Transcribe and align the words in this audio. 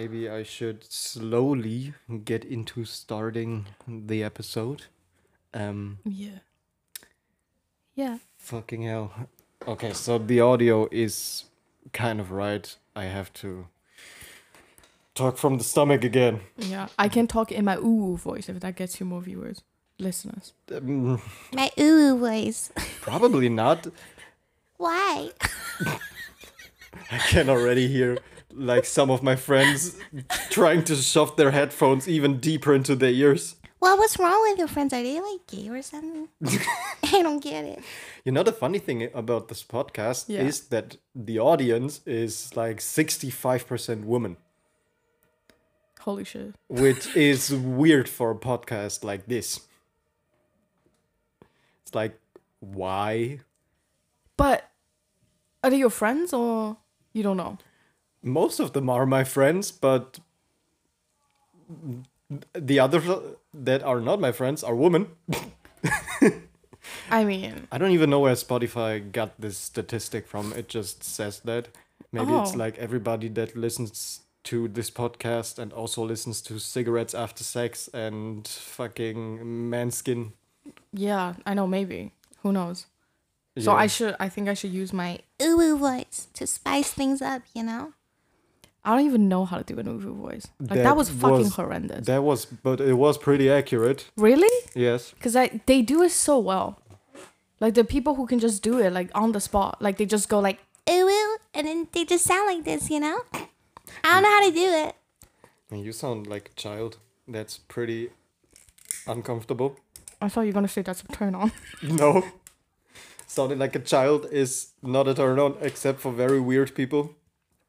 maybe 0.00 0.28
I 0.30 0.42
should 0.44 0.84
slowly 0.90 1.92
get 2.24 2.44
into 2.44 2.84
starting 2.84 3.66
the 3.86 4.24
episode. 4.24 4.80
Um, 5.52 5.98
Yeah. 6.04 6.38
Yeah. 7.94 8.18
fucking 8.38 8.82
hell. 8.82 9.10
Okay, 9.68 9.92
so 9.92 10.16
the 10.18 10.40
audio 10.40 10.88
is 10.90 11.44
kind 11.92 12.18
of 12.20 12.30
right. 12.30 12.76
I 12.96 13.04
have 13.04 13.30
to 13.42 13.66
talk 15.14 15.36
from 15.36 15.58
the 15.58 15.64
stomach 15.64 16.02
again. 16.04 16.40
Yeah. 16.56 16.88
I 16.98 17.08
can 17.08 17.26
talk 17.26 17.52
in 17.52 17.64
my 17.66 17.76
ooh 17.76 18.16
voice 18.16 18.48
if 18.48 18.60
that 18.60 18.76
gets 18.76 19.00
you 19.00 19.06
more 19.06 19.20
viewers, 19.20 19.60
listeners. 19.98 20.54
Um, 20.74 21.20
My 21.52 21.70
ooh 21.78 22.16
voice. 22.18 22.70
probably 23.02 23.48
not. 23.50 23.86
Why? 24.78 25.30
I 27.12 27.18
can 27.32 27.50
already 27.50 27.86
hear 27.86 28.18
like 28.52 28.84
some 28.84 29.10
of 29.10 29.22
my 29.22 29.36
friends 29.36 29.96
trying 30.50 30.84
to 30.84 30.96
shove 30.96 31.36
their 31.36 31.50
headphones 31.50 32.08
even 32.08 32.38
deeper 32.40 32.74
into 32.74 32.94
their 32.96 33.10
ears. 33.10 33.56
Well, 33.80 33.96
what's 33.96 34.18
wrong 34.18 34.42
with 34.42 34.58
your 34.58 34.68
friends? 34.68 34.92
Are 34.92 35.02
they 35.02 35.18
like 35.20 35.46
gay 35.46 35.68
or 35.70 35.80
something? 35.82 36.28
I 37.02 37.22
don't 37.22 37.42
get 37.42 37.64
it. 37.64 37.82
You 38.24 38.32
know, 38.32 38.42
the 38.42 38.52
funny 38.52 38.78
thing 38.78 39.08
about 39.14 39.48
this 39.48 39.62
podcast 39.64 40.26
Yeah. 40.28 40.42
is 40.42 40.68
that 40.68 40.96
the 41.14 41.38
audience 41.38 42.00
is 42.06 42.54
like 42.54 42.78
65% 42.80 44.04
women, 44.04 44.36
Holy 46.00 46.24
shit. 46.24 46.54
which 46.68 47.16
is 47.16 47.52
weird 47.54 48.08
for 48.08 48.30
a 48.30 48.34
podcast 48.34 49.02
like 49.04 49.26
this. 49.28 49.60
It's 51.82 51.94
like, 51.94 52.18
why? 52.60 53.40
But 54.36 54.70
are 55.64 55.70
they 55.70 55.78
your 55.78 55.90
friends 55.90 56.32
or 56.32 56.76
you 57.12 57.22
don't 57.22 57.36
know? 57.38 57.58
Most 58.22 58.60
of 58.60 58.72
them 58.72 58.90
are 58.90 59.06
my 59.06 59.24
friends, 59.24 59.70
but 59.72 60.20
the 62.54 62.78
others 62.78 63.04
that 63.54 63.82
are 63.82 64.00
not 64.00 64.20
my 64.20 64.32
friends 64.32 64.62
are 64.62 64.74
women. 64.74 65.06
I 67.10 67.24
mean, 67.24 67.66
I 67.70 67.78
don't 67.78 67.90
even 67.92 68.10
know 68.10 68.20
where 68.20 68.34
Spotify 68.34 69.10
got 69.12 69.40
this 69.40 69.58
statistic 69.58 70.26
from. 70.26 70.52
It 70.52 70.68
just 70.68 71.02
says 71.04 71.40
that. 71.40 71.68
Maybe 72.12 72.32
it's 72.32 72.54
Oh. 72.54 72.56
like 72.58 72.76
everybody 72.78 73.28
that 73.28 73.54
listens 73.56 74.20
to 74.44 74.66
this 74.68 74.90
podcast 74.90 75.58
and 75.58 75.72
also 75.72 76.04
listens 76.04 76.40
to 76.42 76.58
cigarettes 76.58 77.14
after 77.14 77.44
sex 77.44 77.88
and 77.92 78.46
fucking 78.48 79.38
Måneskin. 79.70 80.32
yeah, 80.92 81.34
I 81.46 81.54
know 81.54 81.66
maybe. 81.66 82.12
Who 82.42 82.52
knows? 82.52 82.86
So 83.58 83.72
Yeah. 83.72 83.78
I 83.78 83.86
should 83.86 84.16
I 84.18 84.28
think 84.28 84.48
I 84.48 84.54
should 84.54 84.72
use 84.72 84.92
my 84.92 85.18
Ooh 85.42 85.60
ooh 85.60 85.76
voice 85.78 86.28
to 86.34 86.46
spice 86.46 86.90
things 86.92 87.20
up, 87.22 87.42
you 87.54 87.62
know? 87.62 87.92
I 88.84 88.96
don't 88.96 89.06
even 89.06 89.28
know 89.28 89.44
how 89.44 89.58
to 89.58 89.64
do 89.64 89.78
an 89.78 89.86
uwu 89.86 90.14
voice. 90.14 90.48
Like 90.58 90.82
that, 90.82 90.96
was 90.96 91.10
fucking 91.10 91.50
horrendous. 91.50 92.06
That 92.06 92.22
was, 92.22 92.46
but 92.46 92.80
it 92.80 92.94
was 92.94 93.18
pretty 93.18 93.50
accurate. 93.50 94.10
really? 94.16 94.48
Yes. 94.74 95.12
Because 95.12 95.36
I 95.36 95.60
they 95.66 95.82
do 95.82 96.02
it 96.02 96.10
so 96.12 96.38
well. 96.38 96.80
Like 97.60 97.74
the 97.74 97.84
people 97.84 98.14
who 98.14 98.26
can 98.26 98.38
just 98.38 98.62
do 98.62 98.78
it 98.78 98.92
like 98.92 99.10
on 99.14 99.32
the 99.32 99.40
spot. 99.40 99.82
Like 99.82 99.98
they 99.98 100.06
just 100.06 100.28
go 100.28 100.40
like 100.40 100.58
Ooh 100.88 101.08
ooh. 101.08 101.36
And 101.52 101.66
then 101.66 101.88
they 101.92 102.04
just 102.04 102.24
sound 102.24 102.46
like 102.46 102.64
this, 102.64 102.88
you 102.90 103.00
know? 103.00 103.20
I 104.04 104.14
don't 104.14 104.22
know 104.22 104.30
how 104.30 104.48
to 104.48 104.54
do 104.54 104.68
it. 104.88 104.94
And 105.70 105.84
you 105.84 105.92
sound 105.92 106.26
like 106.26 106.50
a 106.50 106.54
child. 106.60 106.98
That's 107.28 107.58
pretty 107.58 108.10
uncomfortable. 109.06 109.76
I 110.20 110.28
thought 110.28 110.42
you 110.42 110.48
were 110.48 110.52
gonna 110.54 110.68
say 110.68 110.82
that's 110.82 111.02
a 111.02 111.08
turn 111.08 111.34
on. 111.34 111.52
No. 111.82 112.24
Sounding 113.26 113.58
like 113.60 113.76
a 113.76 113.80
child 113.80 114.26
is 114.32 114.72
not 114.82 115.06
a 115.06 115.14
turn 115.14 115.38
on, 115.38 115.56
except 115.60 116.00
for 116.00 116.10
very 116.10 116.40
weird 116.40 116.74
people. 116.74 117.14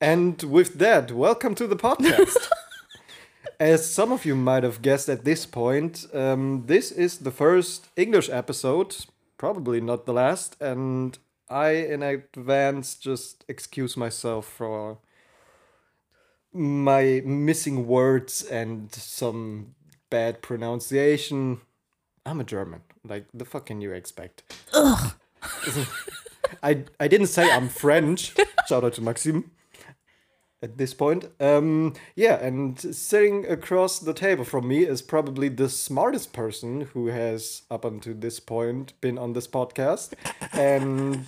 And 0.02 0.42
with 0.42 0.80
that, 0.80 1.12
welcome 1.12 1.54
to 1.54 1.68
the 1.68 1.76
podcast. 1.76 2.50
As 3.60 3.88
some 3.88 4.12
of 4.12 4.26
you 4.26 4.36
might 4.36 4.64
have 4.64 4.82
guessed 4.82 5.08
at 5.08 5.26
this 5.26 5.46
point, 5.46 6.08
um, 6.12 6.64
this 6.66 6.92
is 6.92 7.20
the 7.20 7.30
first 7.30 7.88
English 7.96 8.28
episode, 8.28 8.96
probably 9.38 9.80
not 9.80 10.08
the 10.08 10.14
last, 10.14 10.60
and 10.60 11.20
I, 11.48 11.74
in 11.74 12.02
advance, 12.02 12.96
just 12.96 13.46
excuse 13.48 13.96
myself 13.96 14.48
for 14.48 14.98
my 16.52 17.22
missing 17.24 17.86
words 17.86 18.42
and 18.42 18.92
some 18.92 19.76
bad 20.10 20.42
pronunciation. 20.42 21.62
I'm 22.26 22.40
a 22.40 22.44
German. 22.44 22.82
Like, 23.08 23.26
the 23.36 23.46
fuck 23.46 23.68
can 23.68 23.82
you 23.82 23.92
expect? 23.92 24.52
Ugh. 24.74 25.14
I, 26.64 26.86
I 27.00 27.08
didn't 27.08 27.28
say 27.28 27.52
I'm 27.52 27.70
French. 27.70 28.34
Shout 28.68 28.84
out 28.84 28.94
to 28.94 29.02
Maxime 29.02 29.52
at 30.62 30.78
this 30.78 30.94
point. 30.94 31.26
Um, 31.40 31.94
yeah, 32.16 32.36
and 32.36 32.80
sitting 32.80 33.46
across 33.48 34.00
the 34.00 34.14
table 34.14 34.44
from 34.44 34.68
me 34.68 34.84
is 34.86 35.02
probably 35.02 35.50
the 35.50 35.70
smartest 35.70 36.34
person 36.34 36.82
who 36.94 37.08
has, 37.08 37.64
up 37.72 37.84
until 37.86 38.14
this 38.14 38.40
point, 38.40 38.94
been 39.02 39.18
on 39.18 39.34
this 39.34 39.48
podcast. 39.48 40.14
And 40.54 41.26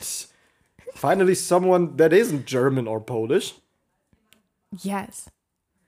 finally, 0.95 1.35
someone 1.35 1.95
that 1.97 2.13
isn't 2.13 2.45
German 2.45 2.87
or 2.87 2.99
Polish. 2.99 3.53
yes. 4.81 5.29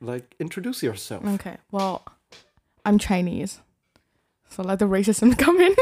Like, 0.01 0.35
introduce 0.39 0.83
yourself. 0.83 1.25
Okay. 1.25 1.57
Well, 1.71 2.03
I'm 2.85 2.99
Chinese. 2.99 3.61
So 4.49 4.61
let 4.63 4.79
the 4.79 4.85
racism 4.85 5.37
come 5.45 5.59
in. 5.59 5.75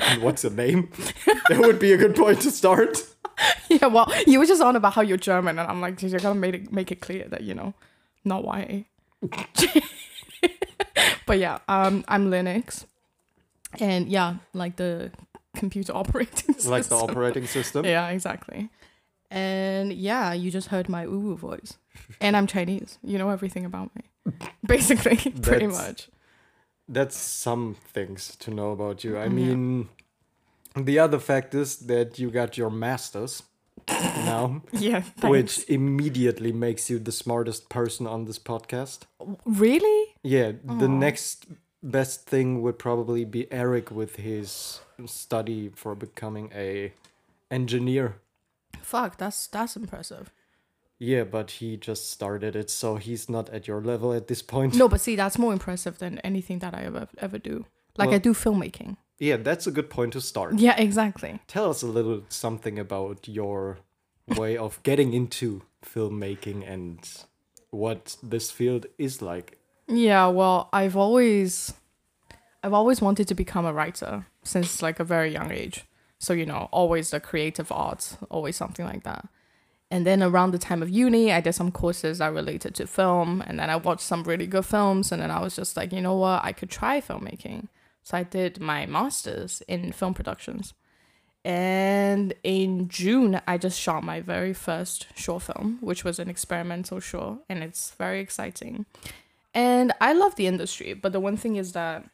And 0.00 0.22
what's 0.22 0.42
your 0.42 0.52
name? 0.52 0.90
that 1.48 1.58
would 1.58 1.78
be 1.78 1.92
a 1.92 1.96
good 1.96 2.14
point 2.14 2.40
to 2.42 2.50
start. 2.50 3.04
yeah, 3.68 3.86
well, 3.86 4.12
you 4.26 4.38
were 4.38 4.46
just 4.46 4.62
on 4.62 4.76
about 4.76 4.94
how 4.94 5.02
you're 5.02 5.16
German, 5.16 5.58
and 5.58 5.68
I'm 5.68 5.80
like, 5.80 6.02
you 6.02 6.10
gotta 6.10 6.34
make 6.34 6.54
it 6.54 6.72
make 6.72 6.92
it 6.92 7.00
clear 7.00 7.26
that 7.28 7.42
you 7.42 7.54
know, 7.54 7.74
not 8.24 8.44
YA. 8.44 8.82
but 11.26 11.38
yeah, 11.38 11.58
um, 11.68 12.04
I'm 12.08 12.30
Lenox, 12.30 12.86
and 13.78 14.08
yeah, 14.08 14.36
like 14.52 14.76
the 14.76 15.10
computer 15.56 15.94
operating 15.94 16.54
system. 16.54 16.70
Like 16.70 16.84
the 16.84 16.96
operating 16.96 17.46
system. 17.46 17.84
Yeah, 17.84 18.08
exactly. 18.08 18.70
And 19.30 19.92
yeah, 19.92 20.32
you 20.32 20.50
just 20.50 20.68
heard 20.68 20.88
my 20.88 21.06
uwu 21.06 21.36
voice, 21.36 21.78
and 22.20 22.36
I'm 22.36 22.46
Chinese. 22.46 22.98
You 23.02 23.18
know 23.18 23.30
everything 23.30 23.64
about 23.64 23.90
me, 23.96 24.02
basically, 24.66 25.30
pretty 25.42 25.68
much. 25.68 26.08
That's 26.88 27.16
some 27.16 27.76
things 27.92 28.36
to 28.36 28.50
know 28.50 28.72
about 28.72 29.04
you. 29.04 29.16
I 29.16 29.24
Yeah. 29.24 29.28
mean, 29.28 29.88
the 30.76 30.98
other 30.98 31.18
fact 31.18 31.54
is 31.54 31.76
that 31.86 32.18
you 32.18 32.30
got 32.30 32.56
your 32.56 32.70
master's 32.70 33.42
now, 33.88 34.62
Yeah, 34.72 35.00
thanks. 35.00 35.30
which 35.30 35.64
immediately 35.70 36.52
makes 36.52 36.88
you 36.90 36.98
the 36.98 37.12
smartest 37.12 37.68
person 37.68 38.06
on 38.06 38.24
this 38.26 38.38
podcast. 38.38 39.00
really? 39.44 40.14
Yeah, 40.22 40.52
the 40.64 40.88
next 40.88 41.46
best 41.82 42.26
thing 42.26 42.62
would 42.62 42.78
probably 42.78 43.24
be 43.24 43.50
Eric 43.50 43.90
with 43.90 44.16
his 44.16 44.80
study 45.06 45.70
for 45.74 45.94
becoming 45.96 46.50
a 46.54 46.92
engineer. 47.50 48.16
Fuck, 48.82 49.16
that's 49.18 49.46
that's 49.48 49.76
impressive. 49.76 50.30
Yeah, 51.02 51.24
but 51.24 51.50
he 51.50 51.76
just 51.76 52.12
started 52.12 52.54
it, 52.54 52.70
so 52.70 52.94
he's 52.94 53.28
not 53.28 53.50
at 53.50 53.66
your 53.66 53.80
level 53.80 54.12
at 54.12 54.28
this 54.28 54.40
point. 54.40 54.76
No, 54.76 54.88
but 54.88 55.00
see, 55.00 55.16
that's 55.16 55.36
more 55.36 55.52
impressive 55.52 55.98
than 55.98 56.20
anything 56.20 56.60
that 56.60 56.74
I 56.74 56.84
ever 56.84 57.08
ever 57.18 57.38
do. 57.38 57.66
Like 57.98 58.10
I 58.10 58.18
do 58.18 58.32
filmmaking. 58.32 58.98
Yeah, 59.18 59.36
that's 59.36 59.66
a 59.66 59.72
good 59.72 59.90
point 59.90 60.12
to 60.12 60.20
start. 60.20 60.60
Yeah, 60.60 60.80
exactly. 60.80 61.40
Tell 61.48 61.68
us 61.68 61.82
a 61.82 61.88
little 61.88 62.22
something 62.28 62.78
about 62.78 63.26
your 63.26 63.80
way 64.28 64.56
of 64.56 64.80
getting 64.84 65.12
into 65.12 65.62
filmmaking 65.84 66.62
and 66.72 67.00
what 67.70 68.16
this 68.22 68.52
field 68.52 68.86
is 68.96 69.20
like. 69.20 69.58
Yeah, 69.88 70.28
well, 70.28 70.68
I've 70.72 70.96
always 70.96 71.74
I've 72.62 72.74
always 72.74 73.00
wanted 73.00 73.26
to 73.26 73.34
become 73.34 73.66
a 73.66 73.72
writer 73.72 74.26
since 74.44 74.80
like 74.80 75.00
a 75.00 75.04
very 75.04 75.32
young 75.32 75.50
age. 75.50 75.84
So, 76.20 76.32
you 76.32 76.46
know, 76.46 76.68
always 76.70 77.10
the 77.10 77.18
creative 77.18 77.72
arts, 77.72 78.16
always 78.30 78.54
something 78.54 78.86
like 78.86 79.02
that. 79.02 79.26
And 79.92 80.06
then 80.06 80.22
around 80.22 80.52
the 80.52 80.58
time 80.58 80.82
of 80.82 80.88
uni, 80.88 81.30
I 81.30 81.42
did 81.42 81.52
some 81.52 81.70
courses 81.70 82.16
that 82.16 82.32
related 82.32 82.74
to 82.76 82.86
film 82.86 83.44
and 83.46 83.58
then 83.58 83.68
I 83.68 83.76
watched 83.76 84.00
some 84.00 84.24
really 84.24 84.46
good 84.46 84.64
films 84.64 85.12
and 85.12 85.20
then 85.20 85.30
I 85.30 85.38
was 85.38 85.54
just 85.54 85.76
like, 85.76 85.92
you 85.92 86.00
know 86.00 86.16
what, 86.16 86.42
I 86.42 86.52
could 86.52 86.70
try 86.70 86.98
filmmaking. 87.02 87.68
So 88.02 88.16
I 88.16 88.22
did 88.22 88.58
my 88.58 88.86
masters 88.86 89.62
in 89.68 89.92
film 89.92 90.14
productions. 90.14 90.72
And 91.44 92.32
in 92.42 92.88
June, 92.88 93.42
I 93.46 93.58
just 93.58 93.78
shot 93.78 94.02
my 94.02 94.22
very 94.22 94.54
first 94.54 95.08
short 95.14 95.42
film, 95.42 95.76
which 95.82 96.04
was 96.04 96.18
an 96.18 96.30
experimental 96.30 96.98
short, 96.98 97.40
and 97.50 97.62
it's 97.62 97.90
very 97.90 98.20
exciting. 98.20 98.86
And 99.52 99.92
I 100.00 100.14
love 100.14 100.36
the 100.36 100.46
industry, 100.46 100.94
but 100.94 101.12
the 101.12 101.20
one 101.20 101.36
thing 101.36 101.56
is 101.56 101.72
that, 101.72 102.08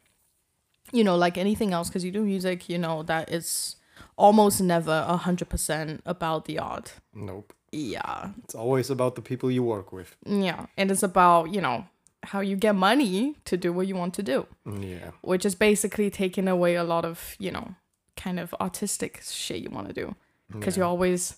you 0.91 1.05
know, 1.05 1.15
like 1.15 1.37
anything 1.37 1.71
else, 1.71 1.87
because 1.87 2.03
you 2.03 2.11
do 2.11 2.25
music, 2.25 2.67
you 2.67 2.77
know, 2.77 3.03
that 3.03 3.31
it's 3.31 3.77
almost 4.17 4.59
never 4.59 5.05
a 5.07 5.15
hundred 5.15 5.47
percent 5.47 6.01
about 6.05 6.43
the 6.43 6.59
art. 6.59 6.95
Nope. 7.13 7.53
Yeah, 7.71 8.29
It's 8.43 8.55
always 8.55 8.89
about 8.89 9.15
the 9.15 9.21
people 9.21 9.51
you 9.51 9.63
work 9.63 9.91
with. 9.91 10.15
yeah, 10.25 10.65
and 10.77 10.89
it's 10.91 11.03
about 11.03 11.53
you 11.53 11.61
know 11.61 11.85
how 12.23 12.41
you 12.41 12.55
get 12.57 12.75
money 12.75 13.35
to 13.45 13.55
do 13.57 13.71
what 13.71 13.87
you 13.87 13.95
want 13.95 14.13
to 14.15 14.23
do, 14.23 14.45
Yeah. 14.65 15.11
which 15.21 15.45
is 15.45 15.55
basically 15.55 16.09
taking 16.09 16.47
away 16.47 16.75
a 16.75 16.83
lot 16.83 17.05
of 17.05 17.35
you 17.39 17.51
know 17.51 17.75
kind 18.17 18.39
of 18.39 18.53
artistic 18.59 19.21
shit 19.23 19.61
you 19.61 19.69
want 19.69 19.87
to 19.87 19.93
do, 19.93 20.15
because 20.51 20.75
you're 20.77 20.85
always 20.87 21.35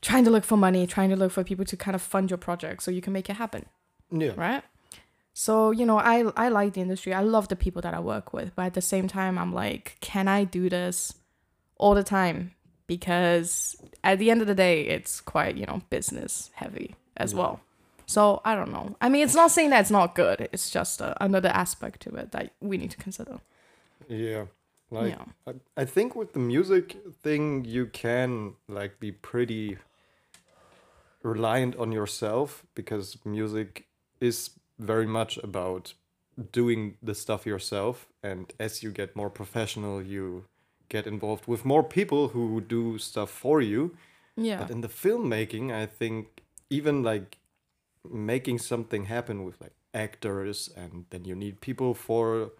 trying 0.00 0.24
to 0.24 0.30
look 0.30 0.44
for 0.44 0.56
money, 0.56 0.86
trying 0.86 1.10
to 1.10 1.16
look 1.16 1.32
for 1.32 1.42
people 1.44 1.64
to 1.64 1.76
kind 1.76 1.94
of 1.94 2.02
fund 2.02 2.30
your 2.30 2.38
project 2.38 2.82
so 2.82 2.90
you 2.90 3.00
can 3.02 3.12
make 3.12 3.28
it 3.30 3.36
happen. 3.36 3.66
Yeah. 4.10 4.32
right? 4.36 4.62
So, 5.34 5.70
you 5.72 5.84
know, 5.84 5.98
I 5.98 6.24
I 6.36 6.48
like 6.48 6.72
the 6.74 6.80
industry. 6.80 7.12
I 7.12 7.20
love 7.20 7.48
the 7.48 7.56
people 7.56 7.82
that 7.82 7.92
I 7.92 8.00
work 8.00 8.32
with, 8.32 8.54
but 8.54 8.66
at 8.66 8.74
the 8.74 8.80
same 8.80 9.06
time 9.08 9.36
I'm 9.36 9.52
like, 9.52 9.96
can 10.00 10.28
I 10.28 10.44
do 10.44 10.70
this 10.70 11.12
all 11.76 11.94
the 11.94 12.04
time? 12.04 12.52
Because 12.86 13.76
at 14.06 14.18
the 14.18 14.30
end 14.30 14.40
of 14.40 14.46
the 14.46 14.54
day, 14.54 14.82
it's 14.82 15.20
quite, 15.20 15.56
you 15.56 15.66
know, 15.66 15.82
business 15.90 16.50
heavy 16.54 16.94
as 17.16 17.34
well. 17.34 17.60
So, 18.06 18.40
I 18.44 18.54
don't 18.54 18.70
know. 18.70 18.96
I 19.00 19.08
mean, 19.08 19.24
it's 19.24 19.34
not 19.34 19.50
saying 19.50 19.70
that 19.70 19.80
it's 19.80 19.90
not 19.90 20.14
good. 20.14 20.48
It's 20.52 20.70
just 20.70 21.02
uh, 21.02 21.14
another 21.20 21.48
aspect 21.48 22.02
to 22.02 22.14
it 22.14 22.30
that 22.30 22.52
we 22.60 22.78
need 22.78 22.92
to 22.92 22.96
consider. 22.96 23.40
Yeah. 24.08 24.44
Like 24.90 25.14
Yeah. 25.14 25.24
I, 25.48 25.82
I 25.82 25.84
think 25.84 26.14
with 26.14 26.32
the 26.32 26.38
music 26.38 26.96
thing 27.22 27.64
you 27.64 27.86
can 27.86 28.54
like 28.68 29.00
be 29.00 29.10
pretty 29.10 29.78
reliant 31.24 31.74
on 31.76 31.90
yourself 31.90 32.64
because 32.76 33.18
music 33.24 33.86
is 34.20 34.50
very 34.78 35.06
much 35.06 35.38
about 35.38 35.94
doing 36.52 36.96
the 37.02 37.14
stuff 37.14 37.46
yourself 37.46 38.06
and 38.22 38.52
as 38.60 38.82
you 38.84 38.92
get 38.92 39.16
more 39.16 39.30
professional 39.30 40.00
you 40.00 40.44
get 40.88 41.06
involved 41.06 41.46
with 41.46 41.64
more 41.64 41.82
people 41.82 42.28
who 42.28 42.60
do 42.60 42.98
stuff 42.98 43.30
for 43.30 43.60
you 43.60 43.96
Yeah. 44.36 44.58
but 44.60 44.70
in 44.70 44.80
the 44.82 44.88
filmmaking, 44.88 45.72
I 45.72 45.86
think 45.86 46.42
even 46.70 47.02
like 47.02 47.38
making 48.08 48.58
something 48.58 49.06
happen 49.06 49.44
with 49.44 49.60
like 49.60 49.72
actors, 49.94 50.70
and 50.76 51.06
then 51.10 51.24
you 51.24 51.34
need 51.34 51.60
people 51.60 51.94
for 51.94 52.50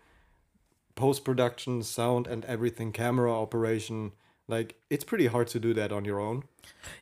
post 0.94 1.24
production, 1.24 1.82
sound, 1.82 2.26
and 2.26 2.44
everything, 2.46 2.92
camera 2.92 3.32
operation. 3.32 4.12
Like 4.48 4.76
it's 4.90 5.04
pretty 5.04 5.26
hard 5.26 5.48
to 5.48 5.58
do 5.60 5.74
that 5.74 5.92
on 5.92 6.04
your 6.04 6.20
own. 6.20 6.44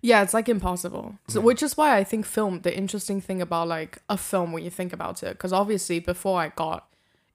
Yeah, 0.00 0.22
it's 0.22 0.34
like 0.34 0.48
impossible. 0.48 1.14
So, 1.28 1.40
which 1.40 1.62
is 1.62 1.76
why 1.76 1.96
I 1.96 2.04
think 2.04 2.26
film, 2.26 2.60
the 2.62 2.76
interesting 2.76 3.20
thing 3.20 3.40
about 3.42 3.68
like 3.68 4.02
a 4.08 4.16
film 4.16 4.52
when 4.52 4.64
you 4.64 4.70
think 4.70 4.92
about 4.92 5.22
it, 5.22 5.32
because 5.36 5.52
obviously 5.52 6.00
before 6.00 6.40
I 6.40 6.48
got 6.48 6.88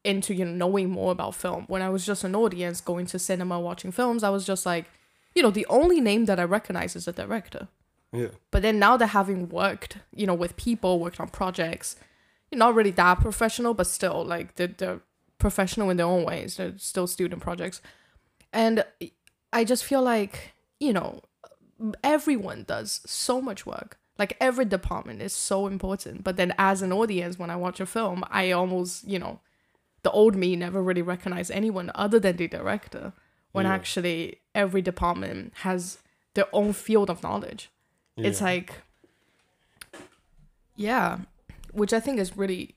into 0.03 0.33
you 0.33 0.45
know 0.45 0.67
knowing 0.67 0.89
more 0.89 1.11
about 1.11 1.35
film, 1.35 1.65
when 1.67 1.81
I 1.81 1.89
was 1.89 2.05
just 2.05 2.23
an 2.23 2.35
audience 2.35 2.81
going 2.81 3.05
to 3.07 3.19
cinema 3.19 3.59
watching 3.59 3.91
films, 3.91 4.23
I 4.23 4.29
was 4.29 4.45
just 4.45 4.65
like, 4.65 4.85
you 5.35 5.41
know, 5.41 5.51
the 5.51 5.65
only 5.67 5.99
name 5.99 6.25
that 6.25 6.39
I 6.39 6.43
recognize 6.43 6.95
is 6.95 7.05
the 7.05 7.11
director. 7.11 7.67
Yeah, 8.11 8.29
But 8.49 8.63
then 8.63 8.79
now 8.79 8.97
that 8.97 9.07
having 9.07 9.49
worked, 9.49 9.97
you 10.15 10.25
know, 10.25 10.33
with 10.33 10.55
people, 10.57 10.99
worked 10.99 11.19
on 11.19 11.29
projects, 11.29 11.95
you're 12.49 12.57
not 12.57 12.73
really 12.73 12.91
that 12.91 13.19
professional, 13.19 13.75
but 13.75 13.85
still 13.85 14.25
like 14.25 14.55
they're, 14.55 14.67
they're 14.67 15.01
professional 15.37 15.89
in 15.89 15.97
their 15.97 16.07
own 16.07 16.23
ways. 16.23 16.57
They're 16.57 16.73
still 16.77 17.05
student 17.05 17.41
projects. 17.41 17.81
And 18.51 18.83
I 19.53 19.63
just 19.63 19.83
feel 19.83 20.01
like, 20.01 20.53
you 20.79 20.91
know, 20.91 21.21
everyone 22.03 22.63
does 22.67 23.01
so 23.05 23.41
much 23.41 23.65
work. 23.65 23.99
Like 24.17 24.35
every 24.41 24.65
department 24.65 25.21
is 25.21 25.33
so 25.33 25.67
important. 25.67 26.23
But 26.23 26.35
then 26.35 26.53
as 26.57 26.81
an 26.81 26.91
audience, 26.91 27.37
when 27.37 27.49
I 27.51 27.55
watch 27.55 27.79
a 27.79 27.85
film, 27.85 28.23
I 28.29 28.51
almost, 28.51 29.07
you 29.07 29.19
know, 29.19 29.39
the 30.03 30.11
old 30.11 30.35
me 30.35 30.55
never 30.55 30.81
really 30.81 31.01
recognized 31.01 31.51
anyone 31.51 31.91
other 31.95 32.19
than 32.19 32.37
the 32.37 32.47
director. 32.47 33.13
When 33.51 33.65
Yeah. 33.65 33.73
actually 33.73 34.41
every 34.53 34.81
department 34.81 35.53
has 35.63 35.97
their 36.35 36.47
own 36.53 36.73
field 36.73 37.09
of 37.09 37.23
knowledge 37.23 37.69
it's 38.17 38.41
like 38.41 38.73
yeah 40.75 41.19
which 41.71 41.93
i 41.93 41.99
think 41.99 42.19
is 42.19 42.37
really 42.37 42.75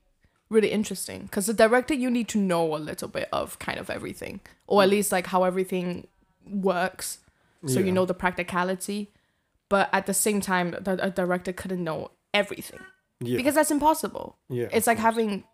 really 0.48 0.70
interesting 0.70 1.22
because 1.22 1.46
the 1.46 1.54
director 1.54 1.94
you 1.94 2.10
need 2.10 2.28
to 2.28 2.38
know 2.38 2.76
a 2.76 2.78
little 2.78 3.08
bit 3.08 3.28
of 3.32 3.58
kind 3.58 3.78
of 3.78 3.88
everything 3.88 4.40
or 4.66 4.82
at 4.82 4.88
mm. 4.88 4.92
least 4.92 5.12
like 5.12 5.26
how 5.28 5.44
everything 5.44 6.06
works 6.46 7.18
so 7.66 7.78
Yeah. 7.78 7.86
you 7.86 7.92
know 7.92 8.04
the 8.04 8.14
practicality 8.14 9.12
but 9.68 9.88
at 9.92 10.06
the 10.06 10.14
same 10.14 10.40
time 10.40 10.76
the 10.80 10.98
a 11.02 11.10
director 11.10 11.52
couldn't 11.52 11.82
know 11.82 12.10
everything 12.34 12.80
yeah, 13.20 13.36
because 13.36 13.54
that's 13.54 13.70
impossible 13.70 14.36
yeah, 14.48 14.68
it's 14.72 14.86
like 14.86 14.98
having 14.98 15.44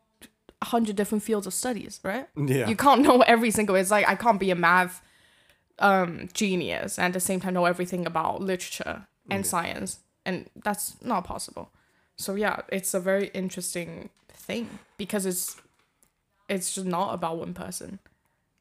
a 0.60 0.66
hundred 0.66 0.96
different 0.96 1.22
fields 1.22 1.46
of 1.46 1.54
studies 1.54 2.00
right? 2.02 2.26
Yeah, 2.36 2.68
you 2.68 2.76
can't 2.76 3.02
know 3.02 3.22
every 3.22 3.50
single 3.50 3.76
it's 3.76 3.90
like 3.90 4.08
i 4.08 4.14
can't 4.14 4.40
be 4.40 4.50
a 4.50 4.54
math 4.54 5.02
um 5.78 6.28
genius 6.32 6.98
and 6.98 7.06
at 7.06 7.12
the 7.12 7.20
same 7.20 7.40
time 7.40 7.54
know 7.54 7.64
everything 7.64 8.06
about 8.06 8.42
literature 8.42 9.06
and 9.30 9.46
science. 9.46 10.00
And 10.24 10.48
that's 10.56 10.96
not 11.02 11.24
possible. 11.24 11.70
So 12.16 12.34
yeah 12.34 12.62
it's 12.68 12.94
a 12.94 13.00
very 13.00 13.28
interesting 13.34 14.10
thing 14.28 14.78
because 14.96 15.26
it's 15.26 15.56
it's 16.48 16.74
just 16.74 16.86
not 16.86 17.14
about 17.14 17.38
one 17.38 17.54
person. 17.54 17.98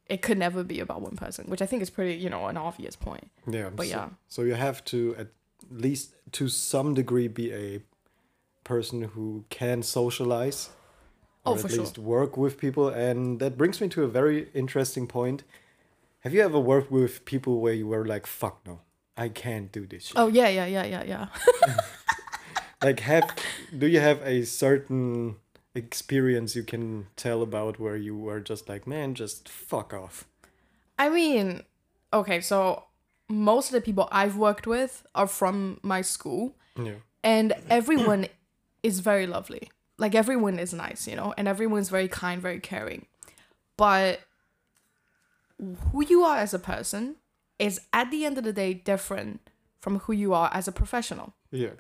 It 0.07 0.21
could 0.21 0.37
never 0.37 0.63
be 0.63 0.79
about 0.79 1.01
one 1.01 1.17
person 1.17 1.45
which 1.47 1.61
i 1.61 1.65
think 1.65 1.81
is 1.81 1.89
pretty 1.89 2.15
you 2.15 2.29
know 2.29 2.47
an 2.47 2.57
obvious 2.57 2.95
point. 2.95 3.29
Yeah. 3.49 3.69
but 3.69 3.87
so, 3.87 3.89
yeah. 3.89 4.09
so 4.27 4.41
you 4.43 4.53
have 4.53 4.83
to 4.85 5.15
at 5.17 5.27
least 5.69 6.13
to 6.33 6.47
some 6.47 6.93
degree 6.93 7.27
be 7.27 7.51
a 7.53 7.81
person 8.63 9.01
who 9.01 9.45
can 9.49 9.81
socialize 9.81 10.69
or 11.47 11.53
oh, 11.53 11.57
for 11.57 11.67
at 11.67 11.73
sure. 11.73 11.83
least 11.83 11.97
work 11.97 12.37
with 12.37 12.57
people 12.57 12.89
and 12.89 13.39
that 13.39 13.57
brings 13.57 13.81
me 13.81 13.87
to 13.89 14.03
a 14.03 14.07
very 14.07 14.49
interesting 14.53 15.07
point. 15.07 15.43
Have 16.21 16.33
you 16.33 16.41
ever 16.41 16.59
worked 16.59 16.91
with 16.91 17.25
people 17.25 17.59
where 17.61 17.73
you 17.73 17.87
were 17.87 18.05
like 18.05 18.27
fuck 18.27 18.59
no 18.65 18.81
i 19.15 19.29
can't 19.29 19.71
do 19.71 19.85
this 19.85 20.07
shit 20.07 20.17
oh 20.17 20.27
yeah 20.27 20.49
yeah 20.49 20.65
yeah 20.65 20.85
yeah 20.85 21.03
yeah. 21.03 21.27
Like 22.83 22.99
have 22.99 23.35
do 23.75 23.87
you 23.87 23.99
have 23.99 24.21
a 24.23 24.45
certain 24.45 25.37
experience 25.73 26.55
you 26.55 26.63
can 26.63 27.07
tell 27.15 27.41
about 27.41 27.79
where 27.79 27.95
you 27.97 28.15
were 28.15 28.39
just 28.39 28.69
like 28.69 28.85
man 28.85 29.15
just 29.15 29.49
fuck 29.49 29.93
off 29.93 30.27
I 30.99 31.09
mean, 31.09 31.63
okay, 32.11 32.41
so 32.41 32.85
most 33.29 33.67
of 33.67 33.73
the 33.73 33.81
people 33.81 34.07
I've 34.11 34.37
worked 34.37 34.65
with 34.65 35.05
are 35.13 35.27
from 35.27 35.79
my 35.83 36.01
school, 36.01 36.55
yeah. 36.75 36.93
And 37.23 37.53
everyone 37.69 38.27
is 38.83 38.99
very 38.99 39.27
lovely. 39.27 39.69
Like 39.97 40.13
everyone 40.15 40.59
is 40.59 40.73
nice, 40.73 41.07
you 41.07 41.15
know, 41.15 41.33
and 41.37 41.47
everyone's 41.47 41.89
very 41.89 42.07
kind, 42.07 42.41
very 42.41 42.59
caring. 42.59 43.05
But 43.77 44.21
who 45.91 46.05
you 46.05 46.23
are 46.23 46.37
as 46.37 46.53
a 46.53 46.59
person 46.59 47.15
is 47.57 47.81
at 47.91 48.11
the 48.11 48.25
end 48.25 48.37
of 48.37 48.43
the 48.43 48.53
day 48.53 48.73
different 48.73 49.49
from 49.79 49.99
who 49.99 50.13
you 50.13 50.33
are 50.33 50.49
as 50.53 50.67
a 50.67 50.71
professional. 50.71 51.33
yeah 51.51 51.71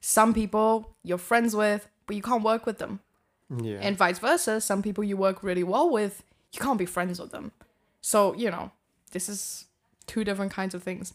Some 0.00 0.32
people 0.34 0.96
you're 1.02 1.18
friends 1.18 1.56
with, 1.56 1.88
but 2.06 2.14
you 2.16 2.22
can't 2.22 2.44
work 2.44 2.66
with 2.66 2.78
them. 2.78 3.00
yeah 3.62 3.78
And 3.80 3.96
vice 3.96 4.18
versa, 4.18 4.60
some 4.60 4.82
people 4.82 5.02
you 5.02 5.16
work 5.16 5.42
really 5.42 5.64
well 5.64 5.90
with, 5.90 6.22
you 6.52 6.60
can't 6.60 6.78
be 6.78 6.86
friends 6.86 7.18
with 7.20 7.30
them. 7.30 7.52
So, 8.00 8.34
you 8.34 8.50
know, 8.50 8.70
this 9.10 9.28
is 9.28 9.66
two 10.06 10.24
different 10.24 10.52
kinds 10.52 10.74
of 10.74 10.82
things. 10.82 11.14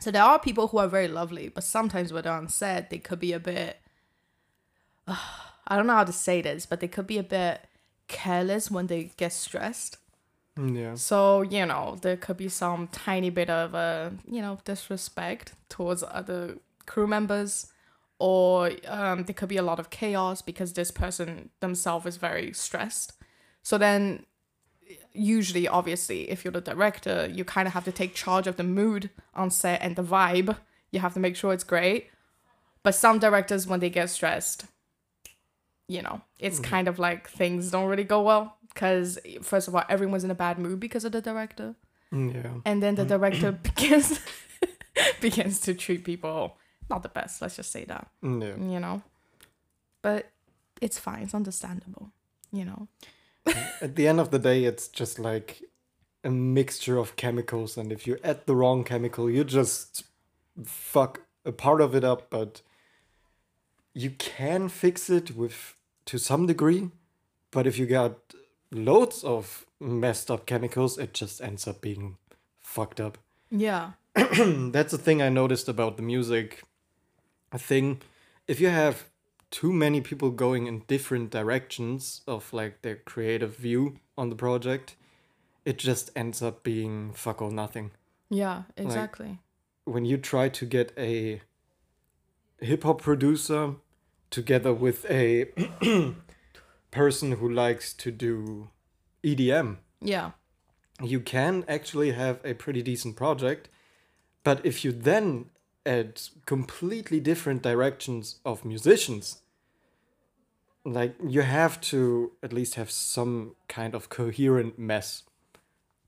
So 0.00 0.10
there 0.10 0.22
are 0.22 0.38
people 0.38 0.68
who 0.68 0.78
are 0.78 0.88
very 0.88 1.08
lovely, 1.08 1.48
but 1.48 1.64
sometimes 1.64 2.12
when 2.12 2.22
they're 2.24 2.32
on 2.32 2.48
set, 2.48 2.90
they 2.90 2.98
could 2.98 3.20
be 3.20 3.32
a 3.32 3.40
bit 3.40 3.78
I 5.06 5.76
don't 5.76 5.86
know 5.86 5.94
how 5.94 6.04
to 6.04 6.12
say 6.12 6.42
this, 6.42 6.66
but 6.66 6.80
they 6.80 6.88
could 6.88 7.06
be 7.06 7.18
a 7.18 7.22
bit 7.22 7.60
careless 8.08 8.70
when 8.70 8.86
they 8.86 9.10
get 9.16 9.32
stressed. 9.32 9.98
yeah 10.56 10.94
So, 10.94 11.42
you 11.42 11.66
know, 11.66 11.98
there 12.00 12.16
could 12.16 12.36
be 12.36 12.48
some 12.48 12.88
tiny 12.88 13.30
bit 13.30 13.50
of 13.50 13.74
uh, 13.74 14.10
you 14.30 14.40
know, 14.40 14.58
disrespect 14.64 15.54
towards 15.68 16.02
other 16.02 16.58
crew 16.86 17.06
members 17.06 17.66
or 18.18 18.70
um, 18.86 19.24
there 19.24 19.34
could 19.34 19.48
be 19.48 19.56
a 19.56 19.62
lot 19.62 19.78
of 19.78 19.90
chaos 19.90 20.40
because 20.40 20.72
this 20.72 20.90
person 20.90 21.50
themselves 21.60 22.06
is 22.06 22.16
very 22.16 22.52
stressed. 22.52 23.12
So 23.62 23.76
then 23.76 24.24
usually 25.12 25.66
obviously 25.66 26.30
if 26.30 26.44
you're 26.44 26.52
the 26.52 26.60
director, 26.60 27.28
you 27.30 27.44
kind 27.44 27.66
of 27.66 27.74
have 27.74 27.84
to 27.84 27.92
take 27.92 28.14
charge 28.14 28.46
of 28.46 28.56
the 28.56 28.64
mood 28.64 29.10
on 29.34 29.50
set 29.50 29.82
and 29.82 29.96
the 29.96 30.02
vibe. 30.02 30.56
You 30.90 31.00
have 31.00 31.14
to 31.14 31.20
make 31.20 31.36
sure 31.36 31.52
it's 31.52 31.64
great. 31.64 32.08
But 32.82 32.94
some 32.94 33.18
directors 33.18 33.66
when 33.66 33.80
they 33.80 33.90
get 33.90 34.10
stressed, 34.10 34.66
you 35.88 36.02
know, 36.02 36.20
it's 36.38 36.60
mm-hmm. 36.60 36.70
kind 36.70 36.88
of 36.88 36.98
like 36.98 37.28
things 37.28 37.70
don't 37.70 37.88
really 37.88 38.04
go 38.04 38.22
well 38.22 38.56
because 38.68 39.18
first 39.42 39.68
of 39.68 39.74
all, 39.74 39.84
everyone's 39.88 40.24
in 40.24 40.30
a 40.30 40.34
bad 40.34 40.58
mood 40.58 40.80
because 40.80 41.04
of 41.04 41.12
the 41.12 41.20
director, 41.20 41.74
mm, 42.12 42.34
yeah 42.34 42.60
and 42.64 42.82
then 42.82 42.94
the 42.94 43.04
mm. 43.04 43.08
director 43.08 43.52
begins 43.62 44.20
begins 45.20 45.60
to 45.60 45.74
treat 45.74 46.04
people 46.04 46.56
not 46.88 47.02
the 47.02 47.08
best. 47.08 47.42
Let's 47.42 47.56
just 47.56 47.70
say 47.70 47.84
that, 47.84 48.08
mm, 48.22 48.42
yeah 48.42 48.72
you 48.72 48.80
know. 48.80 49.02
But 50.02 50.30
it's 50.80 50.98
fine. 50.98 51.22
It's 51.22 51.34
understandable, 51.34 52.12
you 52.52 52.64
know. 52.64 52.88
at 53.80 53.96
the 53.96 54.08
end 54.08 54.20
of 54.20 54.30
the 54.30 54.38
day 54.38 54.64
it's 54.64 54.88
just 54.88 55.18
like 55.18 55.62
a 56.24 56.30
mixture 56.30 56.98
of 56.98 57.16
chemicals 57.16 57.76
and 57.76 57.92
if 57.92 58.06
you 58.06 58.18
add 58.24 58.44
the 58.46 58.56
wrong 58.56 58.82
chemical 58.82 59.30
you 59.30 59.44
just 59.44 60.04
fuck 60.64 61.20
a 61.44 61.52
part 61.52 61.80
of 61.80 61.94
it 61.94 62.02
up 62.02 62.28
but 62.30 62.62
you 63.94 64.10
can 64.10 64.68
fix 64.68 65.08
it 65.08 65.36
with 65.36 65.75
to 66.06 66.18
some 66.18 66.46
degree 66.46 66.90
but 67.50 67.66
if 67.66 67.78
you 67.78 67.86
got 67.86 68.16
loads 68.70 69.22
of 69.24 69.66
messed 69.80 70.30
up 70.30 70.46
chemicals 70.46 70.98
it 70.98 71.12
just 71.14 71.40
ends 71.40 71.66
up 71.68 71.80
being 71.80 72.16
fucked 72.60 73.00
up 73.00 73.18
Yeah. 73.50 73.92
that's 74.14 74.92
the 74.92 74.98
thing 74.98 75.20
I 75.22 75.28
noticed 75.28 75.68
about 75.68 75.96
the 75.96 76.02
music 76.02 76.62
thing. 77.58 78.00
If 78.48 78.60
you 78.60 78.68
have 78.68 79.04
too 79.50 79.72
many 79.72 80.00
people 80.00 80.30
going 80.30 80.66
in 80.66 80.82
different 80.88 81.30
directions 81.30 82.22
of 82.26 82.52
like 82.52 82.82
their 82.82 82.96
creative 82.96 83.56
view 83.56 83.98
on 84.18 84.30
the 84.30 84.36
project, 84.36 84.96
it 85.64 85.78
just 85.78 86.10
ends 86.16 86.42
up 86.42 86.62
being 86.62 87.12
fuck 87.12 87.40
all 87.42 87.50
nothing. 87.50 87.90
Yeah. 88.30 88.62
Exactly. 88.76 89.38
When 89.84 90.04
you 90.04 90.16
try 90.18 90.48
to 90.48 90.66
get 90.66 90.92
a 90.98 91.40
hip 92.60 92.82
hop 92.82 93.00
producer 93.02 93.74
together 94.30 94.72
with 94.72 95.04
a 95.10 95.46
person 96.90 97.32
who 97.32 97.48
likes 97.48 97.92
to 97.94 98.10
do 98.10 98.70
EDM, 99.24 99.78
Yeah. 100.00 100.32
you 101.02 101.20
can 101.20 101.64
actually 101.68 102.12
have 102.12 102.40
a 102.44 102.54
pretty 102.54 102.82
decent 102.82 103.16
project. 103.16 103.68
But 104.44 104.64
if 104.64 104.84
you 104.84 104.92
then 104.92 105.46
add 105.84 106.20
completely 106.46 107.20
different 107.20 107.62
directions 107.62 108.40
of 108.44 108.64
musicians, 108.64 109.42
like 110.84 111.16
you 111.26 111.42
have 111.42 111.80
to 111.80 112.32
at 112.42 112.52
least 112.52 112.74
have 112.76 112.90
some 112.90 113.56
kind 113.68 113.94
of 113.94 114.08
coherent 114.08 114.78
mess. 114.78 115.24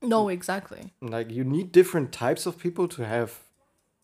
No, 0.01 0.29
exactly. 0.29 0.93
Like 1.01 1.29
you 1.29 1.43
need 1.43 1.71
different 1.73 2.13
types 2.13 2.45
of 2.45 2.57
people 2.57 2.87
to 2.89 3.05
have 3.05 3.39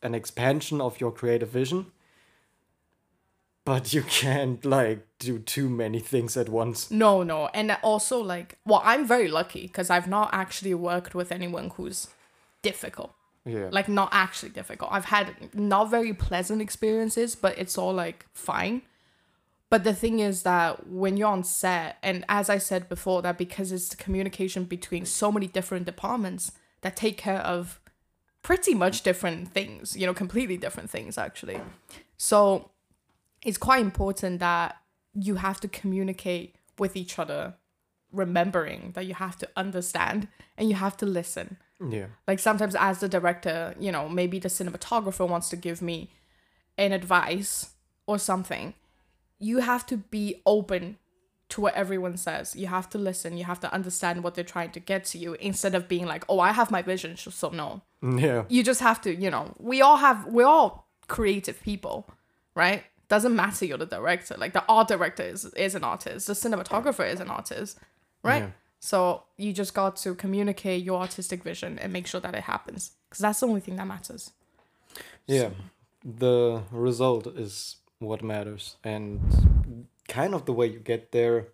an 0.04 0.14
expansion 0.14 0.82
of 0.82 1.00
your 1.00 1.12
creative 1.12 1.50
vision. 1.50 1.92
But 3.66 3.94
you 3.94 4.04
can't 4.04 4.64
like 4.64 5.06
do 5.18 5.40
too 5.40 5.70
many 5.70 6.00
things 6.00 6.38
at 6.38 6.50
once. 6.50 6.92
No, 6.92 7.24
no. 7.24 7.48
And 7.48 7.76
also, 7.82 8.22
like, 8.22 8.60
well, 8.64 8.82
I'm 8.86 9.08
very 9.08 9.28
lucky 9.28 9.64
because 9.64 9.90
I've 9.90 10.08
not 10.08 10.30
actually 10.32 10.76
worked 10.76 11.16
with 11.16 11.32
anyone 11.32 11.72
who's 11.72 12.08
difficult. 12.62 13.14
Yeah. 13.44 13.70
Like, 13.72 13.90
not 13.90 14.10
actually 14.12 14.50
difficult. 14.50 14.92
I've 14.94 15.06
had 15.06 15.36
not 15.54 15.90
very 15.90 16.14
pleasant 16.14 16.62
experiences, 16.62 17.36
but 17.36 17.58
it's 17.58 17.78
all 17.78 17.94
like 17.94 18.28
fine. 18.34 18.84
But 19.72 19.84
the 19.84 19.96
thing 19.96 20.20
is 20.20 20.44
that 20.44 20.88
when 20.88 21.18
you're 21.18 21.28
on 21.28 21.44
set, 21.44 21.98
and 22.04 22.24
as 22.30 22.52
I 22.52 22.60
said 22.60 22.88
before, 22.88 23.24
that 23.24 23.38
because 23.38 23.72
it's 23.72 23.90
the 23.90 23.98
communication 23.98 24.66
between 24.66 25.06
so 25.06 25.32
many 25.32 25.48
different 25.48 25.86
departments 25.86 26.52
that 26.82 26.96
take 26.96 27.18
care 27.18 27.40
of 27.40 27.80
pretty 28.44 28.76
much 28.76 29.02
different 29.02 29.52
things, 29.52 29.98
you 29.98 30.06
know, 30.06 30.14
completely 30.14 30.56
different 30.56 30.92
things 30.92 31.18
actually. 31.18 31.60
So 32.16 32.70
it's 33.46 33.58
quite 33.58 33.82
important 33.82 34.40
that 34.42 34.76
you 35.14 35.36
have 35.36 35.60
to 35.62 35.68
communicate 35.70 36.56
with 36.78 36.98
each 36.98 37.18
other, 37.18 37.54
remembering 38.12 38.92
that 38.96 39.06
you 39.06 39.14
have 39.14 39.38
to 39.38 39.50
understand 39.56 40.28
and 40.58 40.70
you 40.70 40.76
have 40.76 40.98
to 40.98 41.06
listen. 41.06 41.58
yeah. 41.90 42.08
Like 42.28 42.40
sometimes, 42.40 42.76
as 42.76 43.00
the 43.00 43.10
director, 43.10 43.76
you 43.80 43.92
know, 43.92 44.08
maybe 44.10 44.40
the 44.40 44.50
cinematographer 44.50 45.28
wants 45.28 45.50
to 45.50 45.56
give 45.56 45.82
me 45.82 46.10
an 46.78 46.92
advice 46.92 47.72
or 48.08 48.18
something, 48.20 48.74
you 49.40 49.60
have 49.60 49.86
to 49.88 49.98
be 49.98 50.42
open 50.46 50.98
to 51.50 51.62
what 51.62 51.74
everyone 51.76 52.18
says. 52.18 52.56
You 52.56 52.68
have 52.68 52.90
to 52.90 52.98
listen. 52.98 53.38
You 53.38 53.44
have 53.46 53.60
to 53.62 53.74
understand 53.74 54.24
what 54.24 54.34
they're 54.36 54.44
trying 54.44 54.72
to 54.72 54.80
get 54.80 55.06
to 55.06 55.18
you 55.18 55.34
instead 55.36 55.76
of 55.76 55.88
being 55.88 56.06
like, 56.06 56.24
oh, 56.28 56.40
I 56.40 56.52
have 56.54 56.72
my 56.72 56.82
vision, 56.82 57.16
so- 57.18 57.50
no 57.50 57.82
Yeah. 58.02 58.46
you 58.50 58.64
just 58.64 58.82
have 58.82 59.00
to, 59.02 59.14
you 59.14 59.30
know, 59.30 59.54
we 59.60 59.82
all 59.82 59.98
have, 59.98 60.26
we're 60.26 60.48
all 60.48 60.88
creative 61.08 61.62
people, 61.62 62.08
right? 62.56 62.84
Doesn't 63.08 63.36
matter 63.36 63.66
you're 63.66 63.78
the 63.78 63.86
director. 63.86 64.36
Like 64.38 64.54
the 64.54 64.64
art 64.68 64.88
director 64.88 65.24
is, 65.24 65.46
is 65.46 65.76
an 65.76 65.84
artist, 65.84 66.28
the 66.28 66.34
cinematographer 66.34 67.10
is 67.12 67.20
an 67.20 67.30
artist, 67.30 67.80
right? 68.24 68.44
Yeah. 68.44 68.50
So 68.80 69.24
you 69.38 69.54
just 69.54 69.74
got 69.74 69.96
to 69.98 70.14
communicate 70.16 70.84
your 70.84 71.02
artistic 71.02 71.44
vision 71.44 71.80
and 71.80 71.92
make 71.92 72.08
sure 72.08 72.22
that 72.22 72.36
it 72.36 72.44
happens 72.44 72.92
because 73.10 73.22
that's 73.22 73.40
the 73.40 73.48
only 73.48 73.62
thing 73.62 73.76
that 73.78 73.88
matters. 73.88 74.32
Yeah, 75.28 75.50
the 76.04 76.62
result 76.72 77.26
is 77.28 77.78
what 78.00 78.22
matters, 78.22 78.76
and 78.84 79.88
kind 80.08 80.36
of 80.36 80.46
the 80.46 80.54
way 80.54 80.68
you 80.68 80.80
get 80.80 81.12
there. 81.12 81.48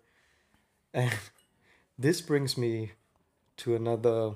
And 0.92 1.12
this 1.98 2.20
brings 2.20 2.58
me 2.58 2.92
to 3.58 3.74
another 3.74 4.32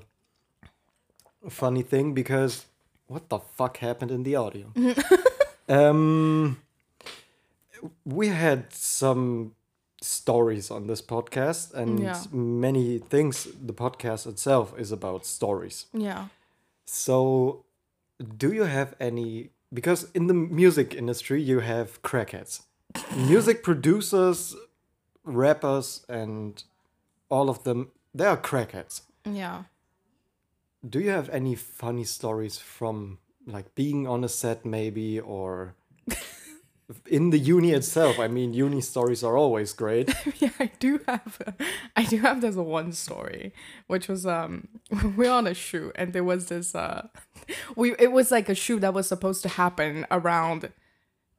funny 1.51 1.83
thing 1.83 2.15
because 2.15 2.67
what 3.07 3.29
the 3.29 3.39
fuck 3.39 3.77
happened 3.79 4.11
in 4.11 4.23
the 4.23 4.37
audio? 4.37 4.73
um, 5.69 6.63
we 8.05 8.29
had 8.29 8.73
some 8.73 9.55
stories 10.03 10.71
on 10.71 10.87
this 10.87 11.03
podcast, 11.03 11.73
and 11.75 12.01
Yeah. 12.01 12.23
many 12.33 12.99
things. 12.99 13.47
The 13.67 13.73
podcast 13.73 14.27
itself 14.27 14.75
is 14.79 14.93
about 14.93 15.25
stories. 15.27 15.87
Yeah. 15.93 16.29
So, 16.87 17.65
do 18.39 18.53
you 18.53 18.65
have 18.65 18.95
any? 19.01 19.51
Because 19.73 20.09
in 20.15 20.27
the 20.27 20.35
music 20.35 20.95
industry, 20.95 21.43
you 21.43 21.61
have 21.61 22.01
crackheads, 22.03 22.63
music 23.17 23.63
producers, 23.63 24.55
rappers, 25.25 26.05
and 26.09 26.63
all 27.29 27.49
of 27.51 27.65
them. 27.65 27.91
They 28.15 28.27
are 28.27 28.37
crackheads. 28.37 29.03
Yeah. 29.25 29.65
Do 30.89 31.01
you 31.01 31.11
have 31.11 31.29
any 31.31 31.55
funny 31.57 32.05
stories 32.05 32.59
from 32.59 33.19
like 33.47 33.75
being 33.75 34.07
on 34.07 34.25
a 34.25 34.29
set, 34.29 34.65
maybe, 34.65 35.19
or 35.21 35.75
in 37.07 37.31
the 37.31 37.39
uni 37.39 37.73
itself? 37.73 38.19
I 38.19 38.29
mean, 38.29 38.53
uni 38.53 38.81
stories 38.81 39.25
are 39.25 39.37
always 39.37 39.73
great. 39.73 40.15
yeah, 40.39 40.51
I 40.61 40.71
do 40.79 41.01
have, 41.09 41.39
a, 41.47 41.55
I 41.97 42.05
do 42.05 42.19
have 42.19 42.41
this 42.41 42.57
one 42.57 42.93
story, 42.93 43.53
which 43.87 44.09
was 44.09 44.27
um, 44.27 44.69
we 44.91 45.09
were 45.27 45.31
on 45.31 45.47
a 45.47 45.55
shoot 45.55 45.93
and 45.97 46.13
there 46.13 46.25
was 46.25 46.47
this 46.47 46.75
uh, 46.75 47.09
we 47.77 47.95
it 47.99 48.13
was 48.13 48.31
like 48.31 48.49
a 48.49 48.55
shoot 48.55 48.81
that 48.81 48.95
was 48.95 49.09
supposed 49.09 49.43
to 49.43 49.49
happen 49.49 50.07
around 50.11 50.73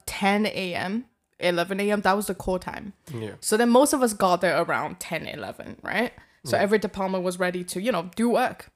10 0.06 0.46
a.m. 0.48 1.06
11 1.40 1.80
a.m. 1.80 2.02
That 2.02 2.16
was 2.16 2.28
the 2.28 2.36
core 2.36 2.60
time. 2.60 2.94
Yeah. 3.14 3.34
So 3.40 3.58
then 3.58 3.70
most 3.70 3.94
of 3.94 4.02
us 4.02 4.14
got 4.14 4.42
there 4.42 4.60
around 4.60 5.00
10, 5.00 5.28
11, 5.28 5.78
right? 5.84 6.12
So 6.44 6.58
every 6.58 6.80
department 6.80 7.26
was 7.26 7.40
ready 7.40 7.64
to, 7.66 7.82
you 7.82 7.92
know, 7.92 8.10
do 8.16 8.30
work. 8.30 8.72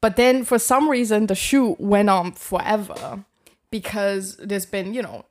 But 0.00 0.16
then 0.16 0.44
for 0.44 0.58
some 0.58 0.88
reason, 0.88 1.26
the 1.26 1.34
shoot 1.34 1.80
went 1.80 2.10
on 2.10 2.32
forever 2.32 3.24
because 3.70 4.36
there's 4.36 4.66
been, 4.66 4.94
you 4.94 5.02
know, 5.02 5.24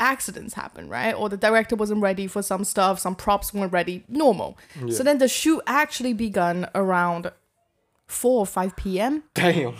accidents 0.00 0.54
happen, 0.54 0.88
right? 0.88 1.12
Or 1.12 1.28
the 1.28 1.36
director 1.36 1.76
wasn't 1.76 2.02
ready 2.02 2.26
for 2.26 2.42
some 2.42 2.64
stuff, 2.64 2.98
some 2.98 3.14
props 3.14 3.52
weren't 3.52 3.72
ready, 3.72 4.04
normal. 4.08 4.56
So 4.90 5.02
then 5.02 5.18
the 5.18 5.28
shoot 5.28 5.62
actually 5.66 6.12
begun 6.12 6.68
around 6.74 7.32
4 8.06 8.40
or 8.40 8.46
5 8.46 8.76
p.m. 8.76 9.24
Damn. 9.34 9.74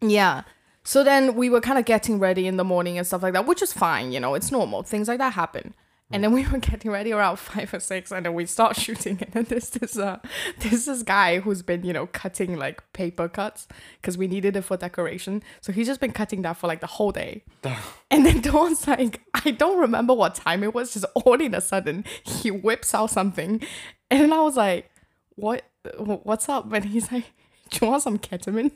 Yeah. 0.00 0.42
So 0.84 1.04
then 1.04 1.34
we 1.34 1.50
were 1.50 1.60
kind 1.60 1.78
of 1.78 1.84
getting 1.84 2.18
ready 2.18 2.46
in 2.46 2.56
the 2.56 2.64
morning 2.64 2.96
and 2.96 3.06
stuff 3.06 3.22
like 3.22 3.34
that, 3.34 3.46
which 3.46 3.60
is 3.60 3.72
fine, 3.72 4.12
you 4.12 4.20
know, 4.20 4.34
it's 4.34 4.50
normal. 4.50 4.82
Things 4.82 5.08
like 5.08 5.18
that 5.18 5.34
happen. 5.34 5.74
And 6.10 6.24
then 6.24 6.32
we 6.32 6.46
were 6.46 6.56
getting 6.58 6.90
ready 6.90 7.12
around 7.12 7.36
five 7.50 7.72
or 7.74 7.80
six, 7.80 8.10
and 8.10 8.24
then 8.24 8.32
we 8.34 8.46
start 8.46 8.76
shooting. 8.84 9.18
And 9.20 9.32
then 9.32 9.44
there's 9.44 9.68
this 9.70 9.98
uh, 9.98 10.18
there's 10.60 10.86
this 10.86 11.02
guy 11.02 11.40
who's 11.40 11.62
been, 11.62 11.84
you 11.84 11.92
know, 11.92 12.06
cutting 12.06 12.56
like 12.56 12.82
paper 12.94 13.28
cuts 13.28 13.68
because 14.00 14.16
we 14.16 14.26
needed 14.26 14.56
it 14.56 14.62
for 14.62 14.76
decoration. 14.78 15.42
So 15.60 15.70
he's 15.72 15.86
just 15.86 16.00
been 16.00 16.12
cutting 16.12 16.42
that 16.42 16.56
for 16.56 16.66
like 16.66 16.80
the 16.80 16.86
whole 16.86 17.12
day. 17.12 17.44
And 18.10 18.24
then 18.24 18.40
Dawn's 18.40 18.88
like, 18.88 19.20
I 19.34 19.50
don't 19.50 19.78
remember 19.78 20.14
what 20.14 20.34
time 20.34 20.62
it 20.64 20.72
was. 20.74 20.94
Just 20.94 21.04
all 21.14 21.34
in 21.34 21.54
a 21.54 21.60
sudden, 21.60 22.04
he 22.24 22.50
whips 22.50 22.94
out 22.94 23.10
something, 23.10 23.62
and 24.10 24.20
then 24.20 24.32
I 24.32 24.40
was 24.40 24.56
like, 24.56 24.90
"What? 25.36 25.62
What's 25.98 26.48
up?" 26.48 26.72
And 26.72 26.86
he's 26.86 27.12
like, 27.12 27.26
"Do 27.70 27.78
you 27.84 27.90
want 27.90 28.02
some 28.02 28.18
ketamine?" 28.18 28.72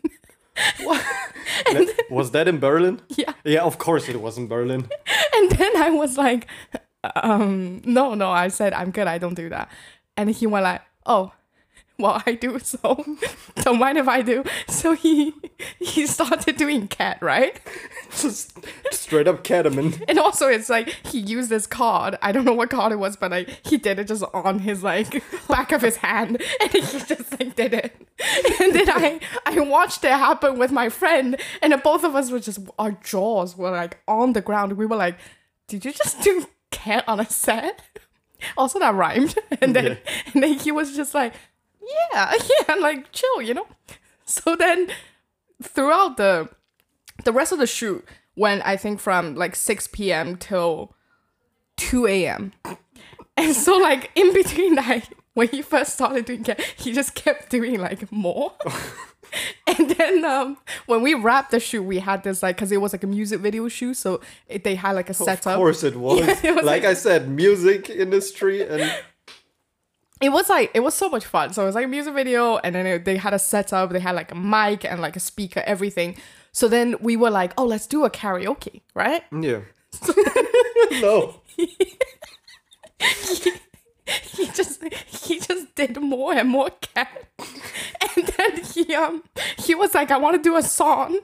That- 1.73 2.05
was 2.11 2.33
that 2.33 2.47
in 2.47 2.59
Berlin? 2.59 3.01
yeah. 3.09 3.33
Yeah, 3.45 3.63
of 3.63 3.79
course 3.79 4.09
it 4.09 4.21
was 4.21 4.37
in 4.37 4.49
Berlin. 4.49 4.89
And 5.35 5.51
then 5.53 5.77
I 5.77 5.91
was 5.91 6.19
like, 6.19 6.47
um, 7.17 7.83
no, 7.85 8.15
no. 8.15 8.31
I 8.31 8.49
said, 8.49 8.73
I'm 8.73 8.91
good. 8.91 9.07
I 9.07 9.19
don't 9.19 9.35
do 9.35 9.49
that. 9.49 9.69
And 10.17 10.31
he 10.31 10.47
went 10.47 10.65
like, 10.65 10.83
oh, 11.07 11.33
well, 11.99 12.23
I 12.27 12.33
do. 12.35 12.59
So 12.65 13.05
don't 13.57 13.79
mind 13.79 13.99
if 13.99 14.09
I 14.09 14.23
do. 14.23 14.45
So 14.67 14.95
he 14.95 15.35
he 15.79 16.07
started 16.07 16.57
doing 16.57 16.89
ket, 16.89 17.19
right? 17.23 17.61
Just 18.11 18.59
straight 18.91 19.29
up 19.29 19.45
ketamine. 19.45 20.03
And 20.09 20.19
also, 20.19 20.49
it's 20.49 20.69
like 20.69 20.89
he 21.07 21.19
used 21.19 21.49
this 21.49 21.67
card. 21.67 22.19
I 22.23 22.33
don't 22.33 22.45
know 22.45 22.55
what 22.55 22.71
card 22.71 22.93
it 22.93 22.97
was, 22.97 23.17
but 23.17 23.31
like 23.31 23.67
he 23.67 23.77
did 23.77 23.99
it 23.99 24.09
just 24.09 24.25
on 24.35 24.61
his 24.61 24.83
like 24.83 25.23
back 25.49 25.73
of 25.73 25.83
his 25.83 25.97
hand, 25.97 26.43
and 26.61 26.71
he 26.71 26.81
just 26.81 27.39
like 27.39 27.55
did 27.57 27.73
it. 27.75 27.95
And 28.61 28.75
then 28.75 28.91
I 28.91 29.21
I 29.47 29.61
watched 29.61 30.05
it 30.05 30.11
happen 30.11 30.59
with 30.59 30.73
my 30.73 30.89
friend, 30.89 31.37
and 31.63 31.83
both 31.83 32.05
of 32.05 32.15
us 32.15 32.31
were 32.31 32.41
just 32.41 32.59
our 32.79 32.93
jaws 32.93 33.57
were 33.57 33.71
like 33.71 33.99
on 34.09 34.33
the 34.33 34.41
ground. 34.43 34.73
We 34.75 34.87
were 34.87 34.97
like, 34.97 35.19
"Did 35.69 35.85
you 35.85 35.93
just 35.93 36.21
do 36.23 36.47
ket 36.73 37.09
on 37.09 37.21
a 37.21 37.27
set?" 37.27 37.83
Also, 38.57 38.81
that 38.81 38.95
rhymed. 38.97 39.39
And 39.61 39.77
then 39.77 39.99
and 40.35 40.43
then 40.43 40.55
he 40.55 40.73
was 40.73 40.97
just 40.97 41.15
like, 41.15 41.33
"Yeah, 41.81 42.35
yeah," 42.69 42.75
like 42.75 43.13
chill, 43.13 43.41
you 43.41 43.55
know. 43.55 43.69
So 44.25 44.57
then 44.57 44.89
throughout 45.63 46.17
the 46.17 46.49
the 47.25 47.33
rest 47.33 47.53
of 47.53 47.61
the 47.61 47.69
shoot 47.69 48.05
when 48.35 48.61
I 48.63 48.77
think 48.77 48.99
from 48.99 49.37
like 49.37 49.55
6 49.55 49.89
p.m. 49.89 50.37
till 50.37 50.95
2 51.77 52.07
a.m. 52.09 52.53
And 53.37 53.55
so 53.55 53.77
like 53.77 54.11
in 54.17 54.33
between 54.33 54.75
that 54.75 55.09
when 55.35 55.49
he 55.49 55.63
first 55.63 55.93
started 55.95 56.25
doing 56.25 56.43
ket, 56.43 56.61
he 56.61 56.93
just 56.93 57.15
kept 57.15 57.49
doing 57.51 57.79
like 57.79 58.11
more. 58.11 58.53
and 59.67 59.91
then 59.91 60.25
um 60.25 60.57
when 60.87 61.03
we 61.03 61.15
wrapped 61.15 61.51
the 61.51 61.61
shoot, 61.61 61.83
we 61.83 61.99
had 61.99 62.23
this 62.23 62.43
like 62.43 62.57
because 62.57 62.73
it 62.73 62.81
was 62.81 62.93
like 62.93 63.05
a 63.05 63.07
music 63.07 63.41
video 63.41 63.69
shoot, 63.69 63.95
so 63.95 64.21
it, 64.49 64.65
they 64.65 64.75
had 64.75 64.93
like 64.93 65.11
a 65.11 65.15
setup. 65.15 65.55
Of 65.55 65.57
course 65.57 65.83
it 65.85 65.97
was. 66.07 66.21
Yeah, 66.21 66.39
it 66.43 66.55
was 66.55 66.65
like, 66.65 66.83
like- 66.83 66.85
I 66.85 66.95
said, 66.95 67.29
music 67.29 67.91
industry 67.91 68.67
and 68.67 68.93
it 70.21 70.31
was 70.31 70.49
like 70.49 70.71
it 70.75 70.81
was 70.81 70.95
so 70.95 71.09
much 71.09 71.25
fun. 71.25 71.53
So 71.53 71.63
it 71.63 71.67
was 71.67 71.75
like 71.75 71.85
a 71.87 71.89
music 71.89 72.15
video, 72.15 72.57
and 72.59 72.75
then 72.75 72.87
it, 72.87 73.05
they 73.05 73.17
had 73.17 73.35
a 73.35 73.41
setup. 73.41 73.91
They 73.91 73.99
had 73.99 74.15
like 74.15 74.31
a 74.31 74.37
mic 74.37 74.85
and 74.85 75.01
like 75.01 75.17
a 75.17 75.21
speaker, 75.21 75.63
everything. 75.67 76.17
So 76.53 76.69
then 76.69 76.95
we 77.01 77.17
were 77.17 77.31
like, 77.31 77.53
oh, 77.59 77.65
let's 77.65 77.87
do 77.89 78.05
a 78.05 78.11
karaoke, 78.11 78.83
right? 78.95 79.25
yeah. 79.33 79.61
no. 81.01 81.41
he 84.23 84.47
just 84.47 84.83
he 85.07 85.39
just 85.41 85.75
did 85.75 86.01
more 86.01 86.33
and 86.35 86.49
more 86.49 86.71
ket. 86.81 87.09
And 88.17 88.27
then 88.27 88.65
he 88.65 88.95
um 88.95 89.23
he 89.59 89.75
was 89.75 89.95
like 89.95 90.11
i 90.11 90.17
want 90.19 90.37
to 90.37 90.43
do 90.43 90.57
a 90.57 90.63
song. 90.63 91.19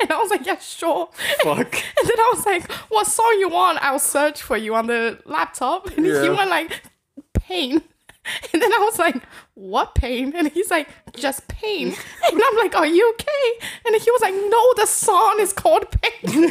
And 0.00 0.12
i 0.12 0.16
was 0.18 0.30
like 0.30 0.44
yeah 0.46 0.58
sure. 0.58 1.08
Fuck. 1.42 1.58
and 1.98 2.08
then 2.08 2.18
i 2.18 2.32
was 2.34 2.44
like 2.46 2.70
what 2.90 3.06
song 3.06 3.36
you 3.38 3.48
want? 3.48 3.78
I'll 3.82 3.98
search 3.98 4.42
for 4.42 4.56
you 4.56 4.74
on 4.74 4.86
the 4.88 5.18
laptop. 5.24 5.86
And 5.96 6.04
he 6.06 6.12
Yeah. 6.12 6.30
went 6.36 6.50
like 6.50 6.82
pain. 7.34 7.82
And 8.52 8.60
then 8.60 8.72
i 8.74 8.78
was 8.78 8.98
like 8.98 9.22
what 9.54 9.94
pain? 9.94 10.34
And 10.36 10.48
he's 10.52 10.70
like 10.70 10.88
just 11.16 11.48
pain. 11.48 11.94
And 12.30 12.42
i'm 12.44 12.56
like 12.56 12.74
are 12.76 12.86
you 12.86 13.10
okay? 13.14 13.66
And 13.86 13.94
he 13.96 14.10
was 14.10 14.20
like 14.20 14.34
no 14.34 14.74
the 14.74 14.86
song 14.86 15.36
is 15.40 15.52
called 15.52 15.86
pain. 16.02 16.44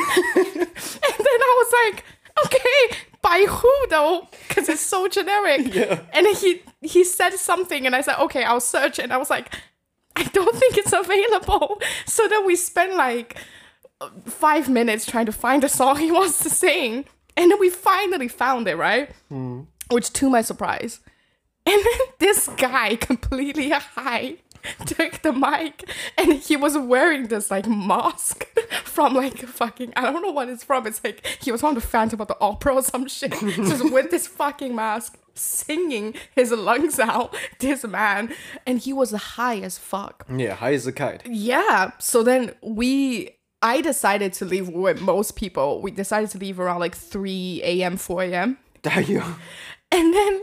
And 1.10 1.18
then 1.26 1.42
I 1.50 1.64
was 1.64 1.74
like, 1.94 2.04
okay, 2.46 2.98
by 3.22 3.46
who 3.48 3.74
though? 3.90 4.28
Because 4.48 4.70
it's 4.70 4.82
so 4.82 5.08
generic. 5.08 5.74
Yeah. 5.74 6.00
And 6.14 6.28
he 6.38 6.62
he 6.82 7.04
said 7.04 7.34
something, 7.34 7.86
and 7.86 7.96
I 7.96 8.02
said, 8.02 8.20
okay, 8.20 8.44
I'll 8.44 8.60
search. 8.60 9.00
And 9.00 9.12
I 9.12 9.18
was 9.18 9.30
like, 9.30 9.54
I 10.16 10.24
don't 10.24 10.56
think 10.56 10.78
it's 10.78 10.94
available. 10.94 11.82
So 12.06 12.28
then 12.28 12.46
we 12.46 12.56
spent 12.56 12.96
like 12.96 13.38
five 14.26 14.70
minutes 14.70 15.06
trying 15.06 15.26
to 15.26 15.32
find 15.32 15.64
the 15.64 15.70
song 15.70 15.98
he 15.98 16.12
wants 16.12 16.40
to 16.44 16.50
sing, 16.50 17.06
and 17.36 17.52
then 17.52 17.60
we 17.60 17.70
finally 17.70 18.28
found 18.28 18.68
it, 18.68 18.76
right? 18.76 19.10
Hmm. 19.30 19.62
Which, 19.90 20.12
to 20.14 20.30
my 20.30 20.42
surprise, 20.42 21.00
and 21.66 21.84
then 21.84 22.00
this 22.20 22.48
guy 22.58 22.96
completely 22.96 23.70
high 23.70 24.38
took 24.86 25.22
the 25.22 25.34
mic 25.34 25.90
and 26.18 26.34
he 26.34 26.56
was 26.56 26.78
wearing 26.78 27.28
this 27.28 27.52
like 27.52 27.68
mask 27.68 28.46
from 28.84 29.14
like 29.14 29.40
fucking 29.40 29.94
I 29.96 30.12
don't 30.12 30.22
know 30.22 30.32
what 30.32 30.50
it's 30.50 30.64
from. 30.64 30.88
It's 30.88 31.04
like 31.04 31.26
he 31.42 31.52
was 31.52 31.64
on 31.64 31.76
the 31.76 31.82
Phantom 31.82 32.22
of 32.22 32.28
the 32.28 32.38
Opera 32.40 32.76
or 32.76 32.82
some 32.84 33.08
shit. 33.08 33.32
just 33.42 33.92
with 33.92 34.12
this 34.12 34.28
fucking 34.28 34.76
mask 34.76 35.18
singing 35.34 36.16
his 36.36 36.52
lungs 36.52 37.00
out, 37.00 37.36
this 37.60 37.84
man. 37.84 38.34
And 38.66 38.80
he 38.80 38.94
was 38.94 39.12
high 39.12 39.60
as 39.60 39.78
fuck. 39.78 40.26
Yeah, 40.34 40.56
high 40.56 40.74
as 40.74 40.88
a 40.88 40.92
kite. 40.92 41.26
Yeah. 41.26 41.92
So 42.00 42.24
then 42.24 42.54
we 42.62 43.38
I 43.62 43.82
decided 43.82 44.34
to 44.34 44.46
leave 44.46 44.70
with 44.70 45.02
most 45.02 45.36
people. 45.36 45.82
We 45.82 45.92
decided 45.92 46.30
to 46.32 46.38
leave 46.38 46.60
around 46.60 46.80
like 46.80 46.96
3 46.96 47.62
a.m., 47.64 47.98
4 47.98 48.24
a.m. 48.24 48.58
Damn. 48.84 49.36
And 49.92 50.14
then 50.14 50.42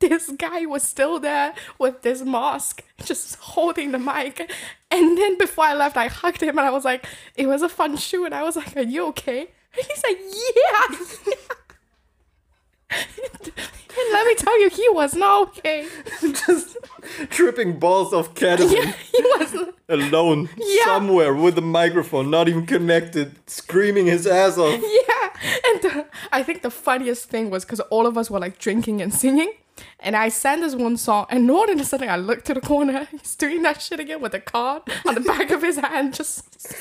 this 0.08 0.30
guy 0.30 0.64
was 0.66 0.82
still 0.82 1.20
there 1.20 1.54
with 1.78 2.02
this 2.02 2.22
mask, 2.22 2.82
just 3.04 3.36
holding 3.36 3.92
the 3.92 3.98
mic. 3.98 4.50
And 4.90 5.16
then 5.16 5.36
before 5.38 5.64
I 5.64 5.74
left, 5.74 5.96
I 5.96 6.06
hugged 6.06 6.42
him 6.42 6.58
and 6.58 6.66
I 6.66 6.70
was 6.70 6.84
like, 6.84 7.06
it 7.36 7.46
was 7.46 7.62
a 7.62 7.68
fun 7.68 7.96
shoot. 7.96 8.24
And 8.24 8.34
I 8.34 8.42
was 8.42 8.56
like, 8.56 8.76
are 8.76 8.82
you 8.82 9.06
okay? 9.08 9.48
He's 9.72 10.02
like, 10.02 10.18
yeah. 10.18 11.34
and 12.90 14.12
let 14.12 14.26
me 14.26 14.34
tell 14.34 14.60
you, 14.60 14.68
he 14.70 14.88
was 14.90 15.14
not 15.14 15.48
okay. 15.58 15.86
Just 16.20 16.76
tripping 17.30 17.78
balls 17.78 18.12
of 18.12 18.34
ketamine 18.34 18.72
Yeah, 18.72 18.92
he 19.12 19.22
was. 19.22 19.68
alone 19.88 20.48
Yeah. 20.56 20.84
somewhere 20.84 21.34
with 21.34 21.58
a 21.58 21.62
microphone, 21.62 22.30
not 22.30 22.48
even 22.48 22.64
connected, 22.66 23.34
screaming 23.48 24.06
his 24.06 24.26
ass 24.26 24.56
off. 24.58 24.80
Yeah. 25.08 25.28
And 25.66 25.82
the, 25.82 26.06
I 26.32 26.42
think 26.42 26.60
the 26.62 26.70
funniest 26.70 27.30
thing 27.30 27.48
was 27.50 27.64
because 27.64 27.80
all 27.80 28.06
of 28.06 28.18
us 28.18 28.30
were 28.30 28.38
like 28.38 28.58
drinking 28.58 29.00
and 29.00 29.12
singing. 29.12 29.52
And 29.98 30.14
I 30.14 30.28
sang 30.28 30.60
this 30.60 30.74
one 30.74 30.98
song, 30.98 31.24
and 31.30 31.50
all 31.50 31.70
of 31.70 31.80
a 31.80 31.84
sudden 31.84 32.10
I 32.10 32.16
looked 32.16 32.44
to 32.46 32.54
the 32.54 32.60
corner. 32.60 33.06
He's 33.10 33.34
doing 33.34 33.62
that 33.62 33.80
shit 33.80 33.98
again 33.98 34.20
with 34.20 34.34
a 34.34 34.40
card 34.40 34.82
on 35.06 35.14
the 35.14 35.20
back 35.22 35.50
of 35.50 35.62
his 35.62 35.78
hand, 35.78 36.12
just 36.14 36.74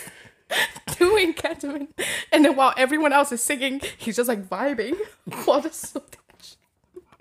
doing 0.98 1.34
ketamine. 1.34 1.88
And 2.32 2.46
then 2.46 2.56
while 2.56 2.74
everyone 2.78 3.14
else 3.14 3.32
is 3.32 3.42
singing, 3.42 3.82
he's 3.98 4.16
just 4.16 4.30
like 4.30 4.48
vibing 4.48 4.98
while 5.46 5.62
the 5.62 5.72
song. 5.72 6.04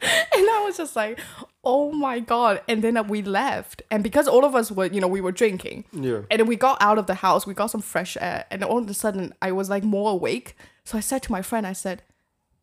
And 0.00 0.48
I 0.48 0.62
was 0.64 0.76
just 0.76 0.94
like, 0.94 1.18
oh 1.64 1.90
my 1.92 2.20
god. 2.20 2.62
And 2.68 2.84
then 2.84 2.96
uh, 2.96 3.02
we 3.02 3.22
left. 3.22 3.82
And 3.90 4.02
because 4.02 4.28
all 4.28 4.44
of 4.44 4.54
us 4.54 4.70
were, 4.70 4.86
you 4.86 5.00
know, 5.00 5.08
we 5.08 5.20
were 5.20 5.32
drinking. 5.32 5.84
Yeah. 5.92 6.20
And 6.30 6.40
then 6.40 6.46
we 6.46 6.56
got 6.56 6.80
out 6.80 6.98
of 6.98 7.06
the 7.06 7.16
house, 7.16 7.46
we 7.46 7.54
got 7.54 7.66
some 7.66 7.80
fresh 7.80 8.16
air, 8.20 8.44
and 8.50 8.62
all 8.62 8.78
of 8.78 8.88
a 8.88 8.94
sudden 8.94 9.34
I 9.42 9.50
was 9.52 9.68
like 9.68 9.82
more 9.82 10.12
awake. 10.12 10.56
So 10.84 10.96
I 10.96 11.00
said 11.00 11.22
to 11.24 11.32
my 11.32 11.42
friend, 11.42 11.66
I 11.66 11.72
said, 11.72 12.02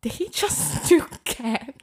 Did 0.00 0.12
he 0.12 0.28
just 0.30 0.88
do 0.88 1.06
ket 1.24 1.74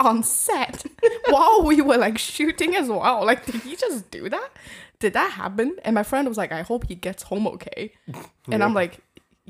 on 0.00 0.22
set 0.22 0.84
while 1.28 1.62
we 1.62 1.80
were 1.80 1.96
like 1.96 2.18
shooting 2.18 2.74
as 2.74 2.88
well? 2.88 3.24
Like, 3.24 3.46
did 3.46 3.62
he 3.62 3.76
just 3.76 4.10
do 4.10 4.28
that? 4.28 4.50
Did 5.00 5.14
that 5.14 5.32
happen? 5.32 5.76
And 5.84 5.94
my 5.94 6.02
friend 6.02 6.28
was 6.28 6.36
like, 6.38 6.52
I 6.52 6.62
hope 6.62 6.86
he 6.86 6.94
gets 6.94 7.24
home 7.24 7.46
okay. 7.48 7.92
And 8.50 8.62
I'm 8.62 8.74
like, 8.74 8.98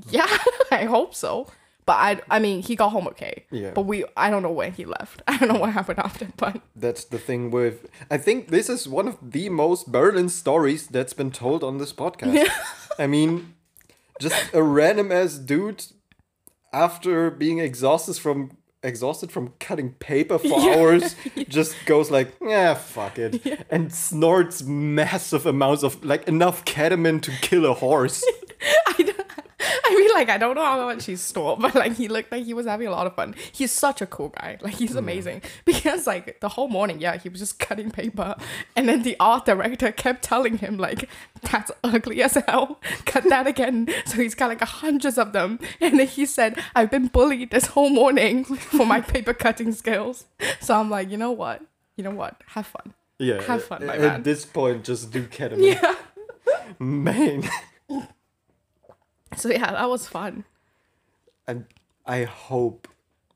Yeah, 0.09 0.27
I 0.71 0.85
hope 0.85 1.15
so. 1.15 1.47
But 1.87 1.95
I, 1.95 2.21
I 2.31 2.39
mean, 2.39 2.63
he 2.63 2.77
got 2.77 2.91
home 2.91 3.09
okay. 3.09 3.47
Yeah. 3.51 3.73
But 3.75 3.83
we, 3.83 4.05
I 4.17 4.31
don't 4.31 4.43
know 4.43 4.53
when 4.53 4.73
he 4.73 4.85
left. 4.85 5.23
I 5.29 5.37
don't 5.39 5.49
know 5.49 5.59
what 5.59 5.73
happened 5.73 5.99
after. 5.99 6.29
But 6.37 6.61
That's 6.77 7.05
the 7.05 7.19
thing 7.19 7.51
with. 7.51 7.89
I 8.11 8.17
think 8.17 8.49
this 8.49 8.69
is 8.69 8.87
one 8.87 9.09
of 9.09 9.17
the 9.21 9.49
most 9.49 9.91
Berlin 9.91 10.29
stories 10.29 10.87
that's 10.87 11.13
been 11.13 11.33
told 11.33 11.65
on 11.65 11.79
this 11.79 11.93
podcast. 11.93 12.35
Yeah. 12.35 12.55
I 12.99 13.07
mean, 13.09 13.55
just 14.21 14.55
a 14.55 14.63
random 14.63 15.11
ass 15.11 15.37
dude 15.39 15.85
after 16.73 17.31
being 17.31 17.59
exhausted 17.59 18.17
from 18.17 18.57
exhausted 18.83 19.31
from 19.31 19.53
cutting 19.61 19.93
paper 19.95 20.39
for 20.39 20.47
Yeah. 20.61 20.77
hours 20.77 21.15
just 21.49 21.75
goes 21.87 22.11
like 22.11 22.33
yeah 22.41 22.75
fuck 22.75 23.19
it 23.19 23.67
and 23.71 23.93
snorts 23.93 24.63
massive 24.63 25.45
amounts 25.47 25.83
of 25.83 26.03
like 26.05 26.27
enough 26.29 26.65
ketamine 26.65 27.21
to 27.23 27.31
kill 27.43 27.67
a 27.67 27.75
horse 27.75 28.25
I, 28.89 29.03
don't- 29.03 29.21
I 29.85 29.95
mean, 29.95 30.10
like, 30.21 30.29
I 30.29 30.39
don't 30.39 30.55
know 30.55 30.65
how 30.65 30.87
much 30.87 31.07
he 31.07 31.17
stole, 31.17 31.57
but 31.61 31.75
like, 31.75 31.95
he 31.97 32.07
looked 32.09 32.31
like 32.31 32.45
he 32.45 32.55
was 32.55 32.67
having 32.67 32.87
a 32.87 32.91
lot 32.91 33.07
of 33.07 33.15
fun. 33.17 33.35
He's 33.53 33.73
such 33.73 34.01
a 34.01 34.07
cool 34.07 34.29
guy. 34.29 34.59
Like, 34.61 34.75
he's 34.75 34.95
amazing 34.95 35.43
because, 35.65 36.07
like, 36.07 36.41
the 36.41 36.51
whole 36.51 36.69
morning, 36.69 37.01
yeah, 37.01 37.17
he 37.17 37.29
was 37.29 37.41
just 37.41 37.59
cutting 37.59 37.91
paper, 37.91 38.37
and 38.77 38.89
then 38.89 39.03
the 39.03 39.17
art 39.19 39.47
director 39.47 39.91
kept 39.93 40.23
telling 40.23 40.59
him, 40.59 40.77
like, 40.77 41.09
that's 41.51 41.71
ugly 41.83 42.23
as 42.23 42.35
hell. 42.47 42.79
Cut 43.07 43.25
that 43.29 43.47
again. 43.47 43.89
So 44.07 44.17
he's 44.19 44.35
got 44.35 44.49
like 44.49 44.61
hundreds 44.61 45.17
of 45.19 45.33
them, 45.33 45.59
and 45.81 45.99
then 45.99 46.07
he 46.07 46.27
said, 46.27 46.63
I've 46.77 46.91
been 46.91 47.07
bullied 47.09 47.51
this 47.51 47.67
whole 47.67 47.89
morning 47.91 48.45
for 48.45 48.85
my 48.87 49.01
paper 49.01 49.33
cutting 49.35 49.73
skills. 49.73 50.27
So 50.61 50.75
I'm 50.75 50.91
like, 50.91 51.11
you 51.11 51.17
know 51.17 51.31
what? 51.33 51.63
You 51.97 52.05
know 52.05 52.11
what? 52.11 52.37
Have 52.49 52.67
fun. 52.67 52.95
yeah 53.19 53.43
Have 53.43 53.65
fun, 53.65 53.87
my 53.87 53.95
at 53.95 54.01
man. 54.01 54.23
this 54.23 54.45
point 54.45 54.85
just 54.85 55.11
do 55.11 55.25
ketamine 55.27 55.75
Yeah. 55.83 55.95
man 56.79 57.49
So 59.37 59.49
yeah, 59.51 59.71
that 59.73 59.89
was 59.89 60.07
fun. 60.09 60.45
and 61.47 61.65
I 62.07 62.25
hope 62.25 62.89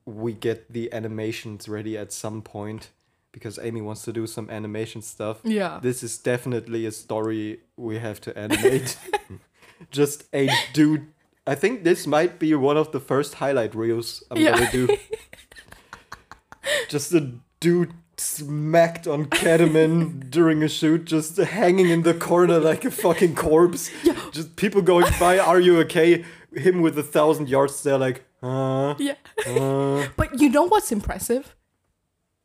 we 0.06 0.32
get 0.32 0.72
the 0.72 0.92
animations 0.92 1.68
ready 1.68 1.96
at 1.96 2.12
some 2.12 2.42
point 2.42 2.90
because 3.32 3.58
Amy 3.58 3.80
wants 3.80 4.02
to 4.04 4.12
do 4.12 4.26
some 4.26 4.48
animation 4.50 5.02
stuff. 5.02 5.40
Yeah. 5.44 5.78
This 5.82 6.02
is 6.02 6.18
definitely 6.18 6.86
a 6.86 6.92
story 6.92 7.60
we 7.76 7.98
have 7.98 8.20
to 8.22 8.36
animate. 8.38 8.96
Just 9.90 10.24
a 10.34 10.48
dude. 10.72 11.06
I 11.46 11.54
think 11.54 11.84
this 11.84 12.06
might 12.06 12.38
be 12.38 12.54
one 12.54 12.76
of 12.76 12.92
the 12.92 13.00
first 13.00 13.34
highlight 13.34 13.74
reels 13.74 14.22
I'm 14.30 14.38
Yeah. 14.38 14.52
gonna 14.52 14.70
do. 14.72 14.88
just 16.88 17.12
a 17.12 17.32
dude 17.60 17.92
smacked 18.20 19.06
on 19.06 19.26
ketamine 19.26 20.30
during 20.30 20.62
a 20.62 20.68
shoot, 20.68 21.04
just 21.04 21.36
hanging 21.36 21.88
in 21.90 22.02
the 22.02 22.14
corner 22.14 22.58
like 22.58 22.84
a 22.84 22.90
fucking 22.90 23.34
corpse. 23.34 23.90
Just 24.32 24.56
people 24.56 24.82
going 24.82 25.06
by, 25.20 25.38
are 25.38 25.60
you 25.60 25.78
okay? 25.80 26.24
Him 26.54 26.82
with 26.82 26.98
a 26.98 27.02
thousand 27.02 27.48
yards 27.48 27.82
there, 27.82 27.98
like, 27.98 28.24
uh, 28.42 28.94
Yeah. 28.98 29.14
uh. 29.46 30.06
But 30.16 30.40
you 30.40 30.48
know 30.50 30.64
what's 30.64 30.92
impressive? 30.92 31.54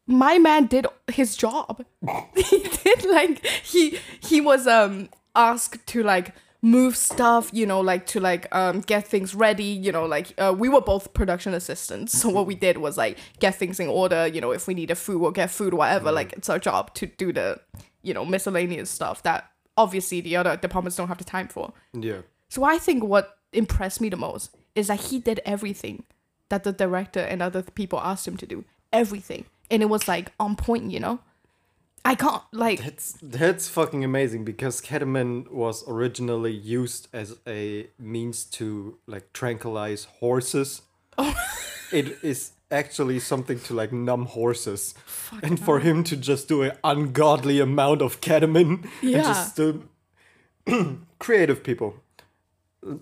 My 0.08 0.38
man 0.40 0.66
did 0.66 0.88
his 1.12 1.36
job. 1.38 1.86
he 2.36 2.60
did 2.84 3.06
like 3.06 3.46
he 3.46 4.00
he 4.20 4.42
was 4.42 4.66
um 4.66 5.10
asked 5.36 5.86
to 5.88 6.02
like 6.02 6.34
move 6.62 6.96
stuff, 6.96 7.50
you 7.54 7.66
know, 7.66 7.80
like 7.80 8.06
to 8.08 8.20
like 8.20 8.54
um 8.54 8.82
get 8.82 9.08
things 9.08 9.34
ready, 9.34 9.64
you 9.64 9.92
know, 9.92 10.06
like 10.06 10.34
uh, 10.38 10.54
we 10.58 10.68
were 10.70 10.82
both 10.82 11.14
production 11.14 11.54
assistants. 11.54 12.18
So 12.20 12.30
what 12.30 12.46
we 12.46 12.56
did 12.56 12.78
was 12.78 12.98
like 12.98 13.18
get 13.40 13.56
things 13.56 13.80
in 13.80 13.88
order, 13.88 14.28
you 14.28 14.42
know, 14.42 14.52
if 14.52 14.68
we 14.68 14.74
needed 14.74 14.96
food, 14.98 15.20
we'll 15.20 15.32
get 15.32 15.52
food, 15.52 15.74
whatever. 15.74 16.12
Like 16.12 16.34
it's 16.34 16.50
our 16.50 16.60
job 16.60 16.94
to 16.96 17.06
do 17.06 17.32
the, 17.32 17.60
you 18.02 18.14
know, 18.14 18.26
miscellaneous 18.26 18.90
stuff 18.90 19.24
that 19.24 19.50
obviously 19.78 20.22
the 20.22 20.36
other 20.36 20.58
departments 20.58 20.98
don't 20.98 21.08
have 21.08 21.18
the 21.18 21.24
time 21.24 21.48
for. 21.48 21.74
Yeah. 21.94 22.22
So 22.50 22.64
I 22.64 22.78
think 22.78 23.04
what 23.04 23.38
impressed 23.54 24.02
me 24.02 24.10
the 24.10 24.18
most 24.18 24.56
is 24.76 24.88
that 24.88 25.00
he 25.00 25.20
did 25.20 25.40
everything 25.46 26.04
that 26.50 26.64
the 26.64 26.74
director 26.74 27.20
and 27.20 27.42
other 27.42 27.62
people 27.62 28.00
asked 28.00 28.28
him 28.28 28.38
to 28.38 28.46
do. 28.46 28.66
Everything. 28.92 29.46
And 29.72 29.82
it 29.82 29.86
was 29.86 30.08
like 30.08 30.32
on 30.40 30.56
point, 30.56 30.92
you 30.92 31.00
know? 31.00 31.20
I 32.06 32.16
can't 32.16 32.42
like 32.52 32.84
That's 32.84 33.14
that's 33.22 33.68
fucking 33.70 34.04
amazing 34.04 34.46
because 34.46 34.82
ketamine 34.82 35.50
was 35.52 35.84
originally 35.88 36.52
used 36.54 37.08
as 37.14 37.38
a 37.48 37.88
means 38.00 38.46
to 38.46 38.98
like 39.08 39.32
tranquilize 39.34 40.06
horses. 40.20 40.82
Oh. 41.18 41.34
It 41.92 42.20
is 42.24 42.52
actually 42.70 43.20
something 43.20 43.60
to 43.62 43.74
like 43.74 43.92
numb 43.92 44.28
horses. 44.28 44.94
and 45.42 45.60
for 45.60 45.80
him 45.80 46.04
to 46.04 46.16
just 46.16 46.48
do 46.48 46.62
an 46.62 46.74
ungodly 46.84 47.60
amount 47.60 48.04
of 48.04 48.22
ketamine 48.22 48.84
and 49.02 49.12
Yeah. 49.12 49.24
just 49.24 49.60
uh, 49.60 49.74
creative 51.20 51.64
people. 51.64 51.96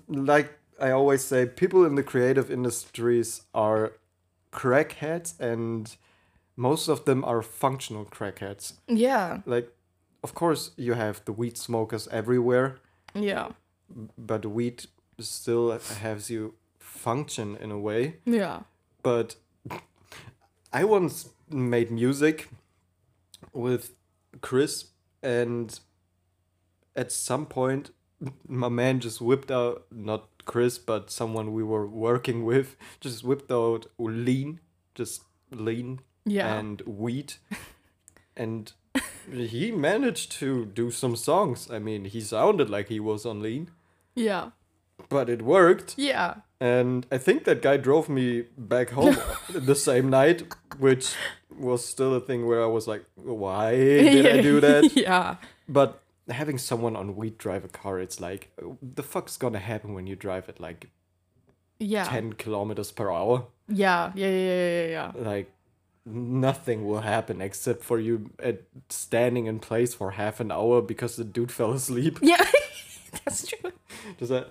Like 0.07 0.57
I 0.79 0.91
always 0.91 1.21
say 1.23 1.45
people 1.45 1.85
in 1.85 1.95
the 1.95 2.03
creative 2.03 2.49
industries 2.49 3.41
are 3.53 3.91
crackheads, 4.53 5.37
and 5.39 5.93
most 6.57 6.89
of 6.89 7.05
them 7.05 7.23
are 7.23 7.41
functional 7.41 8.03
crackheads. 8.05 8.73
Yeah. 8.87 9.41
Like, 9.45 9.71
of 10.23 10.33
course, 10.33 10.71
you 10.75 10.93
have 10.93 11.23
the 11.25 11.31
weed 11.31 11.57
smokers 11.57 12.07
everywhere, 12.09 12.79
Yeah. 13.13 13.51
but 14.17 14.45
weed 14.45 14.85
still 15.19 15.71
has 15.71 16.29
you 16.29 16.55
function 16.79 17.55
in 17.57 17.71
a 17.71 17.79
way. 17.79 18.17
Yeah. 18.25 18.61
But 19.03 19.35
I 20.73 20.83
once 20.83 21.29
made 21.49 21.91
music 21.91 22.49
with 23.53 23.91
Chris, 24.41 24.87
and 25.23 25.79
at 26.95 27.11
some 27.11 27.45
point, 27.45 27.91
my 28.47 28.67
man 28.69 28.99
just 28.99 29.21
whipped 29.21 29.51
out 29.51 29.85
not 29.91 30.27
Chris, 30.45 30.77
but 30.79 31.11
someone 31.11 31.53
we 31.53 31.63
were 31.63 31.85
working 31.87 32.43
with, 32.45 32.75
just 32.99 33.23
whipped 33.23 33.51
out 33.51 33.85
lean, 33.99 34.59
just 34.95 35.21
lean 35.51 35.99
Yeah. 36.29 36.53
and 36.59 36.81
weed, 36.85 37.33
and 38.35 38.71
he 39.31 39.71
managed 39.71 40.31
to 40.39 40.65
do 40.65 40.91
some 40.91 41.15
songs. 41.15 41.69
I 41.71 41.79
mean, 41.79 42.05
he 42.05 42.21
sounded 42.21 42.69
like 42.69 42.87
he 42.89 42.99
was 42.99 43.25
on 43.25 43.41
lean, 43.41 43.71
Yeah. 44.15 44.51
but 45.09 45.29
it 45.29 45.41
worked. 45.41 45.95
Yeah. 45.97 46.35
And 46.59 47.05
I 47.11 47.17
think 47.19 47.43
that 47.43 47.61
guy 47.61 47.77
drove 47.77 48.09
me 48.09 48.45
back 48.57 48.89
home 48.91 49.17
the 49.49 49.75
same 49.75 50.09
night, 50.09 50.43
which 50.79 51.13
was 51.55 51.85
still 51.85 52.13
a 52.15 52.19
thing 52.19 52.47
where 52.47 52.63
I 52.63 52.67
was 52.67 52.87
like, 52.87 53.05
why 53.15 53.75
did 53.75 54.25
I 54.25 54.41
do 54.41 54.59
that? 54.67 54.95
yeah. 54.95 55.35
But 55.69 56.01
having 56.29 56.57
someone 56.57 56.95
on 56.95 57.15
weed 57.15 57.37
drive 57.37 57.63
a 57.63 57.67
car, 57.67 57.99
it's 57.99 58.19
like, 58.19 58.49
the 58.81 59.03
fuck's 59.03 59.37
gonna 59.37 59.59
happen 59.59 59.93
when 59.93 60.07
you 60.07 60.15
drive 60.15 60.49
at 60.49 60.59
like 60.59 60.89
Yeah. 61.79 62.05
10 62.05 62.33
kilometers 62.33 62.91
per 62.91 63.11
hour? 63.11 63.45
Yeah. 63.69 64.11
Yeah. 64.15 64.27
Yeah. 64.27 64.31
Yeah. 64.31 64.87
Yeah. 64.87 65.11
yeah. 65.15 65.29
Like, 65.29 65.51
nothing 66.07 66.85
will 66.87 67.01
happen 67.01 67.41
except 67.41 67.83
for 67.83 67.99
you 67.99 68.29
at 68.39 68.61
standing 68.89 69.45
in 69.45 69.59
place 69.59 69.93
for 69.93 70.11
half 70.11 70.39
an 70.39 70.51
hour 70.51 70.81
because 70.81 71.15
the 71.17 71.23
dude 71.23 71.51
fell 71.51 71.71
asleep. 71.73 72.19
Yeah. 72.21 72.43
That's 73.25 73.45
true. 73.47 73.71
Does 74.17 74.29
that? 74.29 74.49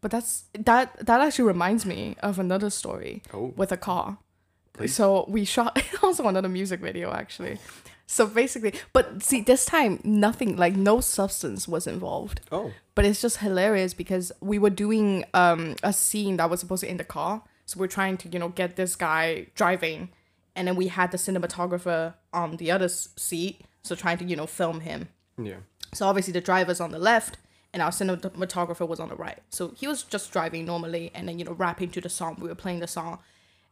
But 0.00 0.10
that's 0.10 0.44
that 0.52 1.06
that 1.06 1.20
actually 1.22 1.46
reminds 1.46 1.86
me 1.86 2.16
of 2.22 2.38
another 2.38 2.68
story 2.70 3.22
Oh. 3.32 3.54
with 3.56 3.72
a 3.72 3.76
car. 3.78 4.18
Please. 4.74 4.94
So 4.94 5.24
we 5.28 5.44
shot 5.46 5.82
also 6.02 6.28
another 6.28 6.48
music 6.50 6.80
video 6.80 7.10
actually. 7.12 7.58
So 8.06 8.26
basically, 8.26 8.74
but 8.92 9.22
see 9.22 9.40
this 9.40 9.64
time 9.64 10.00
nothing 10.04 10.56
like 10.56 10.76
no 10.76 11.00
substance 11.00 11.66
was 11.66 11.86
involved. 11.86 12.42
Oh. 12.52 12.72
But 12.94 13.06
it's 13.06 13.22
just 13.22 13.38
hilarious 13.38 13.94
because 13.94 14.30
we 14.42 14.58
were 14.58 14.70
doing 14.70 15.24
um 15.32 15.74
a 15.82 15.92
scene 15.94 16.36
that 16.36 16.50
was 16.50 16.60
supposed 16.60 16.82
to 16.82 16.90
in 16.90 16.98
the 16.98 17.04
car. 17.04 17.42
So 17.66 17.80
we're 17.80 17.86
trying 17.86 18.16
to, 18.18 18.28
you 18.28 18.38
know, 18.38 18.48
get 18.48 18.76
this 18.76 18.96
guy 18.96 19.46
driving 19.54 20.10
and 20.56 20.68
then 20.68 20.76
we 20.76 20.88
had 20.88 21.10
the 21.10 21.18
cinematographer 21.18 22.14
on 22.32 22.56
the 22.56 22.70
other 22.70 22.88
seat, 22.88 23.62
so 23.82 23.94
trying 23.94 24.18
to, 24.18 24.24
you 24.24 24.36
know, 24.36 24.46
film 24.46 24.80
him. 24.80 25.08
Yeah. 25.36 25.56
So 25.92 26.06
obviously 26.06 26.32
the 26.32 26.40
driver's 26.40 26.80
on 26.80 26.90
the 26.90 26.98
left 26.98 27.38
and 27.72 27.82
our 27.82 27.90
cinematographer 27.90 28.86
was 28.86 29.00
on 29.00 29.08
the 29.08 29.16
right. 29.16 29.40
So 29.50 29.72
he 29.76 29.88
was 29.88 30.02
just 30.04 30.32
driving 30.32 30.64
normally 30.64 31.10
and 31.14 31.28
then, 31.28 31.38
you 31.38 31.44
know, 31.44 31.52
rapping 31.52 31.90
to 31.90 32.00
the 32.00 32.08
song. 32.08 32.36
We 32.40 32.48
were 32.48 32.54
playing 32.54 32.80
the 32.80 32.86
song. 32.86 33.18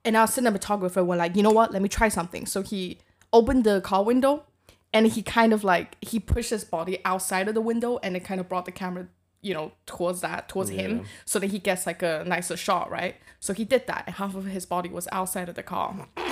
And 0.05 0.16
our 0.16 0.26
cinematographer 0.26 1.07
were 1.07 1.16
like, 1.16 1.37
you 1.37 1.42
know 1.42 1.52
what, 1.52 1.72
let 1.72 1.83
me 1.83 1.88
try 1.88 2.09
something. 2.09 2.46
So 2.46 2.62
he 2.62 2.98
opened 3.33 3.62
the 3.62 3.81
car 3.81 4.02
window 4.02 4.44
and 4.92 5.07
he 5.07 5.22
kind 5.22 5.52
of 5.52 5.62
like 5.62 5.96
he 6.00 6.18
pushed 6.18 6.50
his 6.50 6.64
body 6.64 6.98
outside 7.05 7.46
of 7.46 7.55
the 7.55 7.61
window 7.61 7.98
and 8.02 8.16
it 8.16 8.24
kind 8.24 8.40
of 8.40 8.48
brought 8.48 8.64
the 8.64 8.72
camera, 8.72 9.07
you 9.40 9.55
know, 9.55 9.70
towards 9.87 10.20
that, 10.22 10.48
towards 10.48 10.70
him. 10.70 11.05
So 11.24 11.38
that 11.38 11.52
he 11.52 11.61
gets 11.61 11.87
like 11.87 12.02
a 12.02 12.24
nicer 12.26 12.57
shot, 12.57 12.90
right? 12.90 13.14
So 13.42 13.52
he 13.52 13.64
did 13.64 13.88
that 13.88 14.05
and 14.07 14.14
half 14.14 14.37
of 14.37 14.44
his 14.44 14.64
body 14.64 14.88
was 14.88 15.09
outside 15.11 15.48
of 15.48 15.57
the 15.57 15.64
car. 15.64 16.07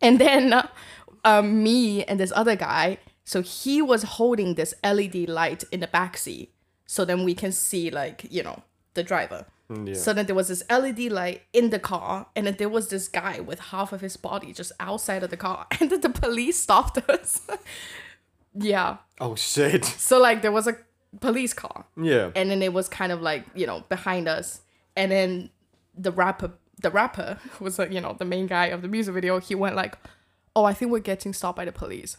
And 0.00 0.18
then 0.18 0.52
uh, 0.52 0.68
um, 1.24 1.62
me 1.62 2.04
and 2.04 2.20
this 2.20 2.32
other 2.36 2.56
guy, 2.56 2.98
so 3.24 3.40
he 3.40 3.80
was 3.80 4.02
holding 4.02 4.54
this 4.54 4.74
LED 4.84 5.28
light 5.30 5.64
in 5.72 5.80
the 5.80 5.86
back 5.86 6.18
seat. 6.18 6.52
So 6.84 7.06
then 7.06 7.24
we 7.24 7.34
can 7.34 7.52
see 7.52 7.90
like, 7.90 8.26
you 8.30 8.42
know, 8.42 8.62
the 8.92 9.02
driver. 9.02 9.46
Yeah. 9.70 9.94
So 9.94 10.12
then 10.12 10.26
there 10.26 10.34
was 10.34 10.48
this 10.48 10.62
LED 10.68 11.10
light 11.10 11.42
in 11.54 11.70
the 11.70 11.78
car, 11.78 12.26
and 12.36 12.46
then 12.46 12.56
there 12.58 12.68
was 12.68 12.88
this 12.88 13.08
guy 13.08 13.40
with 13.40 13.58
half 13.72 13.94
of 13.94 14.02
his 14.02 14.18
body 14.18 14.52
just 14.52 14.72
outside 14.78 15.22
of 15.22 15.30
the 15.30 15.38
car, 15.38 15.66
and 15.80 15.90
then 15.90 16.02
the 16.02 16.10
police 16.10 16.58
stopped 16.60 16.98
us. 17.08 17.40
yeah. 18.54 18.98
Oh 19.20 19.34
shit. 19.36 19.86
So 19.86 20.18
like 20.20 20.42
there 20.42 20.52
was 20.52 20.66
a 20.66 20.76
police 21.20 21.54
car, 21.54 21.86
Yeah. 21.96 22.30
and 22.36 22.50
then 22.50 22.62
it 22.62 22.74
was 22.74 22.88
kind 22.90 23.10
of 23.10 23.22
like 23.22 23.46
you 23.54 23.66
know 23.66 23.84
behind 23.88 24.28
us 24.28 24.60
and 24.96 25.10
then 25.10 25.50
the 25.96 26.10
rapper 26.10 26.52
the 26.80 26.90
rapper 26.90 27.38
who 27.52 27.64
was 27.64 27.78
like 27.78 27.92
you 27.92 28.00
know 28.00 28.14
the 28.18 28.24
main 28.24 28.46
guy 28.46 28.66
of 28.66 28.82
the 28.82 28.88
music 28.88 29.14
video 29.14 29.38
he 29.40 29.54
went 29.54 29.76
like 29.76 29.98
oh 30.56 30.64
i 30.64 30.72
think 30.72 30.90
we're 30.90 30.98
getting 30.98 31.32
stopped 31.32 31.56
by 31.56 31.64
the 31.64 31.72
police 31.72 32.16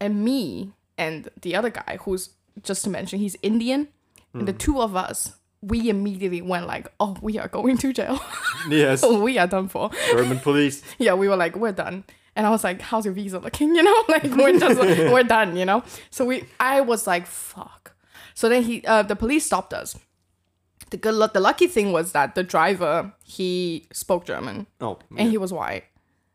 and 0.00 0.24
me 0.24 0.72
and 0.98 1.28
the 1.40 1.54
other 1.54 1.70
guy 1.70 1.98
who's 2.02 2.30
just 2.62 2.84
to 2.84 2.90
mention 2.90 3.18
he's 3.18 3.36
indian 3.42 3.88
and 4.34 4.48
the 4.48 4.52
two 4.52 4.80
of 4.80 4.96
us 4.96 5.36
we 5.60 5.88
immediately 5.88 6.42
went 6.42 6.66
like 6.66 6.88
oh 6.98 7.16
we 7.20 7.38
are 7.38 7.48
going 7.48 7.78
to 7.78 7.92
jail 7.92 8.20
yes. 8.68 9.04
we 9.04 9.38
are 9.38 9.46
done 9.46 9.68
for 9.68 9.90
German 10.10 10.40
police. 10.40 10.82
yeah, 10.98 11.14
we 11.14 11.28
were 11.28 11.36
like, 11.36 11.56
we're 11.56 11.72
done. 11.72 12.04
And 12.34 12.46
I 12.46 12.50
was 12.50 12.64
like, 12.64 12.80
how's 12.80 13.04
your 13.04 13.14
visa 13.14 13.38
looking? 13.38 13.74
You 13.74 13.82
know, 13.82 14.04
like 14.08 14.24
we're 14.24 14.58
just 14.58 14.80
we're 14.80 15.22
done, 15.22 15.56
you 15.56 15.64
know? 15.64 15.82
So 16.10 16.24
we 16.24 16.44
I 16.58 16.80
was 16.80 17.06
like, 17.06 17.26
fuck. 17.26 17.94
So 18.34 18.48
then 18.48 18.62
he 18.62 18.84
uh 18.84 19.02
the 19.02 19.16
police 19.16 19.46
stopped 19.46 19.72
us. 19.72 19.98
The 20.92 20.98
good 20.98 21.32
the 21.32 21.40
lucky 21.40 21.66
thing 21.68 21.90
was 21.90 22.12
that 22.12 22.34
the 22.34 22.42
driver, 22.42 23.12
he 23.24 23.86
spoke 23.92 24.26
German 24.26 24.66
Oh. 24.78 24.98
and 25.16 25.30
he 25.30 25.38
was 25.38 25.50
white. 25.52 25.84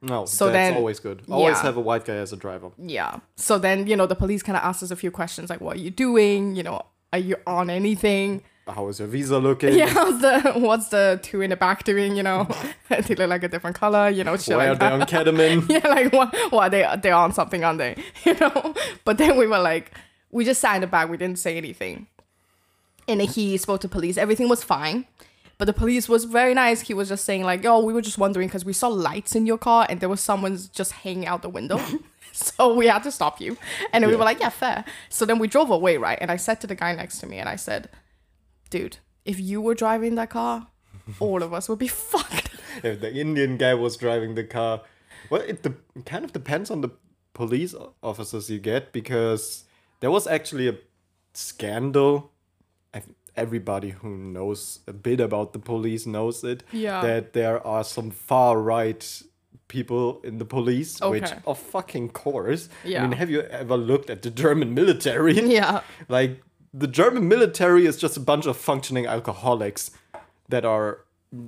No, 0.02 0.26
So 0.26 0.46
that's 0.46 0.54
then- 0.56 0.76
always 0.78 1.00
good. 1.00 1.22
Always 1.30 1.58
yeah. 1.58 1.62
have 1.63 1.78
a 1.78 1.82
white 1.82 2.06
guy 2.06 2.15
as 2.15 2.34
a 2.34 2.36
driver. 2.38 2.70
Yeah. 2.78 3.20
So 3.36 3.58
then, 3.60 3.86
you 3.88 3.96
know, 3.96 4.08
the 4.08 4.15
police 4.15 4.41
kind 4.43 4.58
of 4.58 4.63
asked 4.63 4.82
us 4.84 4.89
a 4.91 4.96
few 4.96 5.12
questions 5.12 5.50
like, 5.52 5.62
what 5.62 5.78
are 5.78 5.80
you 5.80 5.91
doing? 5.91 6.56
You 6.56 6.63
know, 6.63 6.82
are 7.13 7.20
you 7.20 7.36
on 7.46 7.70
anything? 7.70 8.43
How 8.67 8.88
is 8.89 8.98
your 9.00 9.08
visa 9.08 9.38
looking? 9.39 9.74
Yeah, 9.82 9.88
how's 9.88 10.20
the 10.22 10.54
what's 10.56 10.89
the 10.89 11.20
two 11.24 11.41
in 11.41 11.52
the 11.52 11.56
back 11.56 11.84
doing? 11.84 12.15
You 12.17 12.24
know, 12.24 12.48
they 12.89 13.15
look 13.15 13.30
like 13.30 13.43
a 13.43 13.48
different 13.48 13.76
color. 13.78 14.10
You 14.10 14.24
know, 14.24 14.36
Why 14.36 14.56
like 14.56 14.70
are 14.70 14.76
they 14.76 14.86
on 14.88 15.02
ketamine? 15.02 15.70
yeah, 15.76 15.88
like 15.88 16.12
what? 16.12 16.36
What 16.52 16.70
they 16.70 16.84
they're 17.02 17.13
on 17.13 17.32
something, 17.32 17.63
aren't 17.63 17.78
they? 17.78 17.96
You 18.26 18.34
know. 18.41 18.74
But 19.06 19.20
then 19.20 19.38
we 19.38 19.46
were 19.48 19.60
like, 19.60 19.91
we 20.32 20.43
just 20.46 20.60
sat 20.62 20.76
in 20.76 20.82
the 20.82 20.88
back. 20.88 21.08
We 21.10 21.15
didn't 21.17 21.39
say 21.39 21.56
anything. 21.58 22.08
And 23.08 23.22
he 23.22 23.58
spoke 23.58 23.82
to 23.82 23.88
police. 23.88 24.17
Everything 24.17 24.50
was 24.50 24.63
fine. 24.63 25.06
But 25.58 25.65
the 25.65 25.74
police 25.74 26.08
was 26.08 26.26
very 26.26 26.54
nice. 26.54 26.82
He 26.82 26.93
was 26.93 27.10
just 27.10 27.26
saying 27.26 27.43
like, 27.43 27.65
"Oh, 27.65 27.84
we 27.84 27.93
were 27.93 28.02
just 28.02 28.17
wondering 28.17 28.48
because 28.48 28.65
we 28.65 28.74
saw 28.74 28.89
lights 28.89 29.36
in 29.36 29.48
your 29.48 29.58
car 29.58 29.88
and 29.89 30.00
there 30.00 30.10
was 30.10 30.22
someone 30.22 30.60
just 30.72 30.91
hanging 30.91 31.26
out 31.26 31.41
the 31.41 31.50
window." 31.50 31.80
so 32.32 32.76
we 32.76 32.86
had 32.88 33.04
to 33.04 33.12
stop 33.12 33.41
you. 33.41 33.58
And 33.91 34.04
then 34.04 34.12
we 34.12 34.15
were 34.15 34.26
like, 34.26 34.39
"Yeah, 34.39 34.50
fair." 34.50 34.86
So 35.10 35.26
then 35.26 35.39
we 35.39 35.48
drove 35.48 35.72
away, 35.72 35.98
right? 35.98 36.17
And 36.22 36.30
I 36.30 36.36
said 36.38 36.62
to 36.62 36.67
the 36.67 36.76
guy 36.76 36.93
next 36.93 37.17
to 37.20 37.28
me 37.28 37.39
and 37.39 37.50
I 37.50 37.56
said, 37.56 37.89
"Dude, 38.70 38.98
if 39.26 39.39
you 39.39 39.60
were 39.60 39.74
driving 39.74 40.13
that 40.15 40.30
car, 40.30 40.67
all 41.20 41.41
of 41.41 41.54
us 41.54 41.67
would 41.70 41.80
be 41.80 41.88
fucked." 42.12 42.48
if 42.84 43.02
the 43.02 43.13
Indian 43.13 43.58
guy 43.58 43.74
was 43.74 43.98
driving 43.98 44.36
the 44.36 44.43
car. 44.43 44.82
Well, 45.30 45.41
it 45.41 45.63
de- 45.63 46.04
kind 46.06 46.24
of 46.24 46.34
depends 46.34 46.72
on 46.72 46.82
the 46.82 46.89
police 47.34 47.76
officers 48.02 48.50
you 48.50 48.60
get 48.60 48.91
because 48.91 49.65
there 50.00 50.12
was 50.12 50.28
actually 50.28 50.67
a 50.70 50.76
scandal. 51.34 52.32
Everybody 53.38 53.91
who 53.91 54.17
knows 54.17 54.80
a 54.88 54.93
bit 54.93 55.19
about 55.19 55.54
the 55.54 55.60
police 55.60 56.06
knows 56.06 56.43
it. 56.43 56.63
Yeah. 56.71 57.02
That 57.02 57.34
there 57.34 57.65
are 57.65 57.84
some 57.84 58.12
far 58.12 58.60
right 58.60 59.23
people 59.67 60.21
in 60.23 60.38
the 60.38 60.45
police, 60.45 61.00
which 61.02 61.32
of 61.45 61.60
fucking 61.60 62.10
course. 62.10 62.69
I 63.04 63.08
mean, 63.08 63.12
have 63.13 63.30
you 63.30 63.41
ever 63.41 63.78
looked 63.78 64.10
at 64.10 64.21
the 64.21 64.32
German 64.32 64.73
military? 64.73 65.39
yeah. 65.60 65.82
Like 66.10 66.41
the 66.73 66.88
German 66.88 67.28
military 67.28 67.86
is 67.86 67.97
just 67.97 68.17
a 68.17 68.19
bunch 68.19 68.45
of 68.45 68.58
functioning 68.58 69.06
alcoholics 69.06 69.91
that 70.50 70.65
are 70.65 71.00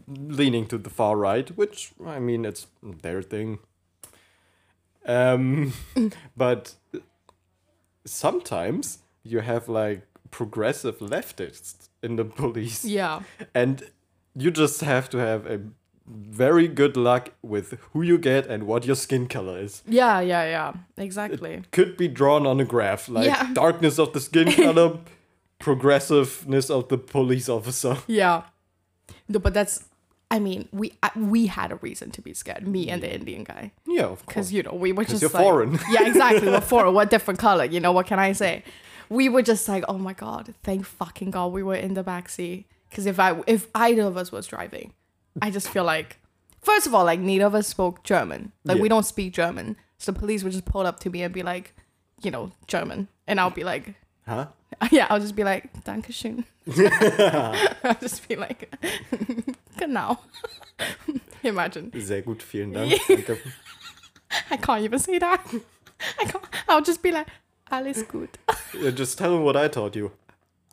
leaning 0.08 0.68
to 0.68 0.78
the 0.78 0.90
far 0.90 1.18
right, 1.18 1.50
which 1.58 1.92
I 2.06 2.20
mean 2.20 2.46
it's 2.46 2.68
their 2.84 3.22
thing. 3.22 3.60
Um, 5.06 5.74
but 6.38 6.76
sometimes 8.06 9.00
you 9.24 9.40
have 9.40 9.70
like 9.70 10.06
progressive 10.32 11.00
leftists 11.00 11.79
in 12.04 12.16
the 12.16 12.26
police, 12.26 12.86
Yeah. 12.86 13.22
and 13.54 13.84
you 14.36 14.52
just 14.52 14.82
have 14.82 15.10
to 15.10 15.18
have 15.18 15.46
a 15.46 15.60
very 16.08 16.68
good 16.68 16.98
luck 16.98 17.30
with 17.44 17.78
who 17.94 18.02
you 18.02 18.18
get 18.18 18.48
and 18.48 18.64
what 18.64 18.86
your 18.86 18.96
skin 18.96 19.28
color 19.28 19.60
is. 19.60 19.84
Yeah, 19.88 20.20
yeah, 20.22 20.44
yeah. 20.46 20.74
Exactly. 20.98 21.62
Could 21.72 21.98
be 21.98 22.08
drawn 22.08 22.48
on 22.48 22.60
a 22.60 22.66
graph, 22.66 23.08
like 23.10 23.26
Yeah. 23.26 23.54
darkness 23.54 24.00
of 24.00 24.14
the 24.14 24.20
skin 24.20 24.52
color, 24.64 24.98
progressiveness 25.60 26.70
of 26.70 26.88
the 26.90 26.98
police 26.98 27.48
officer. 27.50 27.98
Yeah. 28.08 28.44
No, 29.28 29.40
but 29.40 29.54
that's. 29.54 29.86
I 30.32 30.38
mean, 30.38 30.68
we 30.72 30.94
I, 31.02 31.10
we 31.16 31.48
had 31.48 31.72
a 31.72 31.76
reason 31.78 32.12
to 32.12 32.22
be 32.22 32.34
scared. 32.36 32.68
Me 32.68 32.88
and 32.90 33.02
the 33.02 33.08
mm. 33.08 33.14
Indian 33.20 33.44
guy, 33.44 33.72
Yeah, 33.88 34.04
of 34.04 34.08
course. 34.10 34.22
because 34.28 34.54
you 34.54 34.62
know 34.62 34.74
we 34.74 34.92
were 34.92 35.04
just 35.04 35.22
you're 35.24 35.32
like, 35.32 35.42
foreign. 35.44 35.80
yeah, 35.92 36.06
exactly. 36.08 36.48
We're 36.48 36.62
foreign. 36.76 36.94
What 36.94 37.10
different 37.10 37.40
color? 37.40 37.66
You 37.66 37.80
know 37.80 37.92
what 37.92 38.06
can 38.06 38.20
I 38.20 38.34
say? 38.34 38.64
We 39.10 39.28
were 39.30 39.42
just 39.42 39.68
like, 39.68 39.84
oh 39.88 39.98
my 39.98 40.14
god, 40.14 40.54
thank 40.64 40.86
fucking 40.86 41.32
god, 41.32 41.52
we 41.52 41.64
were 41.64 41.76
in 41.76 41.94
the 41.96 42.04
backseat. 42.04 42.66
Because 42.90 43.06
if 43.06 43.20
I 43.20 43.42
if 43.48 43.68
either 43.76 44.04
of 44.04 44.18
us 44.18 44.32
was 44.32 44.48
driving, 44.48 44.94
I 45.42 45.52
just 45.52 45.70
feel 45.70 45.84
like 45.84 46.18
first 46.62 46.88
of 46.88 46.94
all, 46.94 47.06
like 47.06 47.20
neither 47.20 47.46
of 47.46 47.56
us 47.56 47.68
spoke 47.68 48.04
German. 48.04 48.52
Like 48.64 48.80
we 48.80 48.90
don't 48.90 49.06
speak 49.06 49.34
German. 49.34 49.76
So 49.98 50.12
the 50.12 50.20
police 50.20 50.44
would 50.44 50.54
just 50.54 50.66
pull 50.66 50.86
up 50.86 51.00
to 51.02 51.10
me 51.10 51.24
and 51.24 51.34
be 51.34 51.44
like, 51.44 51.74
you 52.22 52.32
know, 52.32 52.52
German. 52.68 53.08
And 53.28 53.40
I'll 53.40 53.50
be 53.50 53.64
like, 53.64 53.96
Huh? 54.30 54.46
yeah, 54.92 55.08
I'll 55.10 55.20
just 55.20 55.36
be 55.36 55.44
like, 55.44 55.74
Dankeschön. 55.84 56.46
I'll 57.84 57.96
just 58.00 58.28
be 58.28 58.36
like, 58.36 58.72
genau. 59.78 60.20
Imagine. 61.44 61.92
Sehr 62.00 62.22
gut, 62.22 62.44
vielen 62.44 62.74
Dank. 62.74 62.94
Danke. 63.08 63.38
I 64.52 64.58
can't 64.58 64.84
even 64.84 65.00
say 65.00 65.18
that. 65.18 65.42
I 66.20 66.26
can't. 66.26 66.44
I'll 66.68 66.82
just 66.84 67.02
be 67.02 67.12
like, 67.12 67.28
alles 67.72 68.04
gut. 68.04 68.38
Yeah, 68.80 68.92
just 68.92 69.18
tell 69.18 69.36
him 69.36 69.44
what 69.44 69.56
I 69.58 69.68
taught 69.68 69.96
you. 69.96 70.12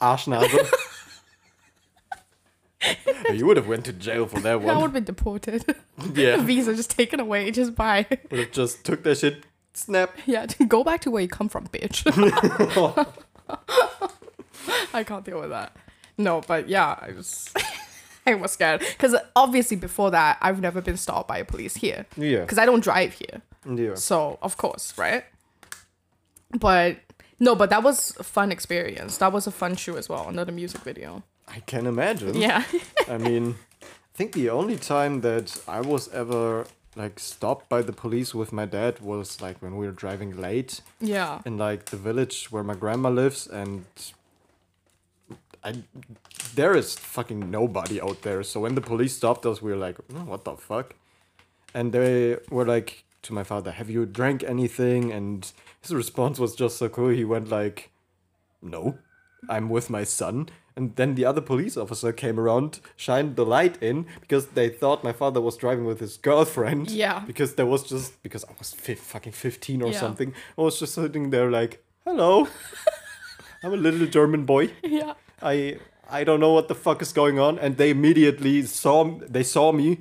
Arschnase. 0.00 0.70
you 3.34 3.46
would 3.46 3.56
have 3.56 3.66
went 3.66 3.84
to 3.86 3.92
jail 3.92 4.26
for 4.26 4.38
that 4.40 4.60
one. 4.60 4.70
I 4.70 4.74
would 4.76 4.82
have 4.84 4.92
been 4.92 5.04
deported. 5.04 5.64
Yeah. 6.14 6.36
Visa 6.42 6.74
just 6.76 6.90
taken 6.90 7.20
away 7.20 7.50
just 7.50 7.74
by, 7.74 8.06
Would 8.30 8.38
have 8.40 8.52
just 8.52 8.84
took 8.84 9.02
that 9.04 9.16
shit, 9.16 9.44
snap. 9.72 10.14
yeah, 10.26 10.44
go 10.68 10.84
back 10.84 11.00
to 11.02 11.10
where 11.10 11.22
you 11.22 11.28
come 11.28 11.48
from, 11.48 11.66
bitch. 11.68 12.04
I 14.92 15.02
can't 15.04 15.24
deal 15.24 15.40
with 15.40 15.50
that. 15.50 15.74
No, 16.18 16.42
but 16.46 16.68
yeah, 16.68 16.98
I 17.00 17.12
was, 17.12 17.48
I 18.26 18.34
was 18.34 18.52
scared. 18.52 18.80
Because 18.80 19.16
obviously 19.34 19.76
before 19.78 20.10
that, 20.10 20.36
I've 20.42 20.60
never 20.60 20.82
been 20.82 20.96
stopped 20.98 21.28
by 21.28 21.38
a 21.38 21.44
police 21.46 21.76
here. 21.76 22.04
Yeah. 22.16 22.40
Because 22.40 22.58
I 22.58 22.66
don't 22.66 22.82
drive 22.84 23.14
here. 23.14 23.40
Yeah. 23.66 23.94
So, 23.94 24.38
of 24.42 24.56
course, 24.58 24.92
right? 24.98 25.24
But, 26.50 26.98
no, 27.38 27.54
but 27.54 27.70
that 27.70 27.82
was 27.82 28.16
a 28.18 28.22
fun 28.22 28.52
experience. 28.52 29.18
That 29.18 29.32
was 29.32 29.46
a 29.46 29.50
fun 29.50 29.76
shoot 29.76 29.96
as 29.96 30.08
well, 30.08 30.28
another 30.28 30.52
music 30.52 30.82
video. 30.82 31.22
I 31.48 31.60
can 31.60 31.86
imagine. 31.86 32.34
Yeah. 32.34 32.64
I 33.08 33.18
mean, 33.18 33.56
I 33.82 34.14
think 34.14 34.32
the 34.32 34.50
only 34.50 34.76
time 34.76 35.20
that 35.20 35.60
I 35.68 35.80
was 35.80 36.08
ever 36.12 36.66
like 36.96 37.18
stopped 37.18 37.68
by 37.68 37.82
the 37.82 37.92
police 37.92 38.34
with 38.34 38.52
my 38.52 38.64
dad 38.64 39.00
was 39.00 39.40
like 39.42 39.60
when 39.60 39.76
we 39.76 39.86
were 39.86 39.92
driving 39.92 40.40
late 40.40 40.80
yeah. 40.98 41.42
in 41.44 41.58
like 41.58 41.86
the 41.86 41.96
village 41.96 42.50
where 42.50 42.62
my 42.62 42.74
grandma 42.74 43.10
lives 43.10 43.46
and 43.46 43.84
I 45.62 45.82
there 46.54 46.76
is 46.76 46.94
fucking 46.94 47.50
nobody 47.50 48.00
out 48.00 48.22
there. 48.22 48.42
So 48.42 48.60
when 48.60 48.74
the 48.74 48.80
police 48.80 49.16
stopped 49.16 49.44
us, 49.44 49.60
we 49.60 49.72
were 49.72 49.76
like, 49.76 49.96
"Oh, 50.14 50.24
"What 50.24 50.44
the 50.44 50.56
fuck?" 50.56 50.94
And 51.74 51.92
they 51.92 52.38
were 52.50 52.64
like 52.64 53.04
to 53.22 53.34
my 53.34 53.42
father, 53.42 53.72
"Have 53.72 53.90
you 53.90 54.06
drank 54.06 54.44
anything?" 54.44 55.12
And 55.12 55.52
his 55.86 55.94
response 55.94 56.38
was 56.38 56.54
just 56.54 56.76
so 56.78 56.88
cool. 56.88 57.08
He 57.08 57.24
went 57.24 57.48
like, 57.48 57.90
"No, 58.62 58.98
I'm 59.48 59.68
with 59.68 59.90
my 59.90 60.04
son." 60.04 60.48
And 60.78 60.94
then 60.96 61.14
the 61.14 61.24
other 61.24 61.40
police 61.40 61.76
officer 61.78 62.12
came 62.12 62.38
around, 62.38 62.80
shined 62.96 63.36
the 63.36 63.46
light 63.46 63.82
in 63.82 64.04
because 64.20 64.48
they 64.48 64.68
thought 64.68 65.02
my 65.02 65.12
father 65.12 65.40
was 65.40 65.56
driving 65.56 65.86
with 65.86 66.00
his 66.00 66.18
girlfriend. 66.18 66.90
Yeah. 66.90 67.20
Because 67.26 67.54
there 67.54 67.64
was 67.64 67.82
just 67.84 68.22
because 68.22 68.44
I 68.44 68.52
was 68.58 68.74
fi- 68.74 68.94
fucking 68.94 69.32
fifteen 69.32 69.80
or 69.82 69.90
Yeah. 69.92 70.00
something. 70.00 70.34
I 70.58 70.62
was 70.62 70.78
just 70.78 70.94
sitting 70.94 71.30
there 71.30 71.50
like, 71.50 71.82
"Hello." 72.04 72.46
I'm 73.62 73.72
a 73.72 73.76
little 73.76 74.06
German 74.06 74.44
boy. 74.44 74.70
Yeah. 74.82 75.14
I 75.42 75.78
I 76.10 76.24
don't 76.24 76.40
know 76.40 76.52
what 76.52 76.68
the 76.68 76.74
fuck 76.74 77.02
is 77.02 77.12
going 77.12 77.38
on, 77.38 77.58
and 77.58 77.76
they 77.76 77.90
immediately 77.90 78.62
saw 78.62 79.18
they 79.28 79.42
saw 79.42 79.72
me, 79.72 79.98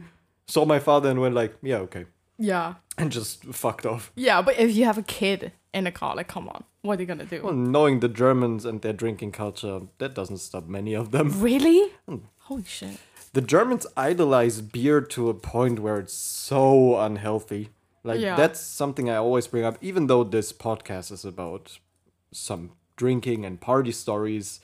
saw 0.48 0.65
my 0.65 0.80
father, 0.80 1.10
and 1.10 1.19
went 1.21 1.36
like, 1.36 1.56
yeah, 1.63 1.78
okay, 1.78 2.06
Yeah. 2.38 2.76
and 2.98 3.12
just 3.12 3.43
fucked 3.45 3.86
off. 3.86 4.12
Yeah, 4.15 4.41
but 4.43 4.60
if 4.60 4.76
you 4.76 4.86
have 4.86 4.98
a 5.00 5.04
kid 5.04 5.52
in 5.75 5.85
a 5.88 5.91
car, 5.91 6.15
like, 6.15 6.27
come 6.35 6.47
on, 6.49 6.63
what 6.81 6.97
are 6.97 7.01
you 7.03 7.07
gonna 7.07 7.25
do? 7.25 7.41
Well, 7.43 7.53
knowing 7.75 7.99
the 7.99 8.07
Germans 8.23 8.65
and 8.65 8.81
their 8.81 8.93
drinking 8.93 9.31
culture, 9.33 9.81
that 9.97 10.15
doesn't 10.15 10.38
stop 10.38 10.65
many 10.67 10.93
of 10.95 11.11
them. 11.11 11.27
Really? 11.49 11.91
Hmm. 12.07 12.17
Holy 12.49 12.63
shit. 12.63 12.97
The 13.33 13.41
Germans 13.41 13.85
idolize 13.97 14.61
beer 14.61 15.01
to 15.15 15.29
a 15.29 15.33
point 15.33 15.79
where 15.79 15.99
it's 15.99 16.13
so 16.13 16.97
unhealthy. 17.07 17.69
Like 18.03 18.21
Yeah. 18.21 18.38
that's 18.38 18.59
something 18.61 19.09
I 19.09 19.15
always 19.17 19.47
bring 19.47 19.65
up, 19.65 19.77
even 19.81 20.07
though 20.07 20.23
this 20.23 20.53
podcast 20.53 21.11
is 21.11 21.25
about 21.25 21.79
some 22.31 22.71
drinking 22.95 23.45
and 23.45 23.59
party 23.59 23.91
stories. 23.91 24.61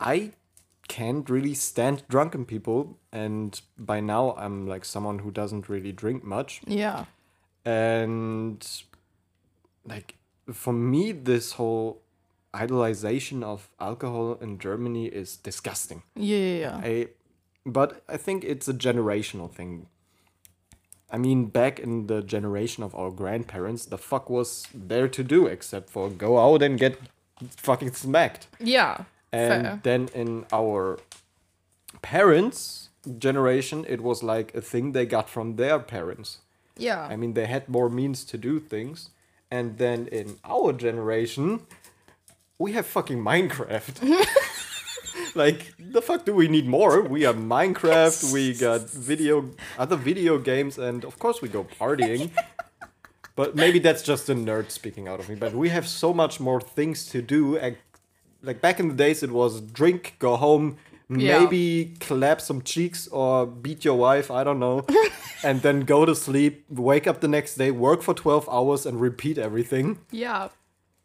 I 0.00 0.32
can't 0.88 1.30
really 1.30 1.54
stand 1.54 2.02
drunken 2.08 2.44
people, 2.44 2.98
and 3.12 3.60
by 3.78 4.00
now 4.00 4.34
I'm 4.36 4.66
like 4.66 4.84
someone 4.84 5.20
who 5.20 5.30
doesn't 5.30 5.68
really 5.68 5.92
drink 5.92 6.24
much. 6.24 6.60
Yeah. 6.66 7.04
and 7.64 8.60
like 9.84 10.16
for 10.52 10.72
me 10.72 11.12
this 11.12 11.52
whole 11.52 12.00
idolization 12.54 13.42
of 13.44 13.68
alcohol 13.78 14.34
in 14.40 14.58
germany 14.58 15.06
is 15.06 15.36
disgusting 15.36 16.02
Yeah, 16.16 16.36
yeah, 16.38 16.58
yeah. 16.58 16.80
i 16.84 17.06
but 17.64 18.02
i 18.08 18.16
think 18.16 18.44
it's 18.44 18.68
a 18.68 18.74
generational 18.74 19.50
thing 19.50 19.86
i 21.10 21.18
mean 21.18 21.46
back 21.46 21.78
in 21.78 22.06
the 22.08 22.22
generation 22.22 22.82
of 22.82 22.94
our 22.94 23.10
grandparents 23.10 23.86
the 23.86 23.98
fuck 23.98 24.28
was 24.28 24.66
there 24.74 25.08
to 25.08 25.22
do 25.22 25.46
except 25.46 25.90
for 25.90 26.10
go 26.10 26.38
out 26.38 26.62
and 26.62 26.78
get 26.78 26.98
fucking 27.56 27.92
smacked 27.92 28.48
Yeah. 28.58 29.04
and 29.32 29.64
Fair. 29.66 29.80
then 29.82 30.08
in 30.14 30.44
our 30.52 30.98
parents 32.02 32.88
generation 33.18 33.84
it 33.88 34.00
was 34.02 34.22
like 34.22 34.54
a 34.54 34.60
thing 34.60 34.92
they 34.92 35.06
got 35.06 35.28
from 35.28 35.56
their 35.56 35.78
parents 35.78 36.38
Yeah. 36.76 37.02
I 37.12 37.16
mean, 37.16 37.34
they 37.34 37.46
had 37.46 37.68
more 37.68 37.90
means 37.90 38.24
to 38.24 38.38
do 38.38 38.58
things. 38.58 39.10
And 39.50 39.78
then 39.78 40.06
in 40.08 40.38
our 40.44 40.72
generation, 40.72 41.60
we 42.58 42.72
have 42.72 42.86
fucking 42.86 43.18
Minecraft. 43.18 44.26
like, 45.34 45.74
the 45.78 46.00
fuck 46.00 46.24
do 46.24 46.34
we 46.34 46.46
need 46.46 46.68
more? 46.68 47.02
We 47.02 47.22
have 47.22 47.36
Minecraft, 47.36 48.32
we 48.32 48.54
got 48.54 48.88
video, 48.90 49.50
other 49.78 49.96
video 49.96 50.38
games, 50.38 50.78
and 50.78 51.04
of 51.04 51.18
course 51.18 51.42
we 51.42 51.48
go 51.48 51.64
partying. 51.64 52.30
but 53.36 53.56
maybe 53.56 53.78
that's 53.78 54.02
just 54.02 54.28
a 54.28 54.34
nerd 54.34 54.70
speaking 54.70 55.08
out 55.08 55.18
of 55.18 55.28
me. 55.28 55.34
But 55.34 55.54
we 55.54 55.70
have 55.70 55.88
so 55.88 56.12
much 56.12 56.38
more 56.38 56.60
things 56.60 57.06
to 57.06 57.22
do. 57.22 57.56
And, 57.56 57.76
like, 58.42 58.60
back 58.60 58.78
in 58.78 58.88
the 58.88 58.94
days, 58.94 59.22
it 59.22 59.30
was 59.30 59.60
drink, 59.60 60.16
go 60.18 60.36
home, 60.36 60.76
Yeah. 61.10 61.40
maybe 61.40 61.94
clap 62.00 62.40
some 62.40 62.62
cheeks 62.62 63.08
or 63.08 63.44
beat 63.46 63.84
your 63.84 63.96
wife, 63.96 64.30
I 64.30 64.44
don't 64.44 64.60
know, 64.60 64.86
and 65.44 65.60
then 65.62 65.80
go 65.80 66.04
to 66.04 66.14
sleep, 66.14 66.64
wake 66.70 67.06
up 67.08 67.20
the 67.20 67.26
next 67.28 67.56
day, 67.56 67.70
work 67.72 68.02
for 68.02 68.14
12 68.14 68.48
hours, 68.48 68.86
and 68.86 69.00
repeat 69.00 69.36
everything. 69.38 69.98
yeah. 70.12 70.48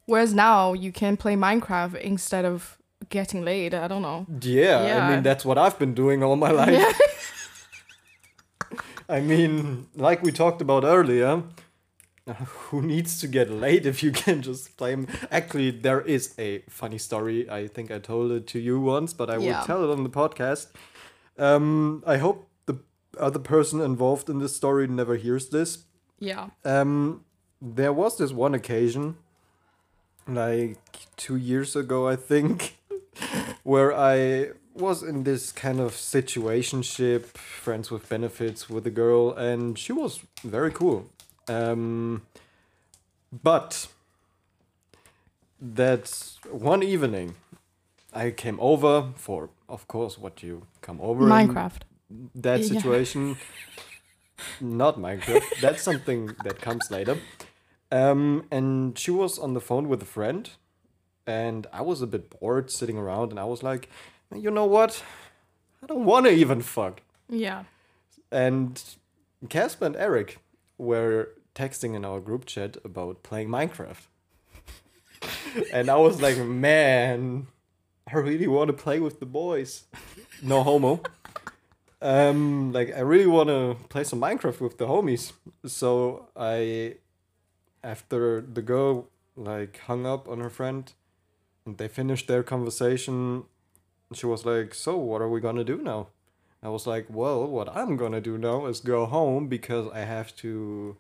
Whereas 0.08 0.36
now 0.36 0.74
you 0.74 0.92
can 0.92 1.18
play 1.18 1.36
Minecraft 1.36 1.96
instead 2.00 2.46
of 2.46 2.78
getting 3.10 3.44
laid. 3.44 3.74
I 3.74 3.88
don't 3.88 4.04
know. 4.04 4.28
Yeah, 4.42 5.08
I 5.08 5.10
mean, 5.16 5.24
that's 5.24 5.44
what 5.44 5.58
I've 5.58 5.80
been 5.80 5.96
doing 5.96 6.22
all 6.22 6.36
my 6.36 6.52
life. 6.62 6.70
Yeah. 6.72 6.92
I 9.10 9.20
mean, 9.22 9.88
like 9.96 10.22
we 10.24 10.32
talked 10.32 10.62
about 10.62 10.84
earlier, 10.84 11.42
who 12.70 12.82
needs 12.82 13.20
to 13.22 13.28
get 13.28 13.50
laid 13.52 13.86
if 13.86 14.02
you 14.04 14.12
can 14.12 14.42
just 14.42 14.76
play? 14.78 14.94
m- 14.94 15.08
Actually, 15.32 15.72
there 15.72 16.02
is 16.02 16.34
a 16.40 16.60
funny 16.70 16.98
story. 16.98 17.50
I 17.50 17.68
think 17.68 17.92
I 17.92 18.00
told 18.00 18.32
it 18.32 18.48
to 18.48 18.60
you 18.60 18.80
once, 18.80 19.14
but 19.14 19.30
I 19.30 19.38
will 19.38 19.46
Yeah. 19.46 19.64
tell 19.64 19.84
it 19.84 19.90
on 19.92 20.04
the 20.04 20.10
podcast. 20.10 20.68
Um, 21.38 22.04
I 22.08 22.18
hope 22.18 22.48
the 22.66 22.76
other 23.20 23.40
person 23.40 23.82
involved 23.82 24.30
in 24.30 24.40
this 24.40 24.56
story 24.56 24.88
never 24.88 25.16
hears 25.18 25.50
this. 25.50 25.86
yeah. 26.20 26.50
Um, 26.64 27.24
there 27.62 27.94
was 27.94 28.18
this 28.18 28.32
one 28.32 28.54
occasion, 28.54 29.16
like 30.28 30.78
two 31.18 31.36
years 31.36 31.76
ago, 31.76 32.08
I 32.08 32.16
think, 32.16 32.78
where 33.64 33.94
I 33.94 34.52
was 34.74 35.04
in 35.04 35.24
this 35.24 35.52
kind 35.52 35.80
of 35.80 35.92
situationship, 35.94 37.26
friends 37.38 37.90
with 37.92 38.08
benefits 38.10 38.70
with 38.70 38.86
a 38.88 38.92
girl, 38.92 39.32
and 39.34 39.78
she 39.80 39.94
was 39.94 40.22
very 40.44 40.72
cool. 40.72 41.10
Um, 41.48 42.24
but 43.44 43.88
that 45.62 46.12
one 46.52 46.84
evening, 46.84 47.36
I 48.14 48.32
came 48.32 48.60
over 48.60 49.10
for, 49.16 49.50
of 49.70 49.88
course, 49.88 50.18
what 50.18 50.44
you 50.44 50.64
come 50.82 51.00
over 51.02 51.24
in. 51.24 51.30
Minecraft. 51.30 51.82
that 52.36 52.60
Yeah. 52.62 52.68
situation. 52.68 53.38
Not 54.62 54.98
minecraft. 54.98 55.44
That's 55.62 55.82
something 55.84 56.36
that 56.44 56.62
comes 56.62 56.92
later. 56.92 57.18
Um 57.92 58.46
and 58.52 58.98
she 58.98 59.12
was 59.12 59.40
on 59.40 59.54
the 59.54 59.62
phone 59.62 59.88
with 59.90 60.02
a 60.02 60.06
friend 60.06 60.50
and 61.28 61.66
i 61.74 61.82
was 61.82 62.02
a 62.02 62.08
bit 62.08 62.30
bored 62.40 62.70
sitting 62.72 62.98
around 62.98 63.32
and 63.32 63.40
i 63.40 63.44
was 63.46 63.64
like 63.64 63.90
you 64.36 64.52
know 64.52 64.66
what? 64.66 65.04
I 65.84 65.86
don't 65.88 66.06
want 66.06 66.26
to 66.26 66.32
even 66.32 66.62
fuck. 66.62 67.02
Yeah. 67.30 67.64
and 68.32 68.82
casper 69.50 69.86
and 69.86 69.96
eric 69.96 70.38
were 70.78 71.32
texting 71.54 71.96
in 71.96 72.04
our 72.04 72.20
group 72.20 72.46
chat 72.46 72.78
about 72.84 73.24
playing 73.24 73.50
minecraft. 73.50 74.08
And 75.72 75.90
i 75.90 75.96
was 75.96 76.22
like 76.22 76.38
man 76.38 77.48
i 78.12 78.18
really 78.18 78.48
want 78.48 78.68
to 78.68 78.74
play 78.74 79.00
with 79.00 79.20
the 79.20 79.26
boys. 79.26 79.84
No 80.42 80.64
homo. 80.64 81.02
Um 82.02 82.74
like 82.74 82.94
i 82.96 83.00
really 83.00 83.26
want 83.26 83.50
to 83.50 83.78
play 83.90 84.04
some 84.04 84.20
minecraft 84.20 84.60
with 84.60 84.78
the 84.78 84.86
homies. 84.86 85.32
So 85.66 86.28
i 86.36 86.98
after 87.84 88.42
the 88.42 88.62
girl 88.62 89.08
like 89.36 89.80
hung 89.88 90.06
up 90.06 90.28
on 90.28 90.40
her 90.40 90.50
friend 90.50 90.92
and 91.66 91.78
they 91.78 91.88
finished 91.88 92.28
their 92.28 92.44
conversation 92.44 93.46
she 94.14 94.26
was 94.26 94.46
like, 94.46 94.74
"So, 94.74 94.98
what 94.98 95.22
are 95.22 95.30
we 95.30 95.40
gonna 95.42 95.64
do 95.64 95.78
now?" 95.78 96.08
I 96.66 96.70
was 96.70 96.88
like, 96.88 97.06
"Well, 97.10 97.46
what 97.46 97.70
I'm 97.76 97.96
gonna 97.96 98.22
do 98.22 98.38
now 98.40 98.66
is 98.66 98.80
go 98.80 99.06
home 99.06 99.48
because 99.48 99.88
I 99.94 100.00
have 100.00 100.36
to 100.38 100.98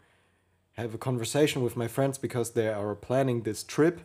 have 0.73 0.93
a 0.93 0.99
conversation 0.99 1.63
with 1.63 1.75
my 1.75 1.87
friends 1.87 2.19
because 2.19 2.51
they 2.51 2.67
are 2.67 2.93
planning 2.93 3.41
this 3.41 3.63
trip." 3.63 4.01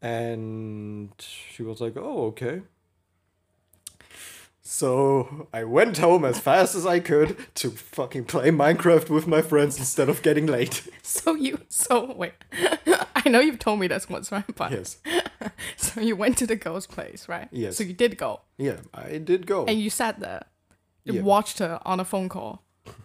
And 0.00 1.10
she 1.18 1.62
was 1.64 1.80
like, 1.80 1.96
"Oh, 1.96 2.26
okay." 2.26 2.62
So 4.62 5.48
I 5.52 5.64
went 5.64 5.98
home 5.98 6.24
as 6.24 6.38
fast 6.38 6.74
as 6.76 6.86
I 6.86 7.00
could 7.00 7.36
to 7.56 7.70
fucking 7.70 8.24
play 8.24 8.50
Minecraft 8.50 9.10
with 9.10 9.26
my 9.26 9.42
friends 9.42 9.78
instead 9.78 10.08
of 10.08 10.22
getting 10.22 10.46
late. 10.46 10.82
So 11.02 11.34
you 11.34 11.60
so 11.68 12.12
wait. 12.14 12.34
I 13.28 13.30
know 13.30 13.40
you've 13.40 13.58
told 13.58 13.80
me 13.80 13.88
this 13.88 14.08
once, 14.08 14.30
right? 14.30 14.44
But 14.54 14.70
Yes. 14.72 14.98
so 15.76 16.00
you 16.00 16.14
went 16.16 16.38
to 16.38 16.46
the 16.46 16.56
girl's 16.56 16.86
place, 16.86 17.28
right? 17.28 17.48
Yes. 17.50 17.76
So 17.76 17.84
you 17.84 17.92
did 17.92 18.16
go. 18.16 18.40
Yeah, 18.56 18.76
I 18.94 19.18
did 19.18 19.46
go. 19.46 19.64
And 19.66 19.80
you 19.80 19.90
sat 19.90 20.20
there. 20.20 20.44
You 21.04 21.14
Yeah. 21.14 21.22
watched 21.22 21.58
her 21.58 21.80
on 21.84 22.00
a 22.00 22.04
phone 22.04 22.28
call. 22.28 22.62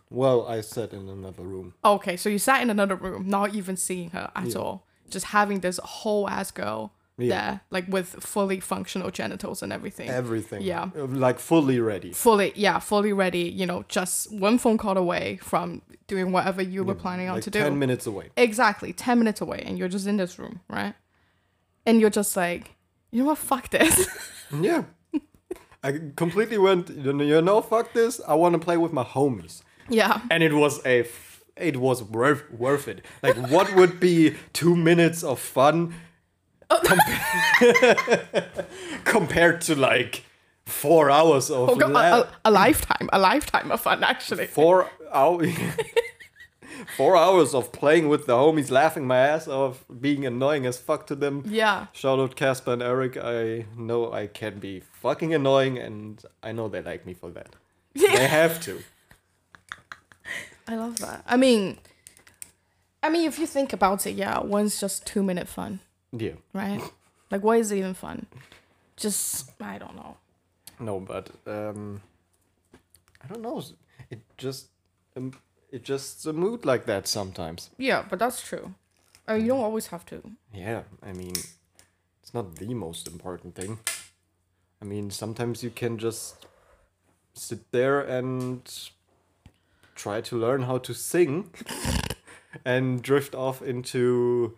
Well, 0.09 0.45
I 0.47 0.61
sat 0.61 0.93
in 0.93 1.07
another 1.09 1.43
room. 1.43 1.73
Okay, 1.83 2.17
so 2.17 2.29
you 2.29 2.37
sat 2.39 2.61
in 2.61 2.69
another 2.69 2.95
room, 2.95 3.27
not 3.29 3.55
even 3.55 3.77
seeing 3.77 4.11
her 4.11 4.31
at 4.35 4.47
Yeah. 4.49 4.57
all. 4.59 4.87
Just 5.09 5.27
having 5.27 5.61
this 5.61 5.79
whole 5.83 6.29
ass 6.29 6.51
girl 6.51 6.93
Yeah. 7.23 7.41
there, 7.41 7.61
like 7.69 7.85
with 7.87 8.07
fully 8.19 8.59
functional 8.59 9.11
genitals 9.11 9.61
and 9.63 9.71
everything. 9.73 10.09
Everything. 10.09 10.61
Yeah. 10.61 10.89
Like 10.95 11.39
fully 11.39 11.79
ready. 11.79 12.11
fully 12.13 12.51
yeah, 12.55 12.79
fully 12.79 13.13
ready, 13.13 13.43
you 13.49 13.65
know, 13.65 13.83
just 13.87 14.31
one 14.33 14.57
phone 14.57 14.77
call 14.77 14.97
away 14.97 15.37
from 15.41 15.81
doing 16.07 16.31
whatever 16.31 16.61
you 16.61 16.83
were 16.83 16.95
planning 16.95 17.27
on 17.29 17.35
like 17.35 17.43
to 17.43 17.49
do. 17.49 17.59
10 17.59 17.79
minutes 17.79 18.05
away. 18.07 18.29
Exactly, 18.37 18.91
10 18.93 19.17
minutes 19.19 19.41
away, 19.41 19.63
and 19.65 19.77
you're 19.77 19.87
just 19.87 20.07
in 20.07 20.17
this 20.17 20.37
room, 20.39 20.59
right? 20.69 20.93
And 21.85 21.99
you're 22.01 22.09
just 22.09 22.35
like, 22.37 22.75
you 23.11 23.19
know 23.23 23.29
what, 23.29 23.37
fuck 23.37 23.69
this. 23.69 24.07
Yeah. 24.61 24.83
I 25.83 25.99
completely 26.15 26.57
went, 26.57 26.89
you 26.89 27.13
know, 27.13 27.23
you 27.23 27.41
know, 27.41 27.61
fuck 27.61 27.93
this. 27.93 28.19
I 28.27 28.33
want 28.35 28.53
to 28.53 28.59
play 28.59 28.77
with 28.77 28.93
my 28.93 29.03
homies. 29.03 29.63
yeah. 29.89 30.21
And 30.29 30.43
it 30.43 30.53
was 30.53 30.85
a, 30.85 31.01
f- 31.01 31.41
it 31.55 31.77
was 31.77 32.03
worth, 32.03 32.51
worth 32.51 32.87
it. 32.87 33.03
Like, 33.23 33.35
what 33.49 33.73
would 33.75 33.99
be 33.99 34.35
two 34.53 34.75
minutes 34.75 35.23
of 35.23 35.39
fun 35.39 35.93
compa- 36.79 38.65
compared 39.05 39.61
to 39.61 39.75
like 39.75 40.23
four 40.65 41.09
hours 41.11 41.49
of 41.49 41.69
Oh, 41.69 41.75
God, 41.75 41.91
la- 41.91 42.19
a, 42.21 42.27
a, 42.45 42.51
lifetime, 42.51 43.09
a 43.11 43.19
lifetime 43.19 43.71
of 43.71 43.81
fun, 43.81 44.03
actually. 44.03 44.47
four 44.47 44.89
hours 45.13 45.49
four 46.97 47.15
hours 47.17 47.53
of 47.53 47.71
playing 47.71 48.07
with 48.09 48.25
the 48.25 48.33
homies 48.33 48.71
laughing 48.71 49.05
my 49.05 49.17
ass 49.17 49.47
off 49.47 49.83
being 49.99 50.25
annoying 50.25 50.65
as 50.65 50.77
fuck 50.79 51.05
to 51.07 51.15
them. 51.15 51.43
Yeah. 51.45 51.87
shout 51.93 52.19
out 52.19 52.35
casper 52.35 52.73
and 52.73 52.81
eric. 52.81 53.17
I 53.17 53.65
know 53.77 54.11
i 54.13 54.27
can 54.27 54.59
be 54.59 54.79
fucking 54.79 55.33
annoying 55.33 55.77
and 55.77 56.23
i 56.43 56.51
know 56.51 56.67
they 56.69 56.81
like 56.81 57.05
me 57.05 57.13
for 57.13 57.29
that. 57.31 57.55
They 57.93 58.27
have 58.27 58.59
to. 58.61 58.81
I 60.67 60.75
love 60.75 60.99
that. 60.99 61.23
I 61.27 61.35
mean, 61.37 61.77
I 63.03 63.09
mean, 63.09 63.27
if 63.27 63.37
you 63.39 63.45
think 63.47 63.73
about 63.73 64.05
it, 64.07 64.11
yeah, 64.15 64.39
one's 64.39 64.79
just 64.79 65.05
two 65.05 65.21
minute 65.23 65.47
fun, 65.49 65.79
yeah 66.11 66.35
right? 66.53 66.81
Like, 67.31 67.43
why 67.43 67.57
is 67.57 67.71
it 67.71 67.77
even 67.77 67.93
fun? 67.93 68.25
Just, 68.97 69.51
I 69.61 69.77
don't 69.77 69.95
know. 69.95 70.17
no 70.79 70.99
but 70.99 71.29
um 71.47 72.01
i 73.23 73.27
don't 73.27 73.41
know 73.41 73.61
it 74.09 74.19
just 74.37 74.67
um, 75.15 75.31
it 75.71 75.83
just 75.83 76.25
a 76.25 76.33
mood 76.33 76.65
like 76.65 76.85
that 76.85 77.07
sometimes 77.07 77.69
Yeah, 77.77 78.03
but 78.09 78.19
that's 78.19 78.41
true. 78.41 78.73
I 79.27 79.33
mean, 79.35 79.43
you 79.45 79.47
don't 79.51 79.63
always 79.63 79.87
have 79.87 80.05
to. 80.07 80.21
Yeah, 80.53 80.81
I 81.01 81.13
mean, 81.13 81.33
it's 82.21 82.33
not 82.33 82.55
the 82.55 82.73
most 82.73 83.07
important 83.07 83.55
thing. 83.55 83.79
I 84.81 84.85
mean, 84.85 85.11
sometimes 85.11 85.63
you 85.63 85.69
can 85.69 85.97
just 85.97 86.47
sit 87.33 87.71
there 87.71 88.01
and 88.01 88.61
try 89.95 90.21
to 90.21 90.35
learn 90.37 90.63
how 90.63 90.79
to 90.79 90.93
sing 90.93 91.51
and 92.65 93.01
drift 93.01 93.35
off 93.35 93.61
into 93.61 94.57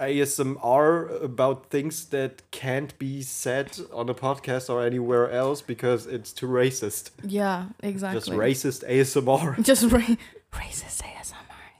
ASMR 0.00 1.22
about 1.22 1.70
things 1.70 2.06
that 2.06 2.48
can't 2.50 2.96
be 2.98 3.22
said 3.22 3.78
on 3.92 4.08
a 4.08 4.14
podcast 4.14 4.70
or 4.70 4.84
anywhere 4.84 5.30
else 5.30 5.60
because 5.60 6.06
it's 6.06 6.32
too 6.32 6.46
racist. 6.46 7.10
Yeah, 7.24 7.66
exactly. 7.80 8.20
Just 8.20 8.30
racist 8.30 8.88
ASMR. 8.88 9.62
Just 9.70 9.90
ra- 9.90 10.16
racist 10.52 11.02
ASMR. 11.02 11.34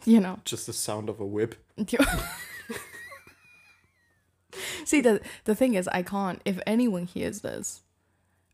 You 0.05 0.21
know. 0.21 0.41
Just 0.45 0.67
the 0.67 0.73
sound 0.73 1.09
of 1.09 1.21
a 1.21 1.27
whip. 1.27 1.55
See, 4.85 5.01
the 5.01 5.21
the 5.45 5.55
thing 5.55 5.75
is, 5.75 5.87
I 5.89 6.03
can't. 6.03 6.41
If 6.45 6.59
anyone 6.67 7.05
hears 7.05 7.43
this, 7.43 7.83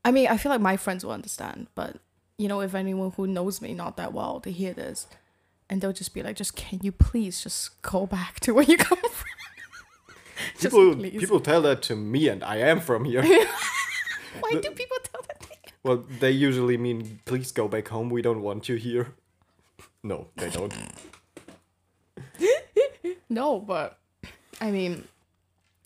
I 0.05 0.11
mean, 0.11 0.29
I 0.29 0.37
feel 0.37 0.51
like 0.51 0.61
my 0.61 0.77
friends 0.77 1.05
will 1.05 1.13
understand. 1.13 1.69
But 1.75 1.97
you 2.37 2.49
know, 2.49 2.61
if 2.61 2.75
anyone 2.75 3.13
who 3.13 3.27
knows 3.27 3.63
me 3.63 3.73
not 3.73 3.97
that 3.97 4.13
well, 4.13 4.41
they 4.41 4.51
hear 4.51 4.75
this, 4.75 5.07
and 5.71 5.81
they'll 5.81 5.93
just 5.93 6.13
be 6.13 6.23
like, 6.23 6.37
"Just 6.37 6.57
can 6.57 6.81
you 6.83 6.93
please 6.93 7.41
just 7.41 7.81
go 7.83 8.05
back 8.07 8.41
to 8.41 8.53
where 8.53 8.65
you 8.65 8.77
come 8.77 8.99
from?" 8.99 9.29
People, 10.61 10.95
please. 10.97 11.19
people 11.21 11.41
tell 11.41 11.63
that 11.63 11.83
to 11.83 11.97
me, 11.97 12.29
and 12.29 12.43
I 12.45 12.57
am 12.59 12.81
from 12.81 13.05
here. 13.05 13.23
Why 14.41 14.51
do 14.53 14.71
people 14.71 14.97
tell 15.03 15.23
that? 15.29 15.41
to 15.41 15.49
you? 15.49 15.73
Well, 15.83 16.05
they 16.21 16.31
usually 16.31 16.77
mean, 16.77 17.21
please 17.25 17.53
go 17.53 17.69
back 17.69 17.89
home. 17.89 18.09
We 18.11 18.23
don't 18.23 18.43
want 18.43 18.69
you 18.69 18.77
here. 18.77 19.13
No, 20.03 20.29
they 20.37 20.51
don't. 20.51 20.73
No, 23.29 23.59
but 23.59 23.99
I 24.61 24.71
mean, 24.71 25.05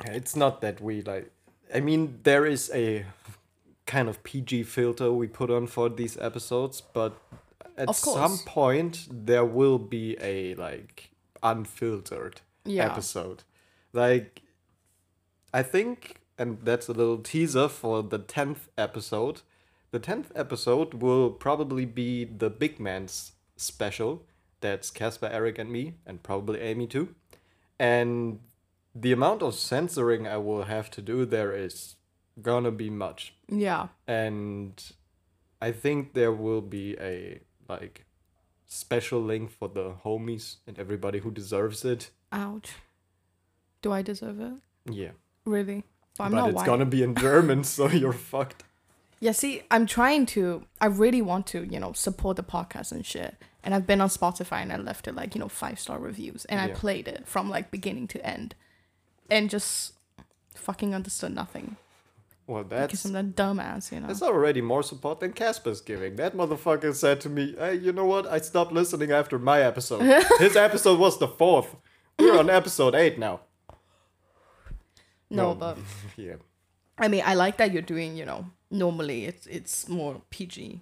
It's 0.05 0.35
not 0.37 0.61
that 0.61 0.81
we 0.81 1.03
like. 1.03 1.31
I 1.75 1.81
mean, 1.81 2.19
there 2.23 2.45
is 2.47 2.71
a 2.75 3.05
kind 3.87 4.09
of 4.09 4.23
PG 4.25 4.65
filter 4.65 5.13
we 5.13 5.27
put 5.29 5.51
on 5.51 5.67
for 5.67 5.89
these 5.89 6.17
episodes, 6.19 6.81
but 6.81 7.17
at 7.77 7.95
some 7.95 8.39
point 8.39 9.07
there 9.11 9.45
will 9.45 9.79
be 9.79 10.17
a 10.21 10.55
like 10.57 11.11
unfiltered 11.43 12.41
Yeah. 12.65 12.87
episode. 12.91 13.45
Like, 13.93 14.43
I 15.53 15.63
think, 15.63 16.21
and 16.39 16.59
that's 16.63 16.89
a 16.89 16.93
little 16.93 17.19
teaser 17.19 17.69
for 17.69 18.03
the 18.03 18.19
tenth 18.19 18.69
episode. 18.77 19.43
The 19.91 19.99
tenth 19.99 20.31
episode 20.35 20.95
will 20.95 21.31
probably 21.31 21.87
be 21.87 22.25
the 22.25 22.51
big 22.51 22.79
man's 22.79 23.33
special. 23.57 24.23
That's 24.61 24.91
Casper, 24.91 25.29
Eric, 25.33 25.59
and 25.59 25.71
me, 25.71 25.95
and 26.07 26.23
probably 26.23 26.61
Amy 26.61 26.87
too. 26.87 27.15
And 27.79 28.41
the 28.95 29.13
amount 29.13 29.43
of 29.43 29.55
censoring 29.55 30.27
I 30.27 30.37
will 30.39 30.65
have 30.65 30.91
to 30.93 31.01
do 31.03 31.25
there 31.25 31.53
is 31.55 31.97
gonna 32.43 32.71
be 32.71 32.91
much. 32.91 33.35
yeah, 33.49 33.89
And 34.07 34.81
I 35.63 35.73
think 35.73 36.15
there 36.15 36.33
will 36.33 36.61
be 36.61 36.97
a 37.01 37.41
like 37.69 38.05
special 38.67 39.21
link 39.23 39.51
for 39.51 39.69
the 39.69 39.95
homies 40.05 40.57
and 40.67 40.79
everybody 40.79 41.21
who 41.21 41.31
deserves 41.31 41.85
it. 41.85 42.11
ouch. 42.33 42.73
Do 43.81 43.93
I 43.93 44.03
deserve 44.03 44.41
it? 44.41 44.53
Yeah. 44.91 45.13
Really? 45.45 45.85
But 46.17 46.25
I'm 46.25 46.31
but 46.33 46.47
it's 46.49 46.57
white. 46.57 46.67
gonna 46.67 46.87
be 46.87 47.03
in 47.03 47.15
German, 47.15 47.65
so 47.65 47.89
you're 48.03 48.13
fucked. 48.13 48.65
Yeah, 49.21 49.33
see, 49.33 49.63
I'm 49.71 49.87
trying 49.87 50.27
to. 50.27 50.65
I 50.81 50.87
really 50.87 51.23
want 51.23 51.47
to, 51.49 51.65
you 51.65 51.81
know, 51.81 51.93
support 51.93 52.37
the 52.37 52.43
podcast 52.45 52.93
and 52.93 53.05
shit. 53.05 53.37
And 53.65 53.75
I've 53.75 53.87
been 53.87 54.01
on 54.01 54.09
Spotify 54.09 54.63
and 54.63 54.73
I 54.73 54.77
left 54.77 55.09
it 55.09 55.15
like, 55.17 55.35
you 55.35 55.41
know, 55.41 55.49
five 55.49 55.81
star 55.81 55.99
reviews. 55.99 56.45
And 56.47 56.61
I 56.61 56.69
played 56.69 57.09
it 57.09 57.27
from 57.27 57.51
like 57.51 57.71
beginning 57.71 58.07
to 58.09 58.25
end. 58.25 58.55
And 59.29 59.51
just 59.51 59.95
fucking 60.55 60.95
understood 60.95 61.35
nothing. 61.35 61.77
Well, 62.47 62.65
that's 62.65 62.93
Because 62.93 63.05
I'm 63.05 63.17
a 63.17 63.25
dumbass, 63.25 63.93
you 63.93 64.01
know. 64.01 64.07
that's 64.07 64.23
already 64.23 64.63
more 64.63 64.83
support 64.83 65.21
than 65.21 65.33
Casper's 65.33 65.83
giving. 65.83 66.17
That 66.17 66.35
motherfucker 66.35 66.95
said 66.95 67.21
to 67.23 67.29
me, 67.29 67.55
"Hey, 67.59 67.75
you 67.75 67.93
know 67.93 68.07
what? 68.07 68.27
I 68.27 68.39
stopped 68.39 68.73
listening 68.73 69.11
after 69.11 69.39
my 69.39 69.61
episode. 69.61 70.01
His 70.39 70.57
episode 70.57 70.99
was 70.99 71.19
the 71.19 71.29
fourth. 71.29 71.77
We're 72.19 72.39
on 72.39 72.49
episode 72.49 72.95
eight 72.95 73.19
now." 73.19 73.41
No, 75.31 75.49
no. 75.49 75.55
but 75.55 75.79
Yeah. 76.17 76.37
I 76.99 77.09
mean, 77.09 77.23
I 77.25 77.35
like 77.35 77.57
that 77.59 77.73
you're 77.73 77.83
doing, 77.83 78.17
you 78.17 78.25
know, 78.27 78.47
normally 78.71 79.25
it's 79.27 79.47
it's 79.47 79.89
more 79.89 80.21
PG. 80.31 80.81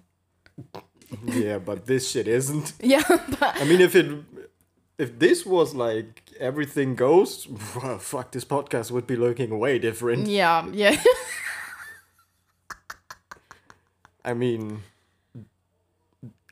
Yeah, 1.25 1.59
but 1.59 1.85
this 1.85 2.11
shit 2.11 2.27
isn't. 2.27 2.73
Yeah, 2.81 3.03
but 3.07 3.61
I 3.61 3.63
mean, 3.63 3.79
if 3.79 3.95
it, 3.95 4.05
if 4.97 5.17
this 5.19 5.45
was 5.45 5.73
like 5.73 6.21
everything 6.39 6.95
goes, 6.95 7.47
well, 7.75 7.97
fuck, 7.99 8.31
this 8.31 8.43
podcast 8.45 8.91
would 8.91 9.07
be 9.07 9.15
looking 9.15 9.57
way 9.57 9.79
different. 9.79 10.27
yeah, 10.27 10.67
yeah. 10.73 11.01
I 14.25 14.33
mean, 14.33 14.83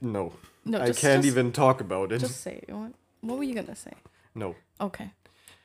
no, 0.01 0.33
No, 0.63 0.79
I 0.79 0.85
can't 0.93 1.23
just- 1.23 1.25
even 1.25 1.51
talk 1.51 1.81
about 1.81 2.11
it. 2.11 2.19
Just 2.19 2.41
say. 2.41 2.61
What, 2.69 2.93
what 3.21 3.37
were 3.37 3.43
you 3.43 3.55
gonna 3.55 3.75
say? 3.75 3.93
No. 4.33 4.55
Okay, 4.79 5.11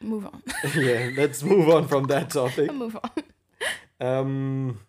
move 0.01 0.27
on. 0.27 0.43
yeah, 0.77 1.11
let's 1.17 1.43
move 1.43 1.69
on 1.69 1.89
from 1.89 2.05
that 2.05 2.31
topic. 2.31 2.73
move 2.85 2.97
on. 3.03 3.23
Um, 4.01 4.81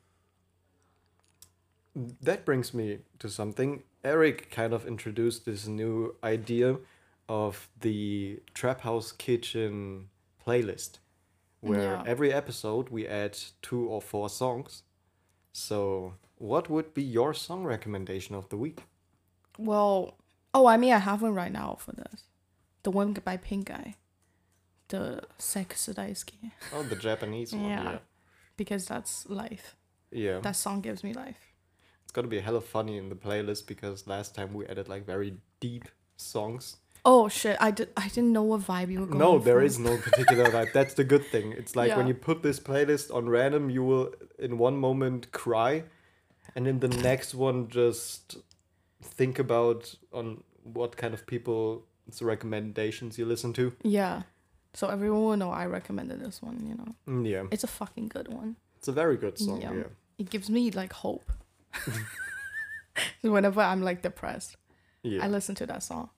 that 1.96 2.46
brings 2.46 2.74
me 2.74 3.00
to 3.20 3.30
something. 3.30 3.84
Eric 4.04 4.50
kind 4.50 4.74
of 4.74 4.88
introduced 4.88 5.46
this 5.46 5.68
new 5.68 6.16
idea 6.24 6.78
of 7.30 7.70
the 7.80 8.40
Trap 8.54 8.82
House 8.82 9.12
Kitchen 9.12 10.10
playlist, 10.46 11.00
where 11.60 11.82
Yeah. 11.94 12.04
every 12.08 12.34
episode 12.34 12.90
we 12.90 13.08
add 13.08 13.38
two 13.62 13.88
or 13.88 14.02
four 14.02 14.30
songs. 14.30 14.84
So, 15.54 16.16
what 16.38 16.70
would 16.70 16.94
be 16.94 17.04
your 17.04 17.34
song 17.34 17.64
recommendation 17.66 18.36
of 18.36 18.50
the 18.50 18.58
week? 18.58 18.84
Well, 19.58 20.18
oh, 20.54 20.66
I 20.66 20.78
mean, 20.78 20.94
I 20.94 20.98
have 21.00 21.22
one 21.22 21.36
right 21.36 21.52
now 21.52 21.76
for 21.80 21.92
this. 21.92 22.24
The 22.84 22.92
one 22.92 23.14
by 23.14 23.38
Pink 23.38 23.68
Guy. 23.68 23.96
The 24.92 25.24
Sex 25.38 25.90
Daisuke. 25.92 26.52
Oh, 26.74 26.84
the 26.84 26.96
Japanese 26.96 27.54
one. 27.54 27.66
Yeah. 27.66 27.84
Yeah. 27.84 27.98
Because 28.58 28.86
that's 28.86 29.28
life. 29.30 29.76
Yeah. 30.12 30.40
That 30.40 30.56
song 30.56 30.82
gives 30.82 31.04
me 31.04 31.14
life. 31.14 31.40
It's 32.04 32.12
gonna 32.12 32.28
be 32.28 32.42
hella 32.42 32.62
funny 32.62 32.98
in 32.98 33.10
the 33.10 33.16
playlist 33.16 33.68
because 33.68 34.06
last 34.06 34.36
time 34.36 34.54
we 34.54 34.66
added 34.68 34.90
like 34.90 35.06
very 35.06 35.38
deep 35.60 35.86
songs. 36.18 36.78
Oh 37.04 37.30
shit! 37.30 37.58
I 37.60 37.72
did. 37.72 37.90
I 37.98 38.10
didn't 38.10 38.34
know 38.34 38.44
what 38.44 38.62
vibe 38.62 38.92
you 38.92 39.00
were 39.00 39.08
going. 39.08 39.18
No, 39.18 39.40
there 39.40 39.56
for. 39.56 39.64
is 39.64 39.80
no 39.80 39.98
particular 39.98 40.46
vibe. 40.56 40.72
That's 40.74 40.94
the 40.94 41.04
good 41.04 41.26
thing. 41.26 41.54
It's 41.54 41.76
like 41.76 41.96
when 41.98 42.08
you 42.08 42.14
put 42.14 42.44
this 42.44 42.60
playlist 42.60 43.16
on 43.16 43.28
random, 43.28 43.70
you 43.72 43.84
will 43.84 44.14
in 44.38 44.60
one 44.60 44.78
moment 44.78 45.32
cry, 45.32 45.86
and 46.54 46.68
in 46.68 46.80
the 46.80 46.90
next 47.10 47.34
one 47.34 47.70
just 47.70 48.38
think 49.02 49.40
about 49.40 49.96
on 50.12 50.44
what 50.64 50.96
kind 50.98 51.14
of 51.16 51.26
people 51.26 51.88
people's 52.12 52.22
recommendations 52.22 53.18
you 53.18 53.26
listen 53.26 53.54
to. 53.54 53.74
Yeah. 53.84 54.24
So 54.74 54.88
everyone 54.88 55.24
will 55.24 55.38
know 55.38 55.52
I 55.52 55.66
recommended 55.66 56.20
this 56.22 56.42
one. 56.42 56.66
You 56.66 56.76
know, 56.76 56.96
Mm, 57.08 57.30
Yeah, 57.30 57.44
it's 57.52 57.64
a 57.64 57.68
fucking 57.68 58.08
good 58.08 58.28
one. 58.30 58.56
it's 58.78 58.88
a 58.88 58.92
very 58.94 59.18
good 59.18 59.38
song. 59.38 59.62
Yeah. 59.62 59.74
Yeah, 59.74 59.84
It 60.18 60.30
gives 60.30 60.50
me 60.50 60.72
like 60.72 60.94
hope. 60.94 61.32
Whenever 63.22 63.62
I'm 63.62 63.82
like 63.82 64.02
depressed, 64.02 64.58
yeah. 65.04 65.24
I 65.24 65.28
listen 65.28 65.56
to 65.56 65.66
that 65.68 65.82
song, 65.84 66.10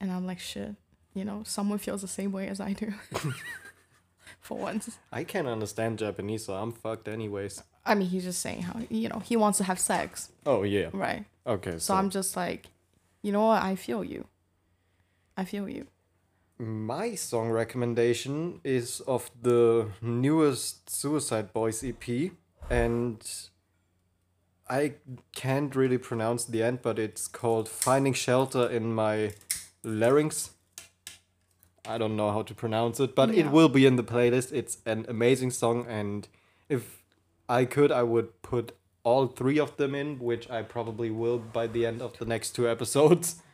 and 0.00 0.10
I'm 0.12 0.26
like, 0.26 0.38
shit. 0.38 0.74
You 1.14 1.24
know, 1.24 1.42
someone 1.44 1.78
feels 1.78 2.02
the 2.02 2.08
same 2.08 2.30
way 2.30 2.46
as 2.48 2.60
I 2.60 2.74
do. 2.74 2.92
For 4.40 4.58
once. 4.58 4.98
I 5.10 5.24
can't 5.24 5.48
understand 5.48 5.98
Japanese, 5.98 6.44
so 6.44 6.54
I'm 6.54 6.72
fucked 6.72 7.08
anyways. 7.08 7.62
I 7.86 7.94
mean, 7.94 8.08
he's 8.08 8.24
just 8.24 8.40
saying 8.40 8.62
how 8.62 8.80
you 8.90 9.08
know 9.08 9.20
he 9.20 9.36
wants 9.36 9.58
to 9.58 9.64
have 9.64 9.78
sex, 9.78 10.30
Oh 10.44 10.62
yeah. 10.62 10.88
right? 10.92 11.24
Okay. 11.46 11.72
So 11.72 11.78
So, 11.78 11.94
I'm 11.94 12.10
just 12.10 12.36
like, 12.36 12.66
you 13.22 13.32
know 13.32 13.46
what? 13.46 13.62
I 13.62 13.76
feel 13.76 14.04
you. 14.04 14.26
I 15.36 15.44
feel 15.44 15.68
you. 15.68 15.86
My 16.58 17.14
song 17.14 17.50
recommendation 17.50 18.60
is 18.64 19.00
of 19.00 19.30
the 19.40 19.88
newest 20.00 20.88
Suicide 20.88 21.52
Boys 21.52 21.84
EP, 21.84 22.32
and 22.70 23.20
I 24.68 24.94
can't 25.34 25.74
really 25.76 25.98
pronounce 25.98 26.44
the 26.44 26.62
end, 26.62 26.80
but 26.82 26.98
it's 26.98 27.28
called 27.28 27.68
"Finding 27.68 28.14
Shelter 28.14 28.68
in 28.68 28.94
My 28.94 29.32
Larynx." 29.84 30.50
I 31.86 31.98
don't 31.98 32.16
know 32.16 32.32
how 32.32 32.42
to 32.42 32.54
pronounce 32.54 32.98
it, 33.00 33.14
but 33.14 33.30
it 33.30 33.50
will 33.50 33.68
be 33.68 33.86
in 33.86 33.96
the 33.96 34.02
playlist. 34.02 34.52
It's 34.52 34.78
an 34.86 35.04
amazing 35.08 35.50
song, 35.50 35.86
and 35.88 36.26
if 36.68 37.02
I 37.48 37.64
could, 37.64 37.92
I 37.92 38.02
would 38.02 38.42
put 38.42 38.74
all 39.04 39.28
three 39.28 39.60
of 39.60 39.76
them 39.76 39.94
in, 39.94 40.18
which 40.18 40.50
I 40.50 40.62
probably 40.62 41.10
will 41.10 41.38
by 41.38 41.68
the 41.68 41.86
end 41.86 42.02
of 42.02 42.18
the 42.18 42.24
next 42.24 42.56
two 42.56 42.68
episodes. 42.68 43.40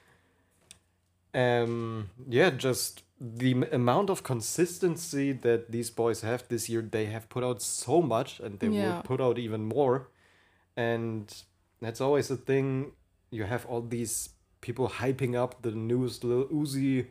Um, 1.34 2.10
yeah, 2.28 2.50
just 2.50 3.02
the 3.20 3.52
amount 3.72 4.10
of 4.10 4.22
consistency 4.22 5.32
that 5.32 5.70
these 5.70 5.90
boys 5.90 6.22
have 6.22 6.46
this 6.48 6.68
year. 6.68 6.82
They 6.82 7.06
have 7.06 7.28
put 7.28 7.44
out 7.44 7.62
so 7.62 8.02
much, 8.02 8.40
and 8.40 8.58
they 8.58 8.68
Yeah. 8.68 8.96
will 8.96 9.02
put 9.02 9.20
out 9.20 9.38
even 9.38 9.64
more. 9.64 10.08
And 10.76 11.32
that's 11.80 12.00
always 12.00 12.30
a 12.30 12.36
thing. 12.36 12.92
You 13.30 13.44
have 13.44 13.64
all 13.66 13.80
these 13.82 14.30
people 14.60 14.88
hyping 14.88 15.34
up 15.34 15.62
the 15.62 15.70
newest 15.70 16.24
Lil 16.24 16.46
Uzi 16.48 17.06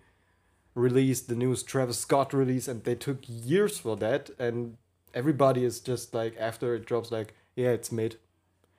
release, 0.75 1.21
the 1.21 1.35
newest 1.35 1.67
Travis 1.67 1.99
Scott 1.99 2.33
release, 2.33 2.67
and 2.67 2.83
they 2.83 2.95
took 2.95 3.19
years 3.27 3.77
for 3.79 3.95
that. 3.97 4.29
And 4.37 4.77
everybody 5.13 5.63
is 5.63 5.79
just 5.79 6.13
like, 6.13 6.35
after 6.39 6.75
it 6.75 6.85
drops, 6.85 7.11
like, 7.11 7.33
yeah, 7.55 7.69
it's 7.71 7.91
mid. 7.91 8.17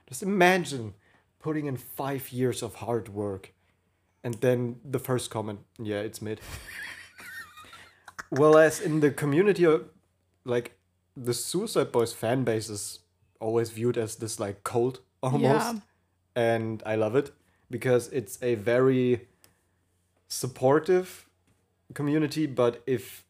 Just 0.09 0.23
imagine 0.23 0.95
putting 1.41 1.67
in 1.67 1.77
five 1.77 2.31
years 2.31 2.63
of 2.63 2.77
hard 2.77 3.09
work 3.09 3.53
and 4.25 4.35
then 4.35 4.77
the 4.85 4.99
first 4.99 5.31
comment, 5.31 5.61
yeah, 5.79 6.01
it's 6.01 6.21
mid. 6.23 6.41
Whereas 8.31 8.81
in 8.81 9.01
the 9.01 9.11
community, 9.11 9.67
uh, 9.67 9.81
like 10.45 10.77
the 11.17 11.35
Suicide 11.35 11.93
Boys 11.93 12.13
fan 12.13 12.45
base 12.45 12.69
is 12.71 13.01
always 13.41 13.71
viewed 13.71 13.99
as 13.99 14.17
this 14.17 14.41
like 14.41 14.65
cult 14.65 15.01
almost, 15.23 15.43
Yeah. 15.75 15.81
and 16.35 16.83
I 16.87 16.95
love 16.97 17.15
it 17.17 17.31
because 17.71 18.09
it's 18.09 18.39
a 18.43 18.55
very 18.55 19.27
supportive 20.29 21.27
community. 21.95 22.47
But 22.47 22.83
if 22.87 23.25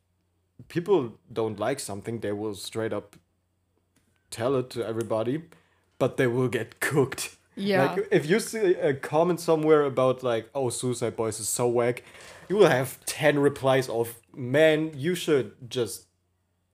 people 0.69 1.19
don't 1.33 1.59
like 1.59 1.81
something, 1.81 2.21
they 2.21 2.33
will 2.33 2.55
straight 2.55 2.93
up 2.93 3.17
tell 4.31 4.55
it 4.57 4.71
to 4.71 4.87
everybody, 4.87 5.43
but 5.99 6.17
they 6.17 6.27
will 6.27 6.49
get 6.49 6.79
cooked. 6.91 7.37
Yeah. 7.55 7.93
Like 7.93 8.09
if 8.11 8.27
you 8.29 8.41
see 8.41 8.75
a 8.75 8.95
comment 8.95 9.41
somewhere 9.41 9.83
about 9.83 10.23
like, 10.23 10.49
oh, 10.55 10.71
Suicide 10.71 11.17
Boys 11.17 11.39
is 11.41 11.49
so 11.49 11.69
whack, 11.69 12.03
you 12.49 12.57
will 12.57 12.69
have 12.69 13.05
ten 13.07 13.39
replies 13.39 13.89
of, 13.89 14.15
man, 14.35 14.93
you 14.95 15.15
should 15.15 15.53
just 15.69 16.07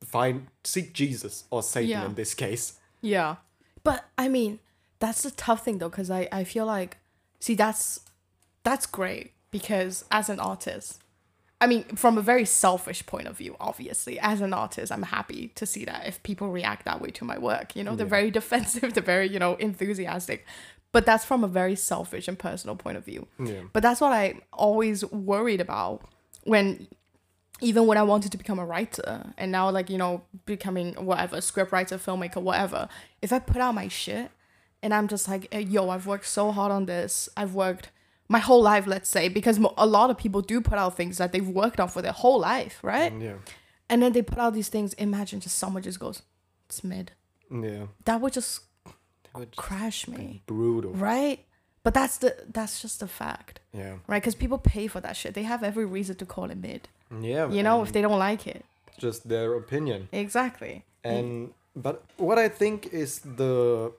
find 0.04 0.46
seek 0.64 0.92
Jesus 0.92 1.44
or 1.50 1.62
Satan 1.62 1.90
Yeah. 1.90 2.06
in 2.06 2.14
this 2.14 2.34
case. 2.34 2.78
Yeah. 3.00 3.36
But 3.84 4.04
I 4.16 4.28
mean, 4.28 4.60
that's 4.98 5.22
the 5.22 5.30
tough 5.30 5.64
thing 5.64 5.78
though, 5.78 5.88
because 5.88 6.10
I, 6.10 6.28
I 6.30 6.44
feel 6.44 6.66
like 6.66 6.98
see 7.40 7.54
that's 7.54 8.00
that's 8.62 8.86
great 8.86 9.32
because 9.50 10.04
as 10.10 10.28
an 10.28 10.38
artist, 10.40 11.02
I 11.60 11.66
mean, 11.66 11.84
from 11.96 12.16
a 12.18 12.22
very 12.22 12.44
selfish 12.44 13.04
point 13.04 13.26
of 13.26 13.36
view, 13.36 13.56
obviously, 13.58 14.18
as 14.20 14.40
an 14.40 14.54
artist, 14.54 14.92
I'm 14.92 15.02
happy 15.02 15.48
to 15.56 15.66
see 15.66 15.84
that 15.86 16.06
if 16.06 16.22
people 16.22 16.50
react 16.50 16.84
that 16.84 17.00
way 17.00 17.10
to 17.10 17.24
my 17.24 17.36
work. 17.36 17.74
You 17.74 17.82
know, 17.82 17.96
they're 17.96 18.06
very 18.06 18.30
defensive, 18.40 18.94
they're 18.94 19.02
very, 19.02 19.28
you 19.28 19.38
know, 19.38 19.54
enthusiastic. 19.56 20.46
But 20.92 21.04
that's 21.04 21.24
from 21.24 21.44
a 21.44 21.48
very 21.48 21.74
selfish 21.74 22.28
and 22.28 22.38
personal 22.38 22.76
point 22.76 22.96
of 22.96 23.04
view. 23.04 23.26
Yeah. 23.38 23.62
But 23.72 23.82
that's 23.82 24.00
what 24.00 24.12
I 24.12 24.40
always 24.52 25.04
worried 25.06 25.60
about 25.60 26.02
when 26.44 26.86
even 27.60 27.86
when 27.86 27.98
I 27.98 28.04
wanted 28.04 28.30
to 28.32 28.38
become 28.38 28.60
a 28.60 28.64
writer 28.64 29.32
and 29.36 29.50
now 29.50 29.68
like, 29.68 29.90
you 29.90 29.98
know, 29.98 30.22
becoming 30.46 30.94
whatever, 30.94 31.40
script 31.40 31.72
writer, 31.72 31.98
filmmaker, 31.98 32.40
whatever, 32.40 32.88
if 33.20 33.32
I 33.32 33.40
put 33.40 33.60
out 33.60 33.74
my 33.74 33.88
shit 33.88 34.30
and 34.80 34.94
I'm 34.94 35.08
just 35.08 35.26
like, 35.26 35.52
"Hey, 35.52 35.62
yo, 35.62 35.90
I've 35.90 36.06
worked 36.06 36.26
so 36.26 36.52
hard 36.52 36.70
on 36.70 36.86
this. 36.86 37.28
I've 37.36 37.54
worked 37.54 37.90
my 38.28 38.38
whole 38.38 38.62
life, 38.62 38.86
let's 38.86 39.08
say, 39.08 39.28
because 39.28 39.58
a 39.76 39.86
lot 39.86 40.10
of 40.10 40.18
people 40.18 40.40
do 40.42 40.60
put 40.60 40.78
out 40.78 40.96
things 40.96 41.18
that 41.18 41.32
they've 41.32 41.48
worked 41.48 41.80
on 41.80 41.88
for 41.88 42.02
their 42.02 42.12
whole 42.12 42.38
life, 42.40 42.78
right? 42.82 43.12
Mm, 43.12 43.22
yeah. 43.22 43.34
And 43.88 44.02
then 44.02 44.12
they 44.12 44.22
put 44.22 44.38
out 44.38 44.52
these 44.54 44.68
things. 44.68 44.92
Imagine 44.94 45.40
just 45.40 45.56
someone 45.58 45.82
just 45.82 45.98
goes, 45.98 46.22
it's 46.68 46.84
mid. 46.84 47.12
Yeah. 47.50 47.86
That 48.04 48.20
would 48.20 48.34
just 48.34 48.60
That 48.84 49.34
would 49.34 49.52
just 49.52 49.56
crash 49.56 50.06
me, 50.06 50.42
brutal. 50.46 50.92
right? 50.92 51.44
But 51.82 51.94
that's 51.94 52.18
the 52.18 52.36
that's 52.52 52.82
just 52.82 53.02
a 53.02 53.06
fact, 53.06 53.60
Yeah. 53.72 53.94
right? 54.06 54.20
Because 54.20 54.34
people 54.34 54.58
pay 54.58 54.88
for 54.88 55.00
that 55.00 55.16
shit. 55.16 55.32
They 55.32 55.44
have 55.44 55.62
every 55.62 55.86
reason 55.86 56.16
to 56.16 56.26
call 56.26 56.50
it 56.50 56.58
mid. 56.58 56.88
Yeah. 57.22 57.48
You 57.48 57.62
know, 57.62 57.82
if 57.82 57.92
they 57.92 58.02
don't 58.02 58.18
like 58.18 58.46
it. 58.46 58.64
just 58.98 59.28
their 59.28 59.54
opinion. 59.54 60.08
Exactly. 60.12 60.84
And 61.04 61.54
but 61.74 62.04
what 62.16 62.36
I 62.36 62.48
think 62.48 62.92
is 62.92 63.20
the 63.20 63.92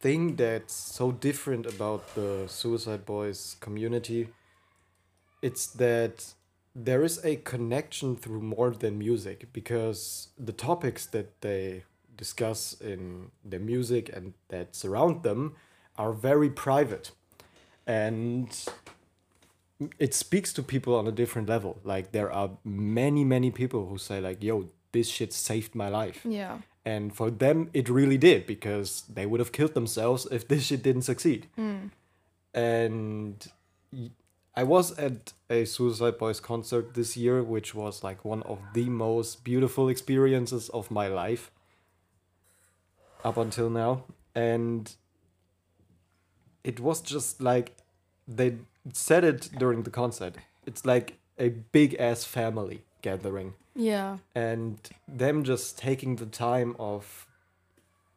thing 0.00 0.36
that's 0.36 0.74
so 0.74 1.12
different 1.12 1.66
about 1.66 2.14
the 2.14 2.44
Suicide 2.46 3.04
Boys 3.04 3.56
community, 3.60 4.28
it's 5.42 5.66
that 5.66 6.34
there 6.74 7.02
is 7.02 7.24
a 7.24 7.36
connection 7.36 8.16
through 8.16 8.40
more 8.40 8.70
than 8.70 8.98
music 8.98 9.52
because 9.52 10.28
the 10.38 10.52
topics 10.52 11.06
that 11.06 11.40
they 11.40 11.84
discuss 12.16 12.74
in 12.80 13.30
their 13.44 13.60
music 13.60 14.10
and 14.14 14.34
that 14.48 14.74
surround 14.74 15.22
them 15.22 15.54
are 15.96 16.12
very 16.12 16.50
private. 16.50 17.12
And 17.86 18.48
it 19.98 20.14
speaks 20.14 20.52
to 20.54 20.62
people 20.62 20.94
on 20.94 21.06
a 21.06 21.12
different 21.12 21.48
level. 21.48 21.78
Like 21.84 22.12
there 22.12 22.32
are 22.32 22.50
many, 22.64 23.24
many 23.24 23.50
people 23.50 23.86
who 23.86 23.98
say 23.98 24.20
like, 24.20 24.42
"Yo, 24.42 24.70
this 24.92 25.08
shit 25.08 25.32
saved 25.32 25.74
my 25.74 25.88
life," 25.88 26.24
Yeah. 26.24 26.58
And 26.84 27.14
for 27.14 27.30
them 27.30 27.70
it 27.72 27.88
really 27.88 28.18
did 28.18 28.46
because 28.46 29.02
they 29.12 29.26
would 29.26 29.40
have 29.40 29.52
killed 29.52 29.74
themselves 29.74 30.26
if 30.30 30.46
this 30.46 30.64
shit 30.66 30.82
didn't 30.82 31.02
succeed. 31.02 31.46
Hmm. 31.56 31.86
And 32.52 33.46
I 34.56 34.62
was 34.62 34.96
at 34.98 35.32
a 35.50 35.64
Suicide 35.64 36.18
Boys 36.18 36.38
concert 36.38 36.94
this 36.94 37.16
year, 37.16 37.42
which 37.42 37.74
was 37.74 38.04
like 38.04 38.24
one 38.24 38.42
of 38.44 38.60
the 38.72 38.88
most 38.88 39.42
beautiful 39.42 39.88
experiences 39.88 40.68
of 40.68 40.90
my 40.90 41.08
life 41.08 41.50
up 43.24 43.36
until 43.36 43.68
now, 43.70 44.04
and 44.34 44.94
it 46.62 46.78
was 46.78 47.00
just 47.00 47.40
like 47.40 47.76
they 48.28 48.56
said 48.92 49.24
it 49.24 49.50
during 49.58 49.82
the 49.82 49.90
concert. 49.90 50.36
It's 50.66 50.84
like 50.84 51.18
a 51.38 51.48
big 51.48 51.94
ass 51.98 52.24
family 52.24 52.84
gathering 53.02 53.54
Yeah. 53.76 54.18
and 54.34 54.78
them 55.08 55.42
just 55.44 55.76
taking 55.78 56.16
the 56.16 56.26
time 56.26 56.76
of 56.78 57.26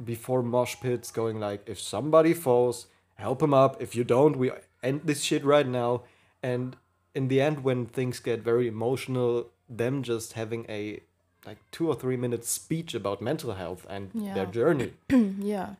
before 0.03 0.43
mosh 0.43 0.76
pits 0.80 1.10
going 1.12 1.39
like 1.39 1.68
if 1.68 1.80
somebody 1.80 2.34
falls 2.34 2.86
help 3.16 3.41
him 3.41 3.53
up. 3.53 3.82
If 3.82 3.95
you 3.95 4.03
don't 4.03 4.38
we 4.38 4.51
end 4.84 5.01
this 5.05 5.22
shit 5.24 5.43
right 5.43 5.68
now. 5.68 6.03
And 6.43 6.76
in 7.16 7.28
the 7.30 7.41
end 7.41 7.64
when 7.64 7.88
things 7.88 8.20
get 8.20 8.41
very 8.43 8.68
emotional 8.68 9.47
them 9.68 10.03
just 10.03 10.34
having 10.34 10.66
a 10.70 11.01
like 11.45 11.58
two 11.72 11.88
or 11.88 11.95
three 11.95 12.18
minutes 12.18 12.49
speech 12.49 12.93
about 12.93 13.22
mental 13.22 13.53
health 13.53 13.86
and 13.89 14.12
their 14.14 14.45
journey. 14.45 14.93
Yeah. 15.10 15.76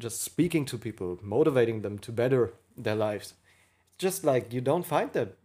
just 0.00 0.22
speaking 0.22 0.64
to 0.66 0.78
people 0.78 1.18
motivating 1.22 1.82
them 1.82 1.98
to 1.98 2.10
better 2.12 2.54
their 2.76 2.94
lives. 2.96 3.34
Just 3.98 4.24
like 4.24 4.52
you 4.52 4.60
don't 4.60 4.86
find 4.86 5.12
that 5.12 5.36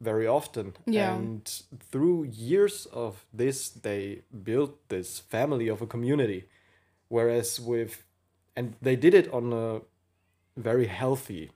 very 0.00 0.26
often 0.26 0.74
Yeah. 0.86 1.14
and 1.16 1.62
through 1.90 2.24
years 2.24 2.86
of 2.92 3.24
this 3.32 3.68
they 3.68 4.22
built 4.44 4.88
this 4.88 5.18
family 5.18 5.68
of 5.68 5.82
a 5.82 5.86
community 5.86 6.44
whereas 7.08 7.60
with 7.60 8.04
and 8.54 8.74
they 8.80 8.96
did 8.96 9.12
it 9.14 9.28
on 9.32 9.52
a 9.52 9.80
very 10.56 10.86
healthy 10.86 11.50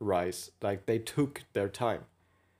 rise 0.00 0.50
like 0.60 0.86
they 0.86 0.98
took 0.98 1.42
their 1.52 1.68
time 1.68 2.00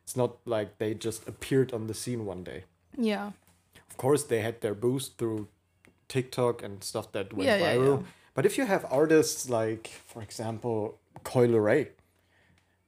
it's 0.04 0.16
not 0.16 0.36
like 0.46 0.78
they 0.78 0.94
just 0.94 1.26
appeared 1.28 1.72
on 1.72 1.86
the 1.88 1.94
scene 1.94 2.24
one 2.24 2.44
day 2.44 2.64
Yeah. 2.96 3.32
of 3.90 3.96
course 3.96 4.22
they 4.24 4.40
had 4.40 4.60
their 4.60 4.74
boost 4.74 5.18
through 5.18 5.48
TikTok 6.08 6.62
and 6.62 6.84
stuff 6.84 7.10
that 7.12 7.32
went 7.32 7.46
Yeah, 7.48 7.56
yeah, 7.58 7.74
viral. 7.76 8.00
yeah. 8.00 8.06
But 8.34 8.46
if 8.46 8.56
you 8.58 8.66
have 8.66 8.84
artists 8.90 9.48
like, 9.48 9.88
for 10.06 10.22
example, 10.22 10.98
Coi 11.24 11.46
Leray, 11.48 11.88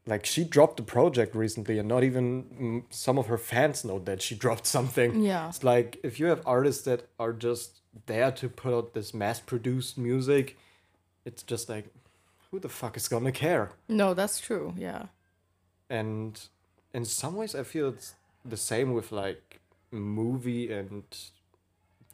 like 0.07 0.26
she 0.26 0.44
dropped 0.44 0.78
a 0.80 0.82
project 0.82 1.34
recently, 1.34 1.78
and 1.78 1.88
not 1.88 2.02
even 2.05 2.44
mm, 2.44 2.82
some 2.90 3.18
of 3.18 3.26
her 3.26 3.38
fans 3.38 3.84
know 3.84 3.98
that 4.00 4.20
she 4.22 4.34
dropped 4.44 4.66
something. 4.66 5.22
Yeah. 5.22 5.48
It's 5.48 5.64
like 5.64 5.98
if 6.02 6.20
you 6.20 6.26
have 6.26 6.42
artists 6.46 6.82
that 6.84 7.09
are 7.18 7.32
just 7.32 7.80
there 8.07 8.30
to 8.32 8.48
put 8.48 8.74
out 8.74 8.94
this 8.94 9.14
mass-produced 9.14 9.96
music, 9.98 10.57
it's 11.24 11.42
just 11.42 11.68
like, 11.68 11.86
who 12.50 12.59
the 12.61 12.68
fuck 12.68 12.96
is 12.96 13.09
gonna 13.09 13.32
care? 13.32 13.72
No, 13.88 14.14
that's 14.14 14.40
true. 14.40 14.74
Yeah. 14.76 15.07
and 15.90 16.48
in 16.92 17.05
some 17.05 17.34
ways 17.36 17.55
i 17.55 17.62
feel 17.62 17.88
it's 17.88 18.14
the 18.44 18.57
same 18.57 18.92
with 18.94 19.11
like 19.12 19.61
movie 19.90 20.72
and 20.72 21.02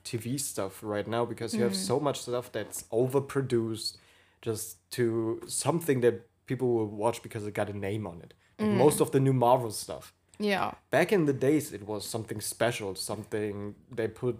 tv 0.04 0.40
stuff 0.40 0.80
right 0.82 1.06
now 1.06 1.24
because 1.24 1.54
you 1.54 1.62
have 1.62 1.76
so 1.76 2.00
much 2.00 2.22
stuff 2.22 2.50
that's 2.50 2.84
overproduced 2.92 3.96
just 4.42 4.76
to 4.90 5.40
something 5.46 6.00
that 6.00 6.26
people 6.50 6.68
will 6.76 6.92
watch 7.04 7.18
because 7.26 7.42
it 7.48 7.54
got 7.60 7.68
a 7.74 7.76
name 7.88 8.04
on 8.12 8.18
it 8.26 8.32
like 8.58 8.70
mm. 8.70 8.82
most 8.84 8.98
of 9.04 9.08
the 9.14 9.20
new 9.26 9.36
marvel 9.46 9.72
stuff 9.84 10.06
Yeah. 10.50 10.68
back 10.96 11.08
in 11.16 11.22
the 11.30 11.36
days 11.48 11.64
it 11.78 11.82
was 11.90 12.02
something 12.14 12.40
special 12.54 12.90
something 13.10 13.74
they 13.98 14.08
put 14.22 14.34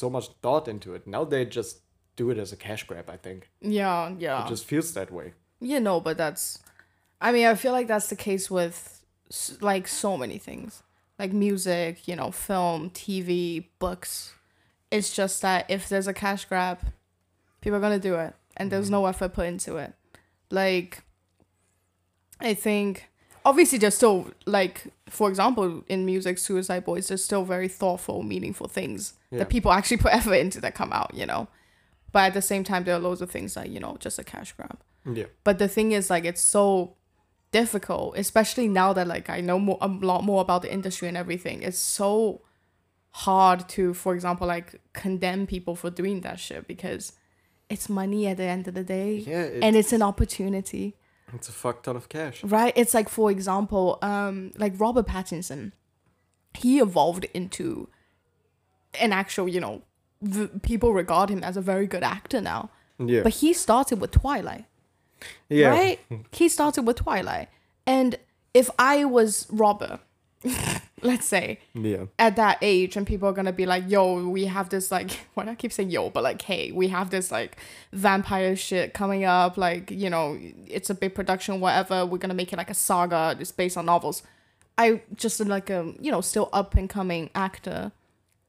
so 0.00 0.06
much 0.16 0.26
thought 0.42 0.66
into 0.74 0.88
it 0.96 1.02
now 1.16 1.22
they 1.32 1.42
just 1.60 1.74
do 2.20 2.24
it 2.32 2.38
as 2.44 2.50
a 2.56 2.58
cash 2.66 2.82
grab 2.88 3.06
i 3.16 3.18
think 3.26 3.40
Yeah. 3.80 4.00
Yeah. 4.26 4.38
it 4.42 4.48
just 4.54 4.64
feels 4.72 4.88
that 4.98 5.10
way 5.18 5.28
Yeah, 5.60 5.78
no, 5.80 6.00
but 6.00 6.16
that's. 6.16 6.58
I 7.20 7.32
mean, 7.32 7.46
I 7.46 7.54
feel 7.54 7.72
like 7.72 7.88
that's 7.88 8.08
the 8.08 8.16
case 8.16 8.50
with 8.50 9.02
like 9.60 9.88
so 9.88 10.16
many 10.16 10.38
things, 10.38 10.82
like 11.18 11.32
music, 11.32 12.06
you 12.06 12.16
know, 12.16 12.30
film, 12.30 12.90
TV, 12.90 13.66
books. 13.78 14.34
It's 14.90 15.14
just 15.14 15.40
that 15.42 15.64
if 15.70 15.88
there's 15.88 16.06
a 16.06 16.12
cash 16.12 16.44
grab, 16.44 16.80
people 17.60 17.76
are 17.78 17.80
gonna 17.80 17.98
do 17.98 18.16
it, 18.16 18.34
and 18.56 18.70
there's 18.70 18.86
mm-hmm. 18.86 19.02
no 19.02 19.06
effort 19.06 19.32
put 19.32 19.46
into 19.46 19.76
it. 19.78 19.94
Like, 20.50 21.03
I 22.44 22.54
think 22.54 23.08
obviously 23.44 23.78
there's 23.78 23.94
still 23.96 24.30
like, 24.46 24.86
for 25.08 25.28
example, 25.28 25.82
in 25.88 26.04
music, 26.06 26.38
Suicide 26.38 26.84
Boys, 26.84 27.08
there's 27.08 27.24
still 27.24 27.44
very 27.44 27.68
thoughtful, 27.68 28.22
meaningful 28.22 28.68
things 28.68 29.14
Yeah. 29.30 29.38
that 29.40 29.48
people 29.48 29.72
actually 29.72 29.96
put 30.04 30.12
effort 30.14 30.34
into 30.34 30.60
that 30.60 30.74
come 30.74 30.92
out, 30.92 31.12
you 31.14 31.26
know. 31.26 31.48
But 32.12 32.24
at 32.28 32.34
the 32.34 32.42
same 32.42 32.62
time, 32.64 32.84
there 32.84 32.94
are 32.94 33.00
loads 33.00 33.22
of 33.22 33.30
things 33.30 33.54
that 33.54 33.70
you 33.70 33.80
know 33.80 33.96
just 33.98 34.18
a 34.18 34.24
cash 34.24 34.52
grab. 34.52 34.78
yeah 35.04 35.24
But 35.42 35.58
the 35.58 35.68
thing 35.68 35.92
is, 35.92 36.10
like, 36.10 36.24
it's 36.24 36.40
so 36.40 36.94
difficult, 37.50 38.16
especially 38.18 38.68
now 38.68 38.92
that 38.92 39.06
like 39.06 39.30
I 39.30 39.40
know 39.40 39.58
more 39.58 39.78
a 39.80 39.88
lot 39.88 40.22
more 40.24 40.40
about 40.42 40.62
the 40.62 40.72
industry 40.72 41.08
and 41.08 41.16
everything. 41.16 41.62
It's 41.62 41.78
so 41.78 42.42
hard 43.10 43.68
to, 43.70 43.94
for 43.94 44.14
example, 44.14 44.46
like 44.46 44.80
condemn 44.92 45.46
people 45.46 45.76
for 45.76 45.90
doing 45.90 46.20
that 46.22 46.40
shit 46.40 46.66
because 46.66 47.12
it's 47.68 47.88
money 47.88 48.26
at 48.26 48.36
the 48.38 48.44
end 48.44 48.66
of 48.68 48.74
the 48.74 48.82
day, 48.84 49.16
yeah 49.26 49.42
it, 49.42 49.62
and 49.62 49.76
it's 49.76 49.92
an 49.92 50.02
opportunity, 50.02 50.96
it's 51.34 51.48
a 51.48 51.52
fuck 51.52 51.82
ton 51.82 51.96
of 51.96 52.08
cash 52.08 52.42
right? 52.44 52.72
It's 52.76 52.94
like, 52.94 53.08
for 53.08 53.30
example, 53.30 53.98
um, 54.02 54.52
like 54.56 54.72
Robert 54.78 55.06
Pattinson, 55.06 55.72
he 56.54 56.78
evolved 56.80 57.26
into 57.34 57.88
an 59.00 59.12
actual, 59.12 59.48
you 59.48 59.60
know, 59.60 59.82
v- 60.22 60.48
people 60.62 60.92
regard 60.92 61.28
him 61.30 61.42
as 61.42 61.56
a 61.56 61.60
very 61.60 61.86
good 61.86 62.02
actor 62.04 62.40
now. 62.40 62.70
yeah 62.98 63.22
But 63.22 63.34
he 63.34 63.52
started 63.52 64.00
with 64.00 64.10
Twilight. 64.12 64.64
yeah 65.48 65.68
Right? 65.68 66.00
He 66.32 66.48
started 66.48 66.82
with 66.86 66.96
Twilight. 66.96 67.48
And 67.86 68.16
if 68.52 68.70
I 68.78 69.04
was 69.04 69.46
Robert, 69.50 70.00
let's 71.04 71.26
say, 71.26 71.60
yeah 71.74 72.06
at 72.18 72.36
that 72.36 72.58
age, 72.62 72.96
and 72.96 73.06
people 73.06 73.28
are 73.28 73.32
gonna 73.32 73.52
be 73.52 73.66
like, 73.66 73.84
yo, 73.88 74.28
we 74.28 74.46
have 74.46 74.70
this 74.70 74.90
like 74.90 75.10
why 75.34 75.44
do 75.44 75.50
I 75.50 75.54
keep 75.54 75.72
saying 75.72 75.90
yo, 75.90 76.10
but 76.10 76.22
like, 76.24 76.42
hey, 76.42 76.72
we 76.72 76.88
have 76.88 77.10
this 77.10 77.30
like 77.30 77.58
vampire 77.92 78.56
shit 78.56 78.94
coming 78.94 79.24
up, 79.24 79.56
like, 79.56 79.90
you 79.90 80.10
know, 80.10 80.38
it's 80.66 80.90
a 80.90 80.94
big 80.94 81.14
production, 81.14 81.60
whatever, 81.60 82.04
we're 82.04 82.18
gonna 82.18 82.34
make 82.34 82.52
it 82.52 82.56
like 82.56 82.70
a 82.70 82.74
saga, 82.74 83.36
it's 83.38 83.52
based 83.52 83.76
on 83.76 83.86
novels. 83.86 84.22
I 84.76 85.02
just 85.14 85.38
like 85.38 85.70
a 85.70 85.94
you 86.00 86.10
know, 86.10 86.20
still 86.20 86.48
up 86.52 86.74
and 86.74 86.90
coming 86.90 87.30
actor, 87.34 87.92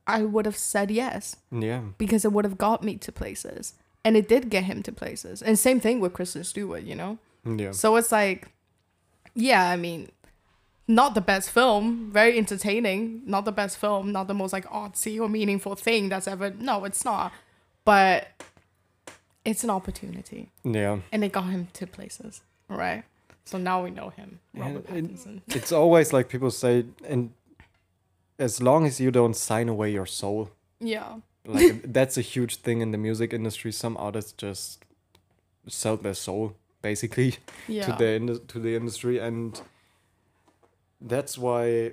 I 0.07 0.23
would 0.23 0.45
have 0.45 0.57
said 0.57 0.89
yes 0.89 1.35
yeah 1.51 1.81
because 1.97 2.25
it 2.25 2.31
would 2.31 2.45
have 2.45 2.57
got 2.57 2.83
me 2.83 2.95
to 2.97 3.11
places. 3.11 3.73
And 4.03 4.15
it 4.15 4.27
did 4.29 4.51
get 4.51 4.65
him 4.65 4.83
to 4.83 4.91
places. 4.91 5.41
And 5.41 5.57
same 5.57 5.79
thing 5.79 5.99
with 5.99 6.13
Kristen 6.13 6.43
Stewart, 6.43 6.83
you 6.83 6.93
know? 6.95 7.17
yeah 7.43 7.71
So 7.71 7.95
it's 7.95 8.11
like, 8.11 8.49
yeah, 9.33 9.67
I 9.67 9.75
mean, 9.77 10.11
not 10.87 11.15
the 11.15 11.21
best 11.21 11.49
film, 11.49 12.09
very 12.11 12.37
entertaining, 12.37 13.21
not 13.25 13.45
the 13.45 13.51
best 13.51 13.77
film, 13.77 14.11
not 14.11 14.27
the 14.27 14.33
most 14.33 14.53
like 14.53 14.65
artsy 14.69 15.19
or 15.19 15.27
meaningful 15.29 15.75
thing 15.75 16.09
that's 16.09 16.27
ever. 16.27 16.51
No, 16.51 16.85
it's 16.85 17.03
not. 17.03 17.31
But 17.83 18.27
it's 19.43 19.63
an 19.63 19.69
opportunity, 19.69 20.49
yeah 20.63 20.97
and 21.11 21.23
it 21.23 21.31
got 21.31 21.45
him 21.45 21.67
to 21.73 21.85
places, 21.85 22.41
right? 22.67 23.03
So 23.43 23.59
now 23.59 23.83
we 23.83 23.91
know 23.91 24.09
him, 24.09 24.39
Robert 24.55 24.85
And 24.89 25.11
it- 25.11 25.15
Pattinson. 25.15 25.41
it's 25.55 25.71
always 25.71 26.11
like 26.13 26.29
people 26.29 26.49
say 26.49 26.85
and 27.07 27.29
as 28.39 28.61
long 28.61 28.85
as 28.87 28.99
you 28.99 29.11
don't 29.11 29.35
sign 29.35 29.69
away 29.69 29.91
your 29.91 30.07
soul 30.07 30.49
Yeah, 30.79 31.17
like 31.45 31.81
that's 31.93 32.17
a 32.17 32.21
huge 32.21 32.55
thing 32.57 32.81
in 32.81 32.89
the 32.91 32.97
music 32.97 33.33
industry 33.33 33.71
some 33.71 33.95
artists 33.97 34.31
just 34.33 34.83
sell 35.67 35.97
their 35.97 36.15
soul 36.15 36.55
basically 36.81 37.35
yeah, 37.67 37.85
to 37.85 37.91
the 37.93 38.39
to 38.47 38.59
the 38.59 38.75
industry 38.75 39.19
and 39.19 39.61
that's 41.05 41.37
why 41.37 41.91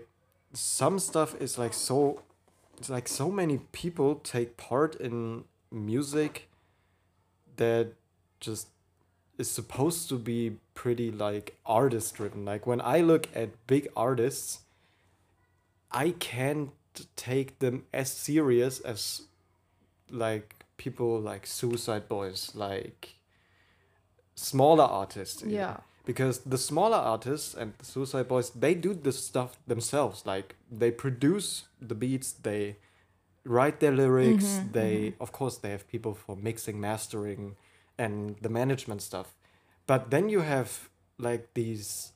some 0.55 0.99
stuff 0.99 1.41
is 1.41 1.59
like 1.59 1.75
so 1.75 2.23
it's 2.79 2.91
like 2.91 3.07
so 3.07 3.31
many 3.31 3.59
people 3.71 4.17
take 4.17 4.57
part 4.57 4.95
in 4.97 5.45
music 5.71 6.49
that 7.57 7.93
just 8.41 8.69
is 9.39 9.51
supposed 9.51 10.09
to 10.09 10.17
be 10.17 10.57
pretty 10.75 11.11
like 11.11 11.57
artist 11.67 12.15
driven 12.17 12.45
like 12.45 12.67
when 12.67 12.81
i 12.81 13.01
look 13.01 13.29
at 13.35 13.51
big 13.67 13.89
artists 13.97 14.61
i 15.91 16.11
can't 16.11 16.71
take 17.17 17.59
them 17.59 17.85
as 17.93 18.11
serious 18.11 18.81
as 18.81 19.23
like 20.11 20.65
people 20.77 21.21
like 21.21 21.47
suicide 21.47 22.09
boys 22.09 22.51
like 22.55 23.15
smaller 24.35 24.85
artists 24.85 25.43
yeah, 25.43 25.77
because 26.05 26.39
the 26.41 26.59
smaller 26.59 26.97
artists 26.97 27.55
and 27.55 27.75
the 27.79 27.85
suicide 27.85 28.29
boys 28.29 28.51
they 28.51 28.75
do 28.75 28.95
this 28.95 29.25
stuff 29.25 29.57
themselves 29.67 30.25
like 30.27 30.57
they 30.71 30.91
produce 30.91 31.65
the 31.81 31.95
beats 31.95 32.33
they 32.33 32.77
write 33.45 33.81
their 33.81 33.93
lyrics 33.93 34.45
mm-hmm, 34.45 34.73
they 34.73 34.97
mm-hmm. 34.97 35.23
of 35.23 35.33
course 35.33 35.57
they 35.59 35.71
have 35.71 35.87
people 35.89 36.15
for 36.15 36.37
mixing 36.37 36.81
mastering 36.81 37.57
and 37.99 38.37
the 38.41 38.49
management 38.49 39.03
stuff 39.03 39.35
but 39.87 40.11
then 40.11 40.29
you 40.29 40.41
have 40.41 40.89
like 41.19 41.49
these 41.55 42.13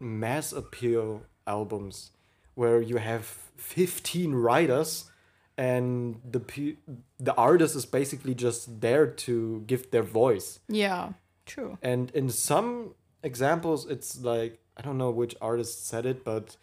mass 0.00 0.52
appeal 0.52 1.22
albums 1.46 2.10
where 2.54 2.80
you 2.80 2.96
have 2.96 3.24
15 3.56 4.34
writers 4.34 5.10
and 5.56 6.20
the 6.28 6.40
pe- 6.40 6.76
the 7.18 7.34
artist 7.34 7.74
is 7.74 7.84
basically 7.84 8.34
just 8.34 8.80
there 8.80 9.06
to 9.06 9.64
give 9.66 9.90
their 9.90 10.02
voice 10.02 10.60
yeah. 10.68 11.12
True. 11.46 11.78
and 11.82 12.10
in 12.10 12.28
some 12.28 12.94
examples, 13.22 13.86
it's 13.86 14.20
like 14.20 14.58
I 14.76 14.82
don't 14.82 14.98
know 14.98 15.10
which 15.10 15.34
artist 15.40 15.86
said 15.86 16.06
it, 16.06 16.24
but 16.24 16.56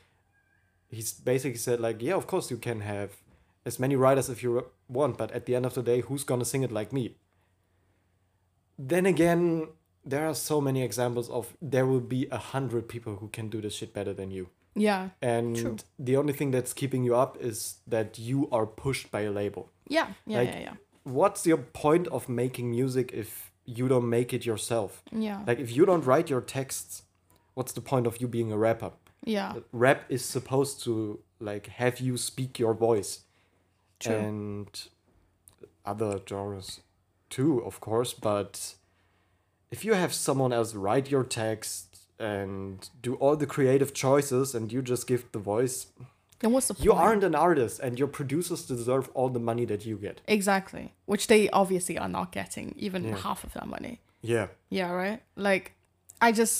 he's 0.89 1.13
basically 1.13 1.57
said 1.57 1.79
like, 1.79 2.01
yeah, 2.01 2.15
of 2.15 2.27
course 2.27 2.49
you 2.51 2.57
can 2.57 2.81
have 2.81 3.11
as 3.65 3.79
many 3.79 3.95
writers 3.95 4.29
if 4.29 4.41
you 4.43 4.65
want, 4.87 5.17
but 5.17 5.31
at 5.31 5.45
the 5.45 5.55
end 5.55 5.65
of 5.65 5.73
the 5.73 5.83
day, 5.83 6.01
who's 6.01 6.23
gonna 6.23 6.45
sing 6.45 6.63
it 6.63 6.71
like 6.71 6.93
me? 6.93 7.15
Then 8.77 9.05
again, 9.05 9.67
there 10.03 10.27
are 10.27 10.35
so 10.35 10.61
many 10.61 10.83
examples 10.83 11.29
of 11.29 11.55
there 11.61 11.85
will 11.85 11.99
be 12.01 12.27
a 12.31 12.37
hundred 12.37 12.87
people 12.87 13.15
who 13.17 13.27
can 13.29 13.49
do 13.49 13.61
this 13.61 13.73
shit 13.75 13.93
better 13.93 14.13
than 14.13 14.31
you, 14.31 14.49
Yeah, 14.75 15.09
and 15.21 15.55
True. 15.55 15.77
the 15.97 16.17
only 16.17 16.33
thing 16.33 16.51
that's 16.51 16.73
keeping 16.73 17.03
you 17.03 17.15
up 17.15 17.37
is 17.41 17.75
that 17.87 18.19
you 18.19 18.49
are 18.51 18.65
pushed 18.65 19.11
by 19.11 19.21
a 19.21 19.31
label. 19.31 19.71
yeah, 19.87 20.07
yeah, 20.25 20.37
Like- 20.39 20.49
yeah, 20.49 20.59
yeah, 20.59 20.73
What's 21.03 21.45
your 21.45 21.57
point 21.57 22.07
of 22.07 22.27
making 22.27 22.71
music 22.71 23.11
if 23.13 23.51
you 23.65 23.87
don't 23.87 24.09
make 24.09 24.33
it 24.33 24.45
yourself? 24.45 25.03
yeah, 25.11 25.43
Like 25.47 25.59
if 25.59 25.75
you 25.75 25.85
don't 25.85 26.05
write 26.05 26.29
your 26.29 26.41
texts, 26.41 27.03
what's 27.53 27.71
the 27.73 27.81
point 27.81 28.07
of 28.07 28.21
you 28.21 28.27
being 28.27 28.51
a 28.51 28.57
rapper? 28.57 28.91
yeah, 29.23 29.53
Rap 29.71 30.03
is 30.09 30.23
supposed 30.23 30.83
to 30.83 31.19
like 31.39 31.67
have 31.67 31.99
you 31.99 32.17
speak 32.17 32.59
your 32.59 32.73
voice. 32.73 33.21
True. 33.99 34.13
and 34.15 34.67
other 35.85 36.19
genres 36.27 36.81
too, 37.29 37.59
of 37.65 37.79
course. 37.79 38.13
But 38.13 38.75
if 39.71 39.85
you 39.85 39.93
have 39.93 40.13
someone 40.13 40.51
else 40.53 40.75
write 40.75 41.09
your 41.09 41.23
text 41.23 42.07
and 42.19 42.87
do 43.01 43.15
all 43.15 43.35
the 43.37 43.45
creative 43.47 43.93
choices, 43.93 44.53
and 44.55 44.71
you 44.71 44.81
just 44.81 45.07
give 45.07 45.31
the 45.31 45.39
voice, 45.39 45.87
Then 46.45 46.53
what's 46.53 46.67
the 46.67 46.75
point? 46.75 46.85
you 46.85 46.93
aren't 46.93 47.23
an 47.23 47.33
artist, 47.33 47.79
and 47.79 47.97
your 47.97 48.07
producers 48.07 48.67
deserve 48.67 49.09
all 49.15 49.29
the 49.29 49.39
money 49.39 49.65
that 49.65 49.83
you 49.83 49.95
get. 49.97 50.21
exactly, 50.27 50.93
which 51.07 51.25
they 51.25 51.49
obviously 51.49 51.97
are 51.97 52.07
not 52.07 52.31
getting 52.31 52.75
even 52.77 53.03
Yeah. 53.03 53.17
half 53.17 53.43
of 53.43 53.53
that 53.53 53.67
money. 53.67 53.99
Yeah, 54.21 54.47
Yeah, 54.69 54.91
right. 54.91 55.21
Like, 55.35 55.65
I 56.21 56.31
just, 56.31 56.57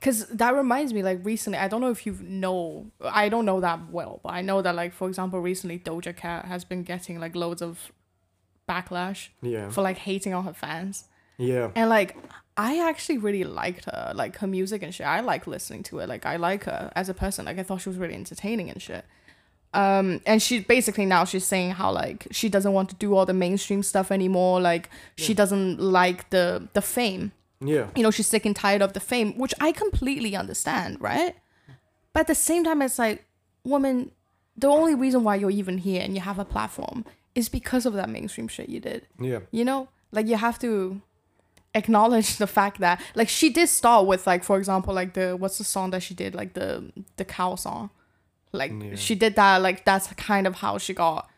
cause 0.00 0.18
that 0.28 0.54
reminds 0.54 0.92
me. 0.96 1.02
Like 1.02 1.18
recently, 1.24 1.58
I 1.58 1.66
don't 1.66 1.80
know 1.80 1.90
if 1.90 2.06
you 2.06 2.16
know. 2.22 2.86
I 3.24 3.28
don't 3.28 3.44
know 3.50 3.60
that 3.60 3.90
well, 3.90 4.20
but 4.22 4.32
I 4.32 4.42
know 4.42 4.62
that 4.62 4.74
like 4.76 4.92
for 4.92 5.08
example, 5.08 5.40
recently 5.40 5.78
Doja 5.80 6.14
Cat 6.16 6.44
has 6.44 6.64
been 6.64 6.82
getting 6.84 7.18
like 7.18 7.34
loads 7.34 7.62
of 7.62 7.90
backlash 8.68 9.28
yeah, 9.42 9.70
for 9.70 9.82
like 9.82 9.98
hating 9.98 10.34
on 10.34 10.44
her 10.44 10.52
fans, 10.54 11.04
yeah, 11.38 11.70
and 11.74 11.88
like 11.90 12.16
I 12.56 12.78
actually 12.88 13.18
really 13.18 13.44
liked 13.44 13.84
her, 13.86 14.12
like 14.14 14.36
her 14.38 14.46
music 14.46 14.82
and 14.82 14.94
shit. 14.94 15.06
I 15.06 15.20
like 15.20 15.46
listening 15.46 15.82
to 15.84 15.98
it. 16.00 16.08
Like 16.08 16.24
I 16.26 16.36
like 16.36 16.64
her 16.64 16.90
as 16.96 17.08
a 17.08 17.14
person. 17.14 17.44
Like 17.44 17.58
I 17.58 17.62
thought 17.62 17.80
she 17.82 17.88
was 17.88 17.98
really 17.98 18.14
entertaining 18.14 18.70
and 18.70 18.80
shit. 18.80 19.04
Um, 19.76 20.20
and 20.24 20.40
she 20.42 20.60
basically 20.60 21.04
now 21.06 21.24
she's 21.24 21.44
saying 21.44 21.72
how 21.72 21.92
like 21.92 22.26
she 22.30 22.48
doesn't 22.48 22.72
want 22.72 22.88
to 22.88 22.94
do 22.96 23.14
all 23.14 23.26
the 23.26 23.34
mainstream 23.34 23.82
stuff 23.82 24.10
anymore. 24.10 24.60
Like 24.60 24.88
she 25.16 25.34
doesn't 25.34 25.78
like 25.80 26.30
the 26.30 26.68
the 26.72 26.80
fame. 26.82 27.32
Yeah, 27.60 27.86
you 27.96 28.02
know, 28.02 28.10
she's 28.10 28.26
sick 28.26 28.44
and 28.46 28.56
tired 28.56 28.82
of 28.82 28.92
the 28.92 29.00
fame, 29.00 29.36
which 29.38 29.54
I 29.60 29.72
completely 29.72 30.34
understand, 30.36 31.00
right? 31.00 31.34
But 32.12 32.20
at 32.20 32.26
the 32.26 32.34
same 32.34 32.64
time, 32.64 32.80
it's 32.82 32.98
like, 32.98 33.24
woman, 33.64 34.10
the 34.56 34.68
only 34.68 34.94
reason 34.94 35.24
why 35.24 35.36
you're 35.36 35.50
even 35.62 35.78
here 35.78 36.02
and 36.02 36.14
you 36.14 36.20
have 36.20 36.38
a 36.38 36.44
platform 36.44 37.04
is 37.34 37.48
because 37.50 37.84
of 37.86 37.92
that 37.94 38.08
mainstream 38.08 38.48
shit 38.48 38.68
you 38.70 38.80
did. 38.80 39.06
yeah, 39.20 39.40
You 39.50 39.64
know, 39.64 39.88
like 40.12 40.26
you 40.26 40.36
have 40.36 40.58
to 40.60 41.00
acknowledge 41.74 42.36
the 42.38 42.46
fact 42.46 42.80
that, 42.80 43.00
like, 43.14 43.28
she 43.28 43.50
did 43.50 43.68
start 43.68 44.06
with, 44.06 44.26
like, 44.26 44.44
for 44.44 44.56
example, 44.58 44.94
like 44.94 45.12
the 45.14 45.36
what's 45.36 45.58
the 45.58 45.64
song 45.64 45.90
that 45.90 46.02
she 46.02 46.14
did, 46.14 46.34
like 46.34 46.54
the 46.54 46.90
the 47.16 47.24
cow 47.24 47.54
song, 47.56 47.90
like 48.52 48.72
Yeah. 48.72 48.94
she 48.96 49.14
did 49.14 49.34
that, 49.36 49.62
like 49.62 49.84
that's 49.84 50.06
kind 50.14 50.46
of 50.46 50.56
how 50.56 50.78
she 50.78 50.94
got 50.94 51.28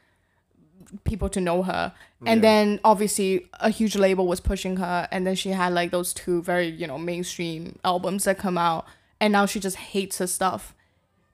people 1.04 1.28
to 1.28 1.40
know 1.40 1.62
her 1.62 1.92
and 2.24 2.38
Yeah. 2.42 2.48
then 2.50 2.80
obviously 2.82 3.46
a 3.60 3.68
huge 3.68 3.94
label 3.94 4.26
was 4.26 4.40
pushing 4.40 4.76
her 4.78 5.06
and 5.10 5.26
then 5.26 5.34
she 5.34 5.50
had 5.50 5.74
like 5.74 5.90
those 5.90 6.14
two 6.14 6.42
very 6.42 6.66
you 6.68 6.86
know 6.86 6.96
mainstream 6.98 7.78
albums 7.84 8.24
that 8.24 8.38
come 8.38 8.56
out 8.56 8.86
and 9.20 9.30
now 9.32 9.44
she 9.44 9.60
just 9.60 9.76
hates 9.76 10.16
her 10.18 10.26
stuff 10.26 10.74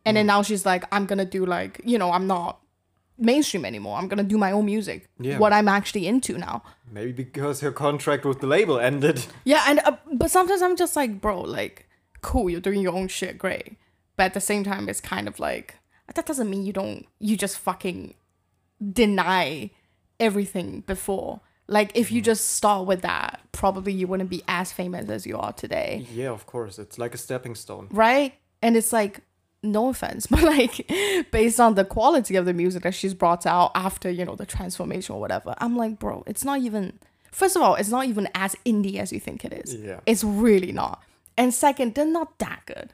and 0.04 0.14
Mm. 0.14 0.18
then 0.18 0.26
now 0.26 0.42
she's 0.42 0.66
like 0.66 0.84
i'm 0.90 1.06
gonna 1.06 1.24
do 1.24 1.46
like 1.46 1.80
you 1.84 1.98
know 1.98 2.10
i'm 2.10 2.26
not 2.26 2.62
mainstream 3.16 3.64
anymore 3.64 3.96
i'm 3.96 4.08
gonna 4.08 4.24
do 4.24 4.36
my 4.36 4.50
own 4.50 4.64
music 4.66 5.08
Yeah. 5.20 5.38
what 5.38 5.52
i'm 5.52 5.68
actually 5.68 6.08
into 6.08 6.36
now 6.36 6.64
maybe 6.90 7.12
because 7.12 7.60
her 7.60 7.70
contract 7.70 8.24
with 8.24 8.40
the 8.40 8.48
label 8.48 8.80
ended. 8.80 9.24
yeah 9.44 9.62
and 9.68 9.78
uh, 9.84 9.96
but 10.14 10.32
sometimes 10.32 10.62
i'm 10.62 10.74
just 10.76 10.96
like 10.96 11.20
bro 11.20 11.40
like 11.42 11.88
cool 12.22 12.50
you're 12.50 12.60
doing 12.60 12.80
your 12.80 12.92
own 12.94 13.06
shit 13.06 13.38
great 13.38 13.76
but 14.16 14.24
at 14.24 14.34
the 14.34 14.40
same 14.40 14.64
time 14.64 14.88
it's 14.88 15.00
kind 15.00 15.28
of 15.28 15.38
like 15.38 15.76
that 16.14 16.26
doesn't 16.26 16.50
mean 16.50 16.64
you 16.64 16.72
don't 16.72 17.06
you 17.18 17.36
just 17.36 17.58
fucking 17.58 18.14
deny 18.92 19.70
everything 20.20 20.80
before. 20.86 21.40
Like 21.66 21.92
if 21.94 22.12
you 22.12 22.20
mm. 22.20 22.26
just 22.26 22.50
start 22.50 22.86
with 22.86 23.02
that 23.02 23.40
probably 23.52 23.92
you 23.92 24.06
wouldn't 24.06 24.30
be 24.30 24.42
as 24.46 24.72
famous 24.72 25.08
as 25.08 25.26
you 25.26 25.38
are 25.38 25.52
today. 25.52 26.06
Yeah, 26.12 26.30
of 26.30 26.46
course, 26.46 26.78
it's 26.78 26.98
like 26.98 27.14
a 27.14 27.18
stepping 27.18 27.54
stone. 27.54 27.88
right? 27.90 28.34
And 28.60 28.76
it's 28.76 28.92
like 28.92 29.20
no 29.62 29.88
offense 29.88 30.26
but 30.30 30.42
like 30.42 30.86
based 31.32 31.58
on 31.58 31.74
the 31.74 31.86
quality 31.86 32.36
of 32.36 32.44
the 32.44 32.52
music 32.52 32.82
that 32.82 32.94
she's 32.94 33.14
brought 33.14 33.46
out 33.46 33.70
after 33.74 34.10
you 34.10 34.22
know 34.22 34.36
the 34.36 34.44
transformation 34.44 35.14
or 35.14 35.20
whatever 35.22 35.54
i'm 35.56 35.74
like 35.74 35.98
bro 35.98 36.22
it's 36.26 36.44
not 36.44 36.60
even 36.60 36.92
first 37.32 37.56
of 37.56 37.62
all 37.62 37.74
it's 37.74 37.88
not 37.88 38.04
even 38.06 38.28
as 38.34 38.54
indie 38.66 38.96
as 38.96 39.12
you 39.12 39.18
think 39.18 39.44
it 39.44 39.52
is. 39.52 39.74
Yeah. 39.74 40.00
it's 40.06 40.22
really 40.22 40.72
not. 40.72 41.02
And 41.36 41.52
second 41.52 41.94
they're 41.94 42.06
not 42.06 42.38
that 42.38 42.62
good 42.66 42.92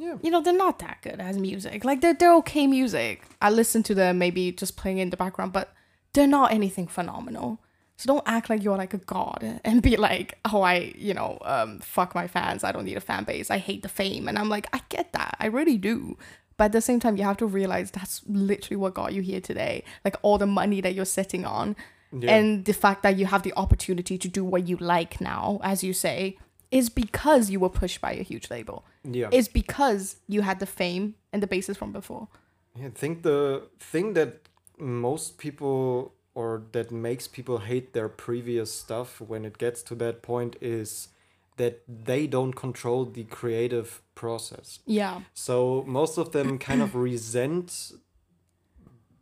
Yeah, 0.00 0.16
you 0.22 0.30
know 0.30 0.40
they're 0.40 0.52
not 0.66 0.78
that 0.80 0.98
good 1.02 1.20
as 1.20 1.38
music. 1.38 1.84
Like 1.84 2.00
they're, 2.00 2.14
they're 2.14 2.34
okay 2.36 2.66
music. 2.66 3.22
I 3.42 3.50
listen 3.50 3.82
to 3.84 3.94
them 3.94 4.18
maybe 4.18 4.52
just 4.52 4.76
playing 4.76 4.98
in 4.98 5.10
the 5.10 5.16
background 5.16 5.52
but 5.52 5.72
they're 6.14 6.26
not 6.26 6.52
anything 6.52 6.86
phenomenal. 6.86 7.60
So 7.96 8.06
don't 8.06 8.22
act 8.26 8.48
like 8.48 8.62
you're 8.62 8.76
like 8.76 8.94
a 8.94 8.98
god 8.98 9.60
and 9.64 9.82
be 9.82 9.96
like 9.96 10.38
oh 10.52 10.62
i 10.62 10.92
you 10.96 11.14
know 11.14 11.38
um 11.42 11.80
fuck 11.80 12.14
my 12.14 12.26
fans. 12.28 12.64
I 12.64 12.72
don't 12.72 12.84
need 12.84 12.96
a 12.96 13.00
fan 13.00 13.24
base. 13.24 13.50
I 13.50 13.58
hate 13.58 13.82
the 13.82 13.88
fame. 13.88 14.28
And 14.28 14.38
i'm 14.38 14.48
like 14.48 14.66
i 14.72 14.80
get 14.88 15.12
that. 15.12 15.36
I 15.40 15.46
really 15.46 15.76
do. 15.78 16.16
But 16.56 16.66
at 16.66 16.72
the 16.72 16.80
same 16.80 17.00
time 17.00 17.16
you 17.16 17.24
have 17.24 17.36
to 17.38 17.46
realize 17.46 17.90
that's 17.90 18.22
literally 18.26 18.76
what 18.76 18.94
got 18.94 19.12
you 19.12 19.22
here 19.22 19.40
today. 19.40 19.84
Like 20.04 20.16
all 20.22 20.38
the 20.38 20.46
money 20.46 20.80
that 20.80 20.94
you're 20.94 21.04
sitting 21.20 21.44
on 21.44 21.76
Yeah. 22.12 22.36
and 22.36 22.64
the 22.64 22.72
fact 22.72 23.02
that 23.02 23.16
you 23.18 23.26
have 23.26 23.42
the 23.42 23.52
opportunity 23.56 24.16
to 24.18 24.28
do 24.28 24.42
what 24.44 24.66
you 24.68 24.76
like 24.78 25.20
now 25.20 25.60
as 25.62 25.82
you 25.84 25.92
say 25.92 26.38
is 26.70 26.90
because 26.90 27.50
you 27.50 27.60
were 27.60 27.70
pushed 27.70 28.00
by 28.00 28.12
a 28.12 28.22
huge 28.22 28.50
label 28.50 28.84
yeah. 29.04 29.28
is 29.32 29.48
because 29.48 30.16
you 30.26 30.42
had 30.42 30.60
the 30.60 30.66
fame 30.66 31.14
and 31.32 31.42
the 31.42 31.46
basis 31.46 31.76
from 31.76 31.92
before. 31.92 32.28
I 32.76 32.90
think 32.90 33.22
the 33.22 33.68
thing 33.78 34.14
that 34.14 34.48
most 34.78 35.38
people 35.38 36.14
or 36.34 36.62
that 36.72 36.92
makes 36.92 37.26
people 37.26 37.58
hate 37.58 37.92
their 37.94 38.08
previous 38.08 38.72
stuff 38.72 39.20
when 39.20 39.44
it 39.44 39.58
gets 39.58 39.82
to 39.82 39.94
that 39.96 40.22
point 40.22 40.56
is 40.60 41.08
that 41.56 41.82
they 41.88 42.28
don't 42.28 42.52
control 42.52 43.04
the 43.04 43.24
creative 43.24 44.00
process. 44.14 44.78
Yeah. 44.86 45.22
So 45.34 45.84
most 45.86 46.16
of 46.16 46.30
them 46.30 46.58
kind 46.68 46.80
of 46.80 46.94
resent 46.94 47.92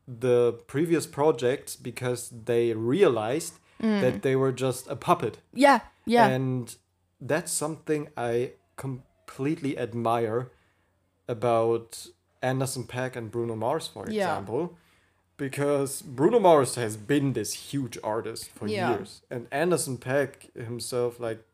the 0.06 0.52
previous 0.66 1.06
projects 1.06 1.74
because 1.74 2.30
they 2.44 2.74
realized 2.74 3.54
mm. 3.82 4.00
that 4.02 4.20
they 4.20 4.36
were 4.36 4.52
just 4.52 4.86
a 4.88 4.96
puppet. 4.96 5.38
Yeah. 5.54 5.80
Yeah. 6.04 6.26
And 6.26 6.76
that's 7.20 7.52
something 7.52 8.08
I 8.16 8.52
completely 8.76 9.78
admire 9.78 10.50
about 11.28 12.06
Anderson 12.42 12.84
Paak 12.84 13.16
and 13.16 13.30
Bruno 13.30 13.56
Mars, 13.56 13.88
for 13.88 14.08
Yeah. 14.08 14.28
example. 14.30 14.76
Because 15.36 16.00
Bruno 16.02 16.38
Mars 16.38 16.76
has 16.76 16.96
been 16.96 17.34
this 17.34 17.52
huge 17.72 17.98
artist 18.02 18.48
for 18.48 18.66
Yeah. 18.68 18.90
years. 18.96 19.22
And 19.30 19.48
Anderson 19.50 19.98
Paak 19.98 20.54
himself, 20.56 21.20
like, 21.20 21.44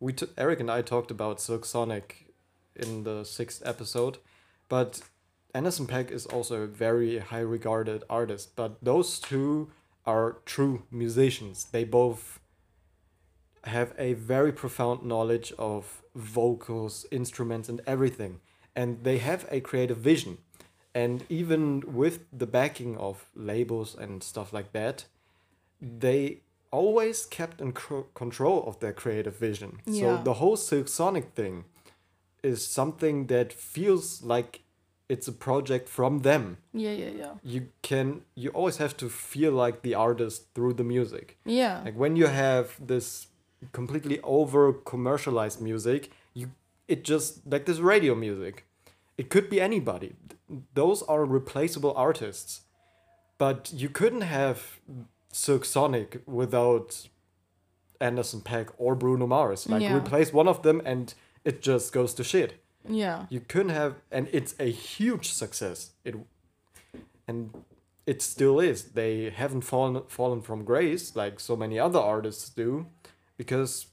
we 0.00 0.12
t- 0.12 0.26
Eric 0.36 0.60
and 0.60 0.70
I 0.70 0.82
talked 0.82 1.10
about 1.10 1.40
Silk 1.40 1.64
Sonic 1.64 2.32
in 2.74 3.04
the 3.04 3.24
sixth 3.24 3.62
episode. 3.64 4.18
But 4.68 5.02
Anderson 5.54 5.86
Paak 5.86 6.10
is 6.10 6.26
also 6.26 6.62
a 6.62 6.66
very 6.66 7.18
high 7.18 7.40
regarded 7.40 8.02
artist. 8.10 8.56
But 8.56 8.82
those 8.82 9.20
two 9.20 9.70
are 10.04 10.38
true 10.44 10.82
musicians. 10.90 11.66
They 11.66 11.84
both 11.84 12.40
have 13.66 13.92
a 13.98 14.12
very 14.14 14.52
profound 14.52 15.02
knowledge 15.04 15.52
of 15.58 16.02
vocals, 16.14 17.06
instruments, 17.10 17.68
and 17.68 17.80
everything. 17.86 18.40
And 18.74 19.02
they 19.04 19.18
have 19.18 19.46
a 19.50 19.60
creative 19.60 19.98
vision. 19.98 20.38
And 20.94 21.24
even 21.28 21.82
with 21.94 22.24
the 22.32 22.46
backing 22.46 22.96
of 22.96 23.26
labels 23.34 23.94
and 23.94 24.22
stuff 24.22 24.52
like 24.52 24.72
that, 24.72 25.04
they 25.80 26.40
always 26.70 27.26
kept 27.26 27.60
in 27.60 27.72
cr- 27.72 28.08
control 28.14 28.64
of 28.66 28.80
their 28.80 28.92
creative 28.92 29.36
vision. 29.36 29.80
Yeah. 29.86 30.00
So 30.18 30.22
the 30.24 30.34
whole 30.34 30.56
Silk 30.56 30.88
Sonic 30.88 31.32
thing 31.34 31.64
is 32.42 32.66
something 32.66 33.26
that 33.26 33.52
feels 33.52 34.22
like 34.22 34.62
it's 35.08 35.28
a 35.28 35.32
project 35.32 35.88
from 35.88 36.20
them. 36.20 36.58
yeah. 36.72 36.92
Yeah. 36.92 37.10
Yeah. 37.10 37.32
You 37.42 37.68
can 37.82 38.22
you 38.34 38.50
always 38.50 38.78
have 38.78 38.96
to 38.96 39.08
feel 39.08 39.52
like 39.52 39.82
the 39.82 39.94
artist 39.94 40.54
through 40.54 40.74
the 40.74 40.84
music. 40.84 41.38
Yeah. 41.44 41.82
Like 41.84 41.94
when 41.96 42.16
you 42.16 42.26
have 42.26 42.74
this 42.84 43.28
completely 43.72 44.20
over 44.22 44.72
commercialized 44.72 45.60
music, 45.60 46.10
you 46.34 46.50
it 46.88 47.02
just 47.04 47.40
like 47.46 47.64
this 47.66 47.78
radio 47.78 48.14
music. 48.14 48.64
It 49.18 49.28
could 49.30 49.48
be 49.50 49.60
anybody. 49.60 50.14
Those 50.74 51.02
are 51.02 51.24
replaceable 51.24 51.92
artists. 51.96 52.60
But 53.38 53.72
you 53.74 53.88
couldn't 53.88 54.22
have 54.22 54.78
Silk 55.32 55.64
Sonic 55.64 56.22
without 56.26 57.08
Anderson 58.00 58.40
Paak 58.40 58.68
or 58.78 58.94
Bruno 58.94 59.26
Mars. 59.26 59.68
Like 59.68 59.82
Yeah. 59.82 59.96
replace 59.96 60.32
one 60.32 60.48
of 60.48 60.62
them 60.62 60.80
and 60.84 61.12
it 61.44 61.60
just 61.62 61.92
goes 61.92 62.14
to 62.14 62.24
shit. 62.24 62.54
Yeah. 62.88 63.26
You 63.30 63.40
couldn't 63.40 63.74
have 63.74 63.94
and 64.10 64.28
it's 64.32 64.54
a 64.58 64.70
huge 64.70 65.28
success. 65.32 65.92
It 66.04 66.14
and 67.26 67.50
it 68.06 68.22
still 68.22 68.60
is. 68.60 68.92
They 68.92 69.30
haven't 69.30 69.62
fallen 69.62 70.02
fallen 70.08 70.40
from 70.42 70.64
grace 70.64 71.16
like 71.16 71.40
so 71.40 71.56
many 71.56 71.78
other 71.78 71.98
artists 71.98 72.48
do, 72.50 72.86
because 73.36 73.86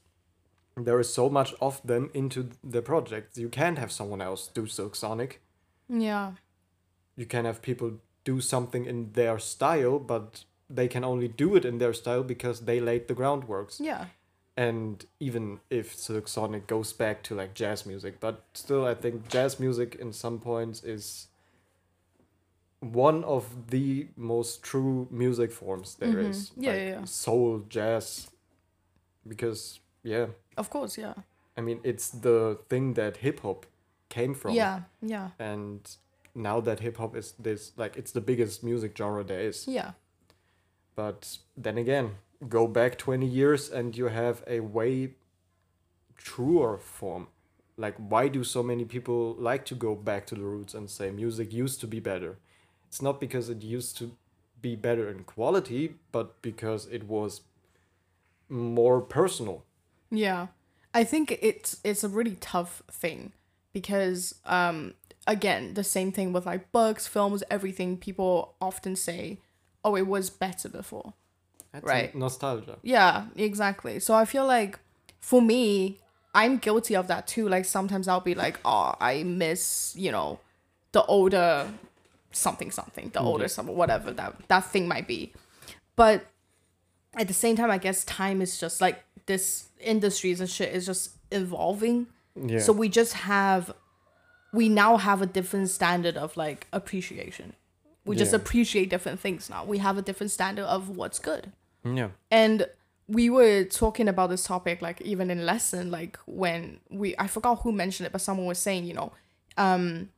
there 0.76 0.98
is 0.98 1.12
so 1.12 1.28
much 1.28 1.54
of 1.60 1.80
them 1.86 2.10
into 2.14 2.50
the 2.62 2.82
project. 2.82 3.36
You 3.36 3.48
can't 3.48 3.78
have 3.78 3.92
someone 3.92 4.20
else 4.20 4.48
do 4.48 4.66
Silk 4.66 4.96
Sonic. 4.96 5.40
Yeah. 5.88 6.32
You 7.16 7.26
can 7.26 7.44
have 7.44 7.62
people 7.62 7.92
do 8.24 8.40
something 8.40 8.84
in 8.86 9.12
their 9.12 9.38
style, 9.38 9.98
but 9.98 10.44
they 10.68 10.88
can 10.88 11.04
only 11.04 11.28
do 11.28 11.54
it 11.54 11.64
in 11.64 11.78
their 11.78 11.92
style 11.92 12.22
because 12.22 12.60
they 12.60 12.80
laid 12.80 13.06
the 13.06 13.14
groundworks. 13.14 13.78
Yeah. 13.78 14.06
And 14.56 15.04
even 15.20 15.60
if 15.68 15.94
Silk 15.94 16.28
Sonic 16.28 16.66
goes 16.66 16.92
back 16.92 17.22
to 17.24 17.34
like 17.34 17.54
jazz 17.54 17.86
music, 17.86 18.20
but 18.20 18.44
still, 18.54 18.86
I 18.86 18.94
think 18.94 19.28
jazz 19.28 19.60
music 19.60 19.96
in 19.96 20.12
some 20.12 20.38
points 20.38 20.82
is 20.82 21.26
one 22.80 23.24
of 23.24 23.70
the 23.70 24.08
most 24.16 24.62
true 24.62 25.08
music 25.10 25.50
forms 25.52 25.96
there 25.96 26.18
is. 26.20 26.50
Mm-hmm. 26.50 26.62
Yeah, 26.62 26.70
like 26.70 26.80
yeah, 26.80 26.88
yeah. 26.88 27.04
Soul, 27.04 27.64
jazz. 27.68 28.28
Because 29.26 29.80
yeah, 30.02 30.26
Of 30.56 30.70
course, 30.70 30.98
yeah. 30.98 31.14
I 31.56 31.60
mean 31.60 31.80
it's 31.82 32.10
the 32.10 32.58
thing 32.68 32.94
that 32.94 33.18
hip 33.18 33.40
hop 33.40 33.66
came 34.08 34.34
from. 34.34 34.54
Yeah, 34.54 34.82
yeah, 35.00 35.30
And 35.38 35.80
now 36.34 36.60
that 36.60 36.80
hip 36.80 36.96
hop 36.98 37.16
is 37.16 37.32
this 37.38 37.72
like 37.76 37.96
it's 37.96 38.12
the 38.12 38.20
biggest 38.20 38.62
music 38.62 38.96
genre 38.96 39.24
there 39.24 39.40
is. 39.40 39.66
yeah. 39.68 39.92
But 40.96 41.38
then 41.56 41.76
again, 41.78 42.16
go 42.48 42.68
back 42.68 42.98
20 42.98 43.26
years 43.26 43.68
and 43.70 43.96
you 43.96 44.06
have 44.06 44.44
a 44.46 44.60
way 44.60 45.14
truer 46.16 46.78
form. 46.78 47.28
Like, 47.76 47.96
why 47.96 48.28
do 48.28 48.44
so 48.44 48.62
many 48.62 48.84
people 48.84 49.34
like 49.38 49.64
to 49.66 49.74
go 49.74 49.96
back 49.96 50.26
to 50.28 50.34
the 50.36 50.42
roots 50.42 50.74
and 50.74 50.88
say 50.88 51.10
music 51.10 51.52
used 51.52 51.80
to 51.80 51.88
be 51.88 51.98
better? 51.98 52.36
It's 52.86 53.02
not 53.02 53.20
because 53.20 53.48
it 53.48 53.62
used 53.62 53.98
to 53.98 54.12
be 54.62 54.76
better 54.76 55.10
in 55.10 55.24
quality, 55.24 55.96
but 56.12 56.40
because 56.40 56.86
it 56.86 57.04
was 57.08 57.40
more 58.48 59.00
personal. 59.00 59.64
Yeah. 60.10 60.48
I 60.92 61.04
think 61.04 61.38
it's 61.42 61.78
it's 61.82 62.04
a 62.04 62.08
really 62.08 62.36
tough 62.36 62.82
thing 62.90 63.32
because 63.72 64.34
um 64.46 64.94
again, 65.26 65.74
the 65.74 65.84
same 65.84 66.12
thing 66.12 66.32
with 66.32 66.46
like 66.46 66.70
books, 66.72 67.06
films, 67.06 67.42
everything 67.50 67.96
people 67.96 68.54
often 68.60 68.94
say, 68.94 69.38
"Oh, 69.84 69.96
it 69.96 70.06
was 70.06 70.30
better 70.30 70.68
before." 70.68 71.14
That's 71.72 71.84
Right. 71.84 72.14
nostalgia. 72.14 72.78
Yeah, 72.82 73.26
exactly. 73.34 73.98
So 73.98 74.14
I 74.14 74.24
feel 74.24 74.46
like 74.46 74.78
for 75.20 75.42
me, 75.42 75.98
I'm 76.34 76.58
guilty 76.58 76.94
of 76.94 77.08
that 77.08 77.26
too. 77.26 77.48
Like 77.48 77.64
sometimes 77.64 78.06
I'll 78.06 78.20
be 78.20 78.34
like, 78.34 78.60
"Oh, 78.64 78.94
I 79.00 79.24
miss, 79.24 79.94
you 79.96 80.12
know, 80.12 80.38
the 80.92 81.04
older 81.06 81.72
something 82.30 82.70
something, 82.70 83.10
the 83.10 83.20
older 83.20 83.48
something, 83.48 83.76
whatever 83.76 84.12
that 84.12 84.48
that 84.48 84.64
thing 84.66 84.86
might 84.86 85.08
be." 85.08 85.32
But 85.96 86.26
at 87.16 87.28
the 87.28 87.34
same 87.34 87.56
time, 87.56 87.70
I 87.70 87.78
guess 87.78 88.04
time 88.04 88.42
is 88.42 88.58
just 88.58 88.80
like 88.80 89.02
this 89.26 89.68
industries 89.80 90.40
and 90.40 90.48
shit 90.50 90.74
is 90.74 90.86
just 90.86 91.12
evolving. 91.30 92.06
Yeah. 92.40 92.58
So 92.60 92.72
we 92.72 92.88
just 92.88 93.12
have 93.14 93.72
we 94.52 94.68
now 94.68 94.96
have 94.96 95.20
a 95.22 95.26
different 95.26 95.68
standard 95.70 96.16
of 96.16 96.36
like 96.36 96.66
appreciation. 96.72 97.54
We 98.04 98.16
just 98.16 98.32
Yeah. 98.32 98.36
appreciate 98.36 98.90
different 98.90 99.18
things 99.20 99.48
now. 99.50 99.64
We 99.64 99.78
have 99.78 99.96
a 99.98 100.02
different 100.02 100.30
standard 100.30 100.64
of 100.66 100.96
what's 100.96 101.18
good. 101.18 101.52
yeah. 101.84 102.10
And 102.30 102.66
we 103.06 103.28
were 103.28 103.64
talking 103.64 104.08
about 104.08 104.30
this 104.30 104.44
topic 104.44 104.80
like 104.80 104.98
even 105.02 105.30
in 105.30 105.44
lesson 105.44 105.90
like 105.90 106.16
when 106.26 106.80
we 106.90 107.14
I 107.18 107.26
forgot 107.26 107.56
who 107.60 107.70
mentioned 107.72 108.06
it 108.06 108.12
but 108.12 108.20
someone 108.22 108.46
was 108.46 108.58
saying, 108.58 108.84
you 108.86 108.94
know, 108.94 109.12
um 109.56 110.08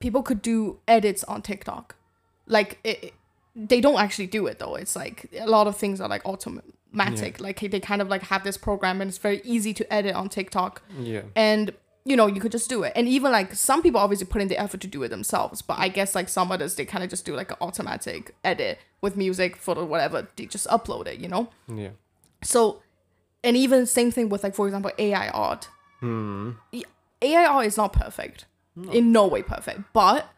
people 0.00 0.22
could 0.22 0.42
do 0.42 0.78
edits 0.88 1.22
on 1.24 1.42
TikTok. 1.42 1.94
Like 2.46 2.78
it, 2.84 3.04
it- 3.04 3.14
they 3.56 3.80
don't 3.80 3.98
actually 3.98 4.26
do 4.26 4.46
it 4.46 4.58
though. 4.58 4.74
It's 4.76 4.94
like 4.94 5.30
a 5.40 5.46
lot 5.46 5.66
of 5.66 5.76
things 5.76 6.00
are 6.00 6.08
like 6.08 6.24
automatic. 6.26 7.40
Like 7.40 7.60
they 7.60 7.80
kind 7.80 8.02
of 8.02 8.08
like 8.08 8.22
have 8.24 8.44
this 8.44 8.56
program 8.58 9.00
and 9.00 9.08
it's 9.08 9.18
very 9.18 9.40
easy 9.44 9.72
to 9.74 9.92
edit 9.92 10.14
on 10.14 10.28
TikTok 10.28 10.82
Yeah. 10.98 11.22
and 11.34 11.72
you 12.04 12.14
know 12.16 12.26
you 12.28 12.40
could 12.40 12.52
just 12.52 12.68
do 12.70 12.84
it 12.84 12.92
and 12.94 13.08
even 13.08 13.32
like 13.32 13.52
some 13.54 13.82
people 13.82 14.00
obviously 14.00 14.26
put 14.28 14.40
in 14.40 14.46
the 14.46 14.56
effort 14.56 14.80
to 14.80 14.86
do 14.86 15.02
it 15.02 15.08
themselves 15.08 15.60
but 15.60 15.76
i 15.76 15.88
guess 15.88 16.14
like 16.14 16.28
some 16.28 16.52
others 16.52 16.76
they 16.76 16.84
kind 16.84 17.02
of 17.02 17.10
just 17.10 17.26
do 17.26 17.34
like 17.34 17.50
an 17.50 17.56
automatic 17.60 18.32
edit 18.44 18.78
with 19.00 19.16
music 19.16 19.56
photo 19.56 19.84
whatever 19.84 20.28
they 20.36 20.46
just 20.46 20.68
upload 20.68 21.08
it 21.08 21.18
you 21.18 21.26
know 21.26 21.48
Yeah. 21.66 21.88
so 22.44 22.80
and 23.42 23.56
even 23.56 23.86
same 23.86 24.12
thing 24.12 24.28
with 24.28 24.44
like 24.44 24.54
for 24.54 24.68
example 24.68 24.92
ai 25.00 25.28
art 25.30 25.68
Hmm. 25.98 26.52
Y- 26.72 26.84
ai 27.22 27.44
art 27.44 27.66
is 27.66 27.76
not 27.76 27.92
perfect 27.92 28.44
in 28.92 29.10
no 29.10 29.26
way 29.26 29.42
perfect 29.42 29.80
but 29.92 30.28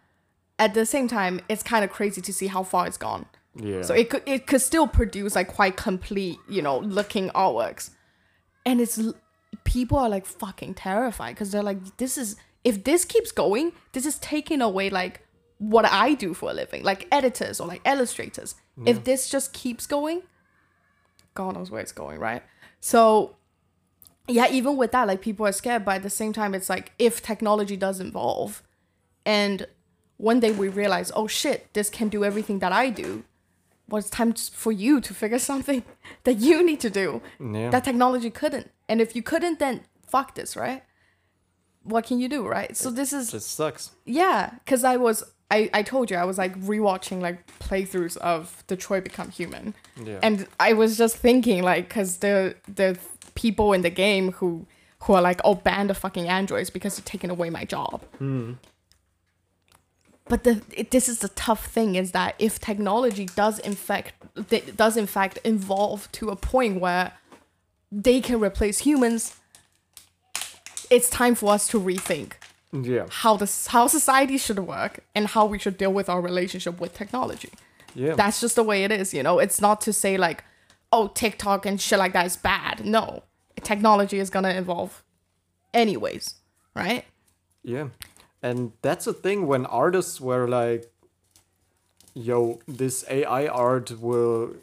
at 0.59 0.75
the 0.75 0.85
same 0.87 1.09
time 1.09 1.41
it's 1.49 1.63
kind 1.63 1.85
of 1.85 1.91
crazy 1.91 2.21
to 2.21 2.33
see 2.33 2.47
how 2.49 2.63
far 2.63 2.87
it's 2.87 2.97
gone 2.97 3.27
Yeah. 3.57 3.83
so 3.83 3.95
it 3.95 4.11
could 4.11 4.23
it 4.27 4.47
could 4.47 4.61
still 4.61 4.87
produce 4.87 5.35
like 5.35 5.49
quite 5.49 5.77
complete, 5.77 6.39
you 6.49 6.63
know, 6.63 6.79
looking 6.79 7.29
artworks. 7.31 7.91
And 8.67 8.81
it's 8.81 9.01
people 9.65 9.99
are 9.99 10.09
like 10.09 10.27
fucking 10.27 10.75
terrified 10.75 11.35
because 11.35 11.51
they're 11.51 11.63
like, 11.63 11.97
this 11.97 12.19
is 12.19 12.37
if 12.65 12.85
this 12.85 13.05
keeps 13.05 13.33
going, 13.33 13.73
this 13.93 14.05
is 14.05 14.19
taking 14.19 14.61
away 14.61 14.91
like 14.91 15.23
what 15.59 15.85
I 15.87 16.15
do 16.15 16.35
for 16.35 16.51
a 16.51 16.53
living, 16.53 16.83
like 16.85 17.09
editors 17.11 17.61
or 17.61 17.67
like 17.67 17.81
illustrators. 17.87 18.55
If 18.87 19.03
this 19.05 19.29
just 19.29 19.53
keeps 19.53 19.87
going, 19.87 20.23
God 21.35 21.55
knows 21.57 21.71
where 21.71 21.81
it's 21.81 21.93
going, 21.93 22.21
right? 22.21 22.43
So 22.81 23.37
yeah, 24.29 24.49
even 24.51 24.77
with 24.77 24.93
that, 24.93 25.09
like 25.09 25.21
people 25.21 25.47
are 25.47 25.53
scared, 25.53 25.85
but 25.85 25.97
at 25.97 26.03
the 26.03 26.11
same 26.11 26.33
time, 26.33 26.55
it's 26.55 26.69
like 26.69 26.93
if 26.99 27.23
technology 27.23 27.77
does 27.77 27.99
evolve 28.01 28.63
and 29.25 29.67
one 30.19 30.41
day 30.41 30.51
we 30.53 30.69
realize, 30.69 31.11
oh 31.17 31.27
shit, 31.27 31.73
this 31.73 31.89
can 31.91 32.09
do 32.09 32.25
everything 32.25 32.59
that 32.61 32.73
I 32.73 32.91
do. 32.91 33.25
Well, 33.89 34.01
it's 34.01 34.11
time 34.11 34.35
for 34.35 34.71
you 34.73 35.01
to 35.01 35.15
figure 35.15 35.39
something 35.53 35.83
that 36.25 36.35
you 36.35 36.63
need 36.65 36.81
to 36.81 36.91
do 36.91 37.23
Yeah. 37.41 37.71
that 37.71 37.85
technology 37.85 38.31
couldn't. 38.31 38.71
And 38.89 39.01
if 39.01 39.17
you 39.17 39.23
couldn't, 39.23 39.59
then 39.59 39.81
fuck 40.07 40.35
this, 40.35 40.57
right? 40.57 40.83
What 41.85 42.05
can 42.07 42.19
you 42.21 42.29
do, 42.29 42.47
right? 42.47 42.77
So 42.77 42.91
this 42.91 43.13
is 43.13 43.31
just 43.31 43.51
sucks. 43.55 43.93
yeah, 44.05 44.51
because 44.65 44.85
I 44.85 44.97
was 44.97 45.25
I 45.51 45.71
I 45.73 45.83
told 45.83 46.11
you 46.11 46.19
I 46.19 46.25
was 46.25 46.37
like 46.37 46.55
rewatching 46.61 47.21
like 47.23 47.39
playthroughs 47.61 48.17
of 48.19 48.63
Detroit 48.67 49.05
Become 49.05 49.31
Human, 49.31 49.75
Yeah. 49.97 50.19
and 50.23 50.47
I 50.61 50.75
was 50.75 50.99
just 50.99 51.17
thinking 51.17 51.63
like 51.63 51.89
because 51.89 52.19
the 52.19 52.57
the 52.75 52.99
people 53.35 53.73
in 53.73 53.81
the 53.83 53.91
game 53.91 54.33
who 54.33 54.67
who 55.05 55.15
are 55.15 55.23
like 55.23 55.41
oh 55.45 55.55
ban 55.55 55.87
the 55.87 55.95
fucking 55.95 56.29
androids 56.29 56.69
because 56.71 56.99
you're 56.99 57.05
taking 57.07 57.31
away 57.31 57.49
my 57.49 57.65
job. 57.65 58.03
Hmm. 58.19 58.53
But 60.29 60.45
the 60.45 60.63
it, 60.73 60.91
this 60.91 61.09
is 61.09 61.21
the 61.21 61.29
tough 61.31 61.67
thing 61.67 61.95
is 61.95 62.13
that 62.13 62.35
if 62.39 62.59
technology 62.59 63.27
does 63.27 63.59
in 63.59 63.75
fact 63.75 64.13
does 64.77 64.97
in 64.97 65.07
fact 65.07 65.39
evolve 65.45 66.11
to 66.13 66.31
a 66.31 66.37
point 66.37 66.81
where 66.81 67.13
they 67.91 68.21
can 68.21 68.41
replace 68.41 68.81
humans, 68.81 69.37
it's 70.91 71.09
time 71.09 71.35
for 71.35 71.53
us 71.53 71.69
to 71.69 71.81
rethink 71.81 72.33
yeah. 72.73 73.07
how 73.11 73.37
this 73.37 73.69
how 73.69 73.87
society 73.87 74.39
should 74.39 74.59
work 74.59 75.01
and 75.15 75.29
how 75.29 75.47
we 75.47 75.59
should 75.59 75.79
deal 75.79 75.93
with 75.93 76.09
our 76.09 76.21
relationship 76.21 76.81
with 76.81 76.95
technology. 76.95 77.51
Yeah. 77.95 78.15
That's 78.15 78.41
just 78.41 78.57
the 78.57 78.63
way 78.63 78.85
it 78.85 78.93
is, 78.93 79.15
you 79.15 79.23
know. 79.23 79.39
It's 79.39 79.61
not 79.61 79.81
to 79.83 79.93
say 79.93 80.17
like, 80.17 80.45
oh, 80.93 81.09
TikTok 81.09 81.67
and 81.67 81.81
shit 81.81 81.99
like 81.99 82.13
that 82.13 82.27
is 82.27 82.37
bad. 82.37 82.85
No, 82.85 83.23
technology 83.63 84.19
is 84.19 84.31
gonna 84.31 84.51
evolve, 84.51 85.03
anyways, 85.73 86.35
right? 86.75 87.05
Yeah. 87.63 87.89
And 88.43 88.73
that's 88.83 89.05
the 89.07 89.13
thing 89.13 89.47
when 89.47 89.67
artists 89.67 90.21
were 90.21 90.49
like, 90.49 90.91
yo, 92.15 92.61
this 92.67 93.05
AI 93.09 93.47
art 93.47 94.01
will 94.01 94.55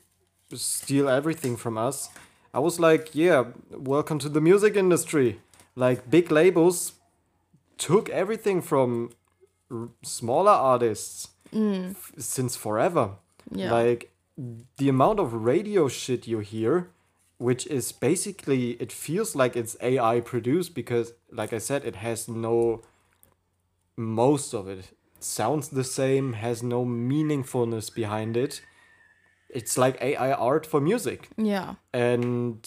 steal 0.54 1.10
everything 1.10 1.58
from 1.58 1.78
us. 1.78 2.10
I 2.54 2.60
was 2.60 2.80
like, 2.80 3.14
yeah, 3.14 3.46
welcome 3.72 4.20
to 4.20 4.30
the 4.30 4.42
music 4.42 4.76
industry. 4.76 5.42
Like, 5.76 6.10
big 6.10 6.32
labels 6.32 6.94
took 7.78 8.10
everything 8.10 8.62
from 8.62 9.12
r- 9.70 9.90
smaller 10.04 10.52
artists 10.52 11.30
mm. 11.54 11.92
f- 11.92 12.14
since 12.18 12.56
forever. 12.56 13.12
Yeah. 13.52 13.74
Like, 13.74 14.12
the 14.78 14.90
amount 14.90 15.20
of 15.20 15.34
radio 15.34 15.88
shit 15.90 16.28
you 16.28 16.40
hear, 16.40 16.90
which 17.38 17.68
is 17.68 17.92
basically, 17.92 18.72
it 18.72 18.92
feels 18.92 19.36
like 19.36 19.58
it's 19.58 19.76
AI 19.82 20.22
produced 20.22 20.74
because, 20.74 21.12
like 21.30 21.52
I 21.52 21.58
said, 21.58 21.84
it 21.84 21.98
has 21.98 22.30
no 22.30 22.82
most 23.98 24.54
of 24.54 24.68
it 24.68 24.92
sounds 25.20 25.70
the 25.70 25.84
same, 25.84 26.34
has 26.34 26.62
no 26.62 26.86
meaningfulness 26.86 27.94
behind 27.94 28.38
it. 28.38 28.62
It's 29.50 29.78
like 29.78 30.02
AI 30.02 30.32
art 30.34 30.66
for 30.66 30.82
music. 30.82 31.30
Yeah, 31.38 31.76
And 31.94 32.60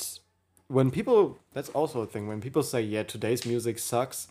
when 0.68 0.90
people, 0.90 1.38
that's 1.52 1.68
also 1.70 2.00
a 2.00 2.06
thing, 2.06 2.28
when 2.28 2.40
people 2.40 2.62
say, 2.62 2.80
yeah, 2.82 3.02
today's 3.02 3.44
music 3.46 3.78
sucks, 3.78 4.28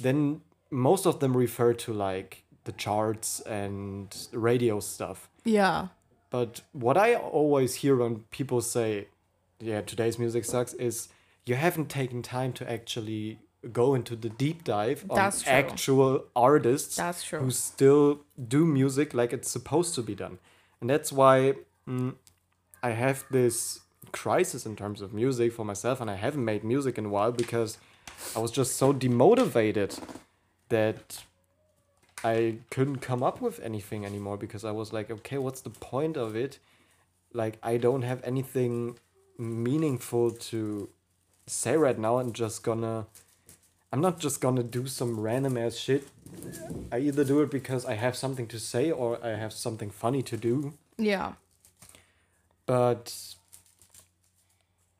then 0.00 0.40
most 0.70 1.06
of 1.06 1.20
them 1.20 1.36
refer 1.36 1.72
to 1.74 1.92
like 1.92 2.44
the 2.64 2.72
charts 2.72 3.40
and 3.40 4.14
radio 4.32 4.80
stuff. 4.80 5.30
yeah, 5.44 5.88
But 6.30 6.60
what 6.72 6.96
I 6.96 7.14
always 7.14 7.76
hear 7.76 7.96
when 7.96 8.20
people 8.30 8.60
say, 8.60 9.08
yeah, 9.60 9.80
today's 9.80 10.18
music 10.18 10.44
sucks, 10.44 10.74
is 10.74 11.08
you 11.46 11.54
haven't 11.54 11.88
taken 11.88 12.22
time 12.22 12.52
to 12.54 12.70
actually 12.70 13.38
go 13.72 13.94
into 13.94 14.14
the 14.14 14.28
deep 14.28 14.64
dive 14.64 15.04
on 15.10 15.16
That's 15.16 15.42
true. 15.42 15.52
actual 15.52 16.24
artists 16.36 16.96
That's 16.96 17.24
true. 17.24 17.40
who 17.40 17.50
still 17.50 18.20
do 18.48 18.64
music 18.64 19.14
like 19.14 19.32
it's 19.32 19.50
supposed 19.50 19.94
to 19.96 20.02
be 20.02 20.14
done. 20.14 20.38
And 20.80 20.88
that's 20.88 21.12
why 21.12 21.54
mm, 21.88 22.14
I 22.82 22.90
have 22.90 23.24
this 23.30 23.80
crisis 24.12 24.64
in 24.64 24.76
terms 24.76 25.00
of 25.00 25.12
music 25.12 25.52
for 25.52 25.64
myself, 25.64 26.00
and 26.00 26.10
I 26.10 26.14
haven't 26.14 26.44
made 26.44 26.64
music 26.64 26.98
in 26.98 27.06
a 27.06 27.08
while 27.08 27.32
because 27.32 27.78
I 28.36 28.38
was 28.38 28.50
just 28.50 28.76
so 28.76 28.92
demotivated 28.92 29.98
that 30.68 31.24
I 32.24 32.58
couldn't 32.70 32.98
come 32.98 33.22
up 33.22 33.40
with 33.40 33.60
anything 33.60 34.04
anymore 34.04 34.36
because 34.36 34.64
I 34.64 34.70
was 34.70 34.92
like, 34.92 35.10
okay, 35.10 35.38
what's 35.38 35.60
the 35.60 35.70
point 35.70 36.16
of 36.16 36.34
it? 36.36 36.58
Like, 37.32 37.58
I 37.62 37.76
don't 37.76 38.02
have 38.02 38.20
anything 38.24 38.98
meaningful 39.38 40.30
to 40.32 40.88
say 41.46 41.76
right 41.76 41.98
now. 41.98 42.18
I'm 42.18 42.32
just 42.32 42.62
gonna, 42.62 43.06
I'm 43.92 44.00
not 44.00 44.18
just 44.18 44.40
gonna 44.40 44.62
do 44.62 44.86
some 44.86 45.18
random 45.18 45.56
ass 45.56 45.76
shit 45.76 46.08
I 46.90 46.98
either 46.98 47.24
do 47.24 47.40
it 47.42 47.50
because 47.50 47.84
I 47.84 47.94
have 47.94 48.16
something 48.16 48.46
to 48.48 48.58
say 48.58 48.90
or 48.90 49.18
I 49.24 49.30
have 49.30 49.52
something 49.52 49.90
funny 49.90 50.22
to 50.22 50.36
do. 50.36 50.74
Yeah. 50.96 51.32
But 52.66 53.14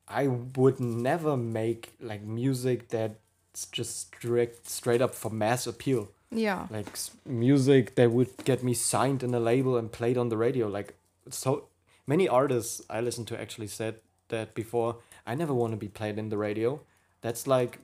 I 0.07 0.27
would 0.27 0.79
never 0.79 1.37
make 1.37 1.93
like 1.99 2.21
music 2.21 2.89
that's 2.89 3.65
just 3.71 4.15
straight 4.15 4.67
straight 4.67 5.01
up 5.01 5.15
for 5.15 5.31
mass 5.31 5.67
appeal. 5.67 6.09
Yeah. 6.31 6.67
Like 6.69 6.87
music 7.25 7.95
that 7.95 8.11
would 8.11 8.43
get 8.43 8.63
me 8.63 8.73
signed 8.73 9.23
in 9.23 9.33
a 9.33 9.39
label 9.39 9.77
and 9.77 9.91
played 9.91 10.17
on 10.17 10.29
the 10.29 10.37
radio. 10.37 10.67
Like 10.67 10.95
so 11.29 11.65
many 12.05 12.27
artists 12.27 12.81
I 12.89 13.01
listened 13.01 13.27
to 13.29 13.39
actually 13.39 13.67
said 13.67 13.95
that 14.29 14.53
before. 14.53 14.97
I 15.25 15.35
never 15.35 15.53
want 15.53 15.73
to 15.73 15.77
be 15.77 15.87
played 15.87 16.17
in 16.17 16.29
the 16.29 16.37
radio. 16.37 16.81
That's 17.21 17.47
like 17.47 17.79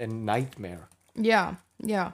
a 0.00 0.06
nightmare. 0.06 0.88
Yeah. 1.14 1.56
Yeah. 1.82 2.12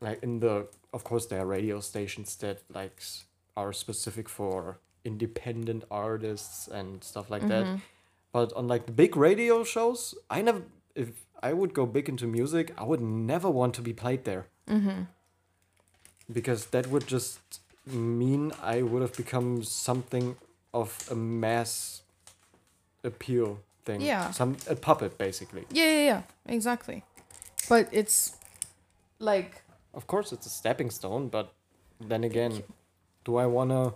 like 0.00 0.22
in 0.22 0.40
the 0.40 0.66
of 0.92 1.04
course 1.04 1.26
there 1.26 1.40
are 1.40 1.46
radio 1.46 1.80
stations 1.80 2.36
that 2.36 2.62
like 2.72 3.02
are 3.56 3.72
specific 3.72 4.28
for 4.28 4.78
independent 5.04 5.84
artists 5.90 6.68
and 6.68 7.02
stuff 7.02 7.30
like 7.30 7.46
that 7.48 7.64
mm-hmm. 7.64 7.76
but 8.32 8.52
on 8.54 8.68
like 8.68 8.86
the 8.86 8.92
big 8.92 9.16
radio 9.16 9.64
shows 9.64 10.14
i 10.30 10.42
never 10.42 10.62
if 10.94 11.08
i 11.42 11.52
would 11.52 11.72
go 11.72 11.86
big 11.86 12.08
into 12.08 12.26
music 12.26 12.72
i 12.76 12.84
would 12.84 13.00
never 13.00 13.48
want 13.48 13.74
to 13.74 13.82
be 13.82 13.92
played 13.92 14.24
there 14.24 14.46
mm-hmm. 14.68 15.02
because 16.32 16.66
that 16.66 16.88
would 16.88 17.06
just 17.06 17.60
mean 17.86 18.52
i 18.62 18.82
would 18.82 19.00
have 19.00 19.16
become 19.16 19.62
something 19.62 20.36
of 20.74 21.08
a 21.10 21.14
mass 21.14 22.02
appeal 23.04 23.60
thing 23.86 24.00
Yeah. 24.02 24.30
some 24.32 24.56
a 24.68 24.74
puppet 24.74 25.16
basically 25.18 25.64
Yeah, 25.70 25.90
yeah, 25.96 26.04
yeah, 26.12 26.22
exactly. 26.56 27.02
But 27.68 27.88
it's 27.92 28.36
like 29.18 29.62
Of 29.94 30.06
course, 30.06 30.32
it's 30.34 30.46
a 30.46 30.50
stepping 30.50 30.90
stone, 30.90 31.28
but 31.28 31.46
then 32.08 32.22
again, 32.24 32.52
do 33.24 33.36
I 33.44 33.46
want 33.46 33.70
to 33.70 33.94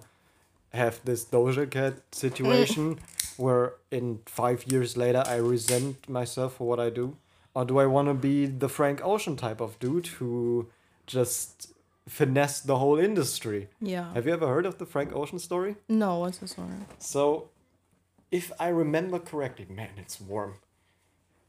have 0.72 1.00
this 1.04 1.24
Doja 1.26 1.66
Cat 1.70 1.94
situation 2.12 2.98
where 3.36 3.74
in 3.90 4.20
five 4.26 4.64
years 4.72 4.96
later 4.96 5.22
I 5.26 5.36
resent 5.36 6.08
myself 6.08 6.54
for 6.56 6.66
what 6.68 6.80
I 6.80 6.90
do? 6.90 7.16
Or 7.54 7.64
do 7.64 7.78
I 7.78 7.86
want 7.86 8.08
to 8.08 8.14
be 8.14 8.46
the 8.46 8.68
Frank 8.68 9.00
Ocean 9.04 9.36
type 9.36 9.60
of 9.60 9.78
dude 9.78 10.06
who 10.18 10.68
just 11.06 11.72
finesse 12.08 12.60
the 12.60 12.78
whole 12.78 12.98
industry? 12.98 13.68
yeah. 13.80 14.14
Have 14.14 14.26
you 14.26 14.32
ever 14.32 14.46
heard 14.46 14.66
of 14.66 14.78
the 14.78 14.86
Frank 14.86 15.12
Ocean 15.14 15.38
story? 15.38 15.76
No, 15.88 16.18
what's 16.20 16.38
this 16.38 16.56
one? 16.56 16.86
So, 16.98 17.48
if 18.30 18.52
I 18.60 18.68
remember 18.68 19.18
correctly, 19.18 19.66
man, 19.68 19.90
it's 19.96 20.20
warm. 20.20 20.54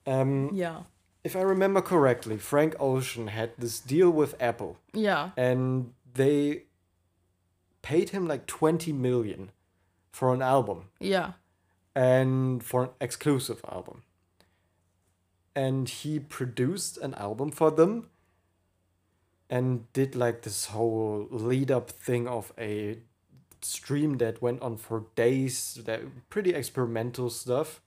Um, 0.06 0.50
Yeah. 0.54 0.84
if 1.24 1.36
I 1.36 1.42
remember 1.42 1.82
correctly, 1.82 2.38
Frank 2.38 2.76
Ocean 2.80 3.28
had 3.28 3.52
this 3.58 3.80
deal 3.80 4.10
with 4.10 4.36
Apple. 4.42 4.78
Yeah. 4.94 5.32
and 5.38 5.94
they 6.14 6.64
paid 7.82 8.10
him 8.10 8.28
like 8.28 8.46
20 8.48 8.92
million 8.94 9.52
for 10.12 10.34
an 10.34 10.42
album 10.42 10.90
Yeah. 11.00 11.34
and 11.96 12.64
for 12.64 12.84
an 12.84 12.90
exclusive 13.00 13.62
album 13.68 14.04
and 15.56 15.88
he 15.90 16.20
produced 16.20 16.98
an 16.98 17.14
album 17.16 17.50
for 17.52 17.72
them 17.72 18.10
and 19.50 19.92
did 19.94 20.16
like 20.16 20.42
this 20.44 20.66
whole 20.68 21.28
lead 21.32 21.70
up 21.72 21.90
thing 21.90 22.28
of 22.28 22.54
a 22.58 23.00
stream 23.62 24.18
that 24.18 24.42
went 24.42 24.62
on 24.62 24.78
for 24.78 25.06
days 25.16 25.80
that 25.86 26.02
pretty 26.30 26.54
experimental 26.54 27.30
stuff 27.30 27.82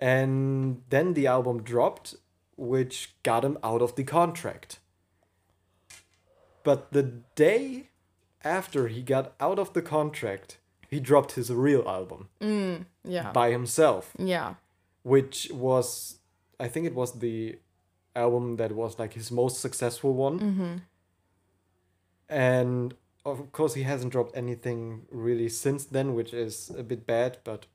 and 0.00 0.82
then 0.90 1.14
the 1.14 1.26
album 1.26 1.62
dropped 1.62 2.14
which 2.56 3.14
got 3.22 3.44
him 3.44 3.58
out 3.62 3.82
of 3.82 3.94
the 3.96 4.04
contract 4.04 4.78
but 6.62 6.92
the 6.92 7.02
day 7.34 7.88
after 8.44 8.88
he 8.88 9.02
got 9.02 9.32
out 9.40 9.58
of 9.58 9.72
the 9.72 9.82
contract 9.82 10.58
he 10.88 11.00
dropped 11.00 11.32
his 11.32 11.50
real 11.52 11.84
album 11.88 12.28
mm, 12.40 12.84
Yeah. 13.04 13.32
by 13.32 13.50
himself 13.50 14.12
Yeah. 14.18 14.54
which 15.02 15.50
was 15.52 16.18
I 16.60 16.68
think 16.68 16.86
it 16.86 16.94
was 16.94 17.18
the 17.20 17.58
album 18.16 18.56
that 18.56 18.72
was 18.72 18.98
like 18.98 19.12
his 19.14 19.30
most 19.30 19.60
successful 19.60 20.12
one. 20.12 20.40
Mm-hmm. 20.40 20.76
And 22.28 22.94
of 23.30 23.52
course 23.52 23.74
he 23.74 23.82
hasn't 23.82 24.12
dropped 24.12 24.36
anything 24.36 25.06
really 25.10 25.48
since 25.48 25.84
then, 25.84 26.14
which 26.14 26.32
is 26.32 26.70
a 26.76 26.82
bit 26.82 27.06
bad, 27.06 27.38
but 27.44 27.66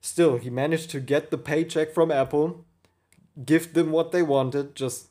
still 0.00 0.36
he 0.36 0.50
managed 0.50 0.90
to 0.90 1.00
get 1.00 1.30
the 1.30 1.38
paycheck 1.38 1.92
from 1.92 2.10
Apple, 2.10 2.64
give 3.44 3.74
them 3.74 3.90
what 3.90 4.12
they 4.12 4.22
wanted, 4.22 4.74
just 4.74 5.08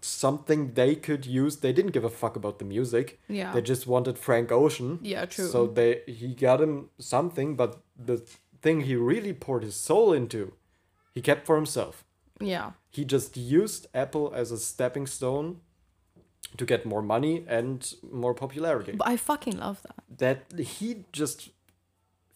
something 0.00 0.74
they 0.74 0.94
could 0.94 1.24
use. 1.26 1.56
They 1.56 1.72
didn't 1.72 1.92
give 1.92 2.04
a 2.04 2.10
fuck 2.10 2.36
about 2.36 2.58
the 2.58 2.64
music. 2.64 3.20
Yeah. 3.28 3.52
They 3.52 3.62
just 3.62 3.86
wanted 3.86 4.18
Frank 4.18 4.52
Ocean. 4.52 4.98
Yeah, 5.02 5.24
true. 5.24 5.46
So 5.46 5.66
they 5.66 6.02
he 6.06 6.34
got 6.34 6.60
him 6.60 6.90
something, 6.98 7.56
but 7.56 7.82
the 7.96 8.18
thing 8.60 8.82
he 8.82 8.96
really 8.96 9.32
poured 9.32 9.62
his 9.62 9.76
soul 9.76 10.12
into, 10.12 10.52
he 11.14 11.20
kept 11.20 11.46
for 11.46 11.56
himself. 11.56 12.04
Yeah. 12.40 12.72
He 12.90 13.04
just 13.04 13.36
used 13.36 13.86
Apple 13.94 14.32
as 14.34 14.50
a 14.50 14.58
stepping 14.58 15.06
stone 15.06 15.60
to 16.56 16.64
get 16.64 16.86
more 16.86 17.02
money 17.02 17.44
and 17.48 17.94
more 18.10 18.34
popularity. 18.34 18.92
But 18.92 19.08
I 19.08 19.16
fucking 19.16 19.58
love 19.58 19.82
that. 19.82 20.48
That 20.50 20.58
he 20.58 21.04
just 21.12 21.50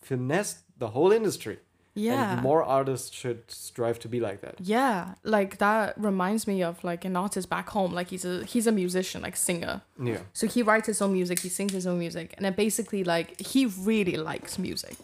finessed 0.00 0.58
the 0.78 0.88
whole 0.88 1.12
industry. 1.12 1.58
Yeah. 1.94 2.34
And 2.34 2.42
more 2.42 2.62
artists 2.62 3.12
should 3.12 3.50
strive 3.50 3.98
to 4.00 4.08
be 4.08 4.20
like 4.20 4.40
that. 4.42 4.54
Yeah, 4.60 5.14
like 5.24 5.58
that 5.58 5.94
reminds 5.98 6.46
me 6.46 6.62
of 6.62 6.84
like 6.84 7.04
an 7.04 7.16
artist 7.16 7.50
back 7.50 7.70
home. 7.70 7.92
Like 7.92 8.10
he's 8.10 8.24
a 8.24 8.44
he's 8.44 8.68
a 8.68 8.72
musician, 8.72 9.20
like 9.20 9.36
singer. 9.36 9.82
Yeah. 10.00 10.20
So 10.32 10.46
he 10.46 10.62
writes 10.62 10.86
his 10.86 11.02
own 11.02 11.12
music, 11.12 11.40
he 11.40 11.48
sings 11.48 11.72
his 11.72 11.88
own 11.88 11.98
music, 11.98 12.34
and 12.36 12.44
then 12.44 12.52
basically 12.52 13.02
like 13.02 13.40
he 13.40 13.66
really 13.66 14.16
likes 14.16 14.58
music. 14.58 14.96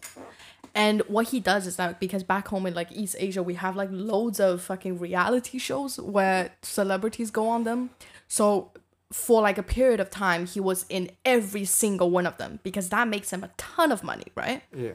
And 0.75 1.03
what 1.03 1.29
he 1.29 1.41
does 1.41 1.67
is 1.67 1.77
that 1.77 2.01
because 2.01 2.23
back 2.23 2.49
home 2.49 2.67
in 2.67 2.75
like 2.75 2.91
East 2.93 3.17
Asia, 3.19 3.43
we 3.43 3.55
have 3.55 3.77
like 3.77 3.89
loads 3.93 4.39
of 4.39 4.62
fucking 4.62 4.99
reality 4.99 5.59
shows 5.59 5.99
where 5.99 6.53
celebrities 6.62 7.31
go 7.31 7.49
on 7.49 7.65
them. 7.65 7.91
So 8.29 8.71
for 9.15 9.41
like 9.41 9.59
a 9.59 9.62
period 9.62 10.01
of 10.01 10.11
time, 10.11 10.45
he 10.45 10.59
was 10.59 10.85
in 10.89 11.09
every 11.25 11.65
single 11.65 12.11
one 12.11 12.27
of 12.27 12.37
them 12.37 12.59
because 12.65 12.89
that 12.89 13.07
makes 13.07 13.33
him 13.33 13.45
a 13.45 13.51
ton 13.57 13.93
of 13.93 14.03
money, 14.03 14.25
right? 14.35 14.61
Yeah. 14.77 14.95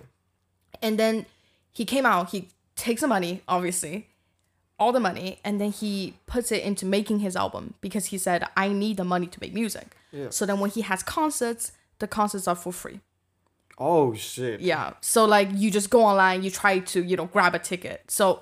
And 0.82 1.00
then 1.00 1.26
he 1.72 1.86
came 1.86 2.06
out, 2.06 2.32
he 2.32 2.50
takes 2.76 3.00
the 3.00 3.08
money, 3.08 3.44
obviously, 3.48 4.10
all 4.78 4.92
the 4.92 5.00
money, 5.00 5.40
and 5.46 5.62
then 5.62 5.72
he 5.72 6.16
puts 6.26 6.52
it 6.52 6.64
into 6.64 6.86
making 6.86 7.20
his 7.20 7.38
album 7.38 7.76
because 7.80 8.08
he 8.08 8.18
said, 8.18 8.46
I 8.58 8.74
need 8.74 8.98
the 8.98 9.06
money 9.06 9.26
to 9.26 9.40
make 9.40 9.54
music. 9.54 9.96
Yeah. 10.12 10.32
So 10.32 10.46
then 10.46 10.60
when 10.60 10.70
he 10.70 10.82
has 10.82 11.02
concerts, 11.02 11.72
the 12.00 12.08
concerts 12.08 12.46
are 12.46 12.56
for 12.56 12.74
free. 12.74 13.00
Oh 13.78 14.14
shit. 14.16 14.60
Yeah. 14.60 14.96
So 15.00 15.24
like 15.24 15.48
you 15.54 15.72
just 15.72 15.90
go 15.90 16.04
online, 16.04 16.44
you 16.44 16.52
try 16.52 16.80
to, 16.80 17.02
you 17.02 17.16
know, 17.16 17.28
grab 17.28 17.56
a 17.56 17.60
ticket. 17.60 18.12
So 18.12 18.42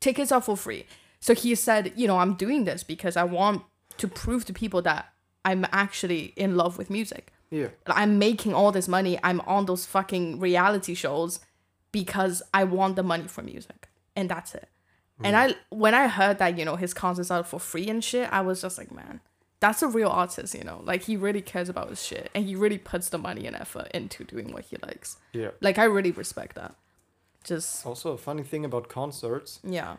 tickets 0.00 0.32
are 0.32 0.40
for 0.40 0.56
free. 0.56 0.84
So 1.20 1.32
he 1.32 1.54
said, 1.54 1.92
you 1.94 2.08
know, 2.08 2.18
I'm 2.18 2.34
doing 2.34 2.64
this 2.64 2.82
because 2.82 3.16
I 3.16 3.22
want 3.22 3.62
to 3.98 4.08
prove 4.08 4.44
to 4.46 4.52
people 4.52 4.82
that 4.82 5.12
I'm 5.44 5.66
actually 5.72 6.32
in 6.36 6.56
love 6.56 6.78
with 6.78 6.90
music. 6.90 7.32
Yeah. 7.50 7.68
I'm 7.86 8.18
making 8.18 8.54
all 8.54 8.72
this 8.72 8.88
money. 8.88 9.18
I'm 9.22 9.40
on 9.42 9.66
those 9.66 9.86
fucking 9.86 10.40
reality 10.40 10.94
shows 10.94 11.40
because 11.92 12.42
I 12.52 12.64
want 12.64 12.96
the 12.96 13.02
money 13.02 13.28
for 13.28 13.42
music. 13.42 13.88
And 14.14 14.28
that's 14.28 14.54
it. 14.54 14.68
And 15.22 15.34
mm. 15.34 15.52
I 15.52 15.56
when 15.70 15.94
I 15.94 16.08
heard 16.08 16.38
that, 16.38 16.58
you 16.58 16.64
know, 16.64 16.76
his 16.76 16.92
concerts 16.92 17.30
are 17.30 17.42
for 17.44 17.60
free 17.60 17.88
and 17.88 18.02
shit, 18.02 18.30
I 18.32 18.40
was 18.42 18.60
just 18.60 18.76
like, 18.76 18.92
man, 18.92 19.20
that's 19.60 19.82
a 19.82 19.88
real 19.88 20.08
artist, 20.08 20.54
you 20.54 20.64
know. 20.64 20.80
Like 20.84 21.04
he 21.04 21.16
really 21.16 21.40
cares 21.40 21.68
about 21.68 21.88
his 21.88 22.04
shit 22.04 22.30
and 22.34 22.44
he 22.44 22.54
really 22.54 22.78
puts 22.78 23.08
the 23.08 23.18
money 23.18 23.46
and 23.46 23.56
effort 23.56 23.88
into 23.94 24.24
doing 24.24 24.52
what 24.52 24.64
he 24.64 24.76
likes. 24.82 25.16
Yeah. 25.32 25.50
Like 25.60 25.78
I 25.78 25.84
really 25.84 26.10
respect 26.10 26.56
that. 26.56 26.74
Just 27.44 27.86
Also 27.86 28.12
a 28.12 28.18
funny 28.18 28.42
thing 28.42 28.64
about 28.64 28.88
concerts. 28.88 29.60
yeah. 29.62 29.98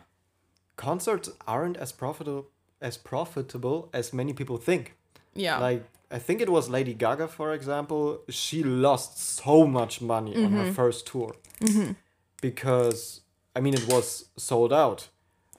Concerts 0.76 1.30
aren't 1.46 1.76
as 1.76 1.90
profitable 1.90 2.46
as 2.80 2.96
profitable 2.96 3.88
as 3.92 4.12
many 4.12 4.32
people 4.32 4.56
think. 4.56 4.94
Yeah. 5.34 5.58
Like 5.58 5.84
I 6.10 6.18
think 6.18 6.40
it 6.40 6.48
was 6.48 6.68
Lady 6.68 6.94
Gaga, 6.94 7.28
for 7.28 7.52
example. 7.52 8.20
She 8.28 8.62
lost 8.62 9.18
so 9.18 9.66
much 9.66 10.00
money 10.00 10.36
on 10.36 10.52
her 10.52 10.64
mm-hmm. 10.64 10.72
first 10.72 11.06
tour 11.06 11.34
mm-hmm. 11.60 11.92
because 12.40 13.20
I 13.54 13.60
mean 13.60 13.74
it 13.74 13.86
was 13.88 14.26
sold 14.36 14.72
out, 14.72 15.08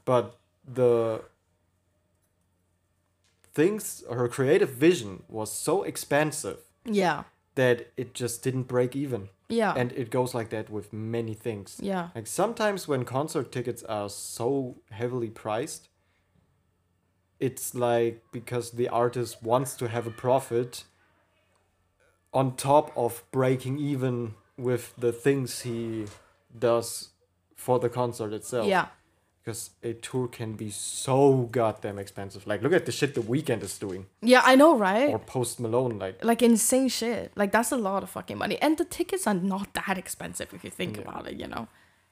but 0.06 0.38
the 0.66 1.22
things 3.54 4.04
her 4.12 4.28
creative 4.28 4.70
vision 4.70 5.24
was 5.28 5.52
so 5.52 5.84
expansive 5.84 6.60
yeah. 6.86 7.24
that 7.56 7.92
it 7.98 8.14
just 8.14 8.44
didn't 8.44 8.64
break 8.64 8.96
even. 8.96 9.30
Yeah. 9.50 9.74
And 9.76 9.92
it 9.94 10.12
goes 10.12 10.34
like 10.34 10.50
that 10.50 10.70
with 10.70 10.94
many 10.94 11.34
things. 11.34 11.80
yeah. 11.82 12.10
Like 12.16 12.28
sometimes 12.28 12.88
when 12.88 13.04
concert 13.04 13.52
tickets 13.52 13.84
are 13.84 14.10
so 14.10 14.78
heavily 14.92 15.30
priced, 15.30 15.90
it's 17.40 17.74
like 17.74 18.22
because 18.32 18.72
the 18.72 18.88
artist 18.90 19.42
wants 19.44 19.76
to 19.76 19.88
have 19.88 20.06
a 20.08 20.12
profit 20.12 20.84
on 22.34 22.56
top 22.56 22.92
of 22.96 23.24
breaking 23.32 23.80
even 23.80 24.34
with 24.58 24.94
the 24.98 25.12
things 25.12 25.62
he 25.62 26.06
does 26.58 27.10
for 27.56 27.80
the 27.80 27.90
concert 27.90 28.34
itself. 28.34 28.68
Yeah. 28.68 28.88
because 29.42 29.72
a 29.84 29.94
tour 29.94 30.28
can 30.28 30.54
be 30.54 30.70
so 30.70 31.48
goddamn 31.52 31.98
expensive. 31.98 32.46
Like, 32.46 32.62
look 32.62 32.74
at 32.74 32.86
the 32.86 32.92
shit 32.92 33.16
the 33.16 33.22
Weeknd 33.22 33.64
is 33.64 33.78
doing, 33.80 34.06
Yeah, 34.22 34.42
I 34.44 34.56
know, 34.56 34.78
right? 34.78 35.10
or 35.10 35.18
Post 35.18 35.60
Malone. 35.60 35.98
Like, 35.98 36.24
like 36.24 36.42
insane 36.44 36.90
shit. 36.90 37.32
Like 37.36 37.52
that's 37.52 37.72
a 37.72 37.78
lot 37.78 38.04
of 38.04 38.10
fucking 38.10 38.38
money, 38.38 38.58
and 38.62 38.78
the 38.78 38.86
tickets 38.86 39.26
are 39.26 39.34
not 39.34 39.74
that 39.74 39.98
expensive 39.98 40.54
if 40.54 40.64
you 40.64 40.70
think 40.70 40.98
Yeah. 40.98 41.04
about 41.04 41.28
it. 41.28 41.36
You 41.40 41.48
know, 41.48 41.68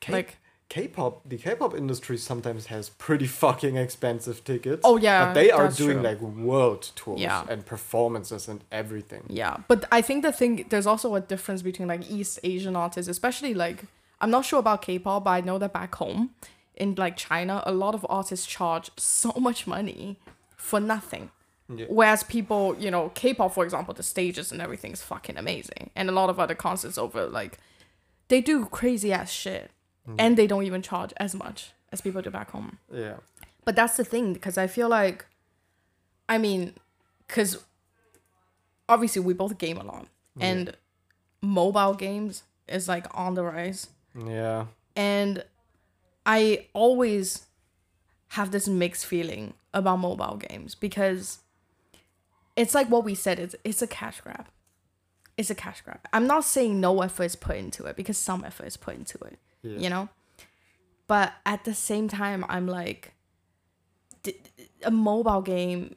like 0.09 0.37
K-pop, 0.69 1.21
the 1.27 1.37
K-pop 1.37 1.73
industry 1.75 2.17
sometimes 2.17 2.65
has 2.67 2.89
pretty 2.89 3.27
fucking 3.43 3.77
expensive 3.77 4.43
tickets. 4.43 4.81
Oh, 4.83 4.97
yeah, 4.97 5.25
but 5.27 5.33
they 5.35 5.49
are 5.51 5.69
doing 5.69 5.97
true. 5.99 6.03
like 6.09 6.19
world 6.21 6.91
tours 6.95 7.21
Yeah. 7.21 7.45
and 7.49 7.65
performances 7.65 8.47
and 8.47 8.63
everything. 8.71 9.23
yeah. 9.29 9.57
But 9.67 9.85
I 9.91 10.01
think 10.01 10.23
the 10.23 10.31
thing 10.33 10.65
there's 10.69 10.87
also 10.87 11.15
a 11.15 11.21
difference 11.21 11.61
between 11.61 11.87
like 11.87 12.09
East 12.09 12.39
Asian 12.43 12.75
artists, 12.75 13.09
especially 13.09 13.53
like 13.53 13.85
I'm 14.19 14.29
not 14.31 14.43
sure 14.45 14.59
about 14.59 14.81
K-pop, 14.81 15.23
but 15.23 15.31
I 15.31 15.41
know 15.41 15.57
that 15.59 15.71
back 15.73 15.95
home 15.95 16.31
in 16.75 16.95
like 16.95 17.15
China, 17.17 17.63
a 17.65 17.71
lot 17.71 17.95
of 17.95 18.05
artists 18.09 18.45
charge 18.45 18.91
so 18.97 19.31
much 19.39 19.67
money 19.67 20.17
for 20.57 20.79
nothing. 20.79 21.31
Yeah. 21.73 21.85
Whereas 21.89 22.23
people, 22.23 22.75
you 22.79 22.89
know, 22.91 23.09
K-pop, 23.15 23.53
for 23.53 23.63
example, 23.63 23.93
the 23.93 24.03
stages 24.03 24.51
and 24.51 24.61
everything 24.61 24.91
is 24.93 25.01
fucking 25.01 25.37
amazing, 25.37 25.91
and 25.95 26.09
a 26.09 26.11
lot 26.13 26.29
of 26.29 26.39
other 26.39 26.55
concerts 26.55 26.97
over 26.97 27.25
like 27.27 27.57
they 28.29 28.41
do 28.41 28.65
crazy 28.65 29.11
ass 29.13 29.31
shit, 29.31 29.71
Mm-hmm. 30.07 30.15
and 30.19 30.37
they 30.37 30.47
don't 30.47 30.63
even 30.63 30.81
charge 30.81 31.13
as 31.17 31.35
much 31.35 31.71
as 31.91 31.99
people 31.99 32.21
do 32.21 32.29
back 32.29 32.51
home. 32.51 32.77
Yeah, 32.91 33.17
But 33.65 33.75
that's 33.75 33.97
the 33.97 34.05
thing 34.05 34.31
because 34.33 34.57
I 34.57 34.67
feel 34.67 34.87
like, 34.87 35.25
I 36.29 36.37
mean, 36.37 36.73
because 37.27 37.63
obviously 38.87 39.21
we 39.21 39.33
both 39.33 39.57
game 39.57 39.77
a 39.77 39.83
lot, 39.83 40.07
and 40.39 40.77
mobile 41.41 41.93
games 41.93 42.43
is 42.69 42.87
like 42.87 43.05
on 43.13 43.33
the 43.33 43.43
rise, 43.43 43.87
yeah, 44.15 44.67
and 44.95 45.43
I 46.25 46.67
always 46.73 47.45
have 48.29 48.51
this 48.51 48.67
mixed 48.67 49.05
feeling 49.05 49.53
about 49.73 49.97
mobile 49.99 50.37
games 50.37 50.75
because 50.75 51.39
it's 52.55 52.73
like 52.73 52.89
what 52.89 53.03
we 53.03 53.15
said 53.15 53.39
it's 53.39 53.55
it's 53.63 53.81
a 53.81 53.87
cash 53.87 54.21
grab. 54.21 54.45
It's 55.37 55.49
a 55.49 55.55
cash 55.55 55.81
grab. 55.81 55.99
I'm 56.13 56.27
not 56.27 56.45
saying 56.45 56.79
no 56.79 57.01
effort 57.01 57.25
is 57.25 57.35
put 57.35 57.57
into 57.57 57.85
it 57.85 57.95
because 57.95 58.17
some 58.17 58.43
effort 58.43 58.67
is 58.67 58.77
put 58.77 58.95
into 58.95 59.17
it 59.19 59.37
yeah. 59.67 59.79
you 59.79 59.89
know 59.89 60.09
but 61.07 61.33
at 61.45 61.63
the 61.63 61.73
same 61.73 62.07
time 62.07 62.45
i'm 62.49 62.67
like 62.67 63.13
a 64.83 64.91
mobile 64.91 65.41
game 65.41 65.95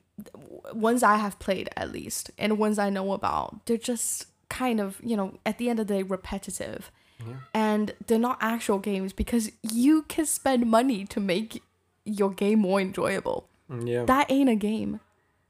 ones 0.72 1.02
i 1.02 1.16
have 1.16 1.38
played 1.38 1.68
at 1.76 1.90
least 1.92 2.30
and 2.38 2.58
ones 2.58 2.78
i 2.78 2.88
know 2.90 3.12
about 3.12 3.64
they're 3.66 3.76
just 3.76 4.26
kind 4.48 4.80
of 4.80 5.00
you 5.02 5.16
know 5.16 5.38
at 5.44 5.58
the 5.58 5.68
end 5.68 5.78
of 5.80 5.86
the 5.86 5.94
day 5.94 6.02
repetitive 6.02 6.90
Yeah. 7.26 7.34
and 7.54 7.94
they're 8.06 8.18
not 8.18 8.38
actual 8.40 8.78
games 8.78 9.12
because 9.12 9.50
you 9.62 10.02
can 10.02 10.26
spend 10.26 10.66
money 10.66 11.04
to 11.06 11.20
make 11.20 11.62
your 12.04 12.30
game 12.30 12.60
more 12.60 12.80
enjoyable 12.80 13.46
Mm, 13.70 13.88
yeah. 13.88 14.04
that 14.04 14.28
ain't 14.32 14.50
a 14.50 14.56
game 14.56 14.98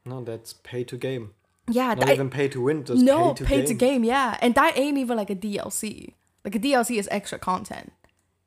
no, 0.05 0.23
that's 0.23 0.53
pay 0.53 0.85
to 0.85 0.97
game. 0.99 1.33
yeah 1.71 1.95
Not 1.95 2.01
that, 2.01 2.11
even 2.15 2.29
pay 2.31 2.49
to 2.49 2.61
win, 2.61 2.85
just 2.85 3.03
no 3.03 3.33
pay 3.33 3.35
to 3.35 3.45
pay 3.45 3.57
game. 3.59 3.67
to 3.67 3.75
game 3.75 4.05
yeah 4.05 4.37
and 4.43 4.55
that 4.57 4.77
ain't 4.77 4.99
even 4.99 5.17
like 5.17 5.31
a 5.31 5.35
dlc 5.37 6.13
like 6.45 6.55
a 6.55 6.59
dlc 6.59 6.99
is 6.99 7.09
extra 7.11 7.39
content 7.39 7.93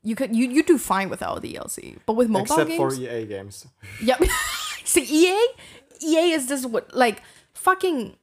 you 0.03 0.15
could 0.15 0.35
you, 0.35 0.47
you 0.49 0.63
do 0.63 0.77
fine 0.77 1.09
without 1.09 1.41
the 1.41 1.53
dlc 1.53 1.97
but 2.05 2.13
with 2.13 2.29
mobile 2.29 2.43
Except 2.45 2.69
games 2.69 2.95
for 2.97 3.01
EA 3.01 3.25
games. 3.25 3.67
Yep. 4.03 4.23
See, 4.85 5.03
EA, 5.03 5.39
EA 6.01 6.31
is 6.33 6.47
just 6.47 6.65
what 6.69 6.93
like 6.93 7.21
fucking. 7.53 8.17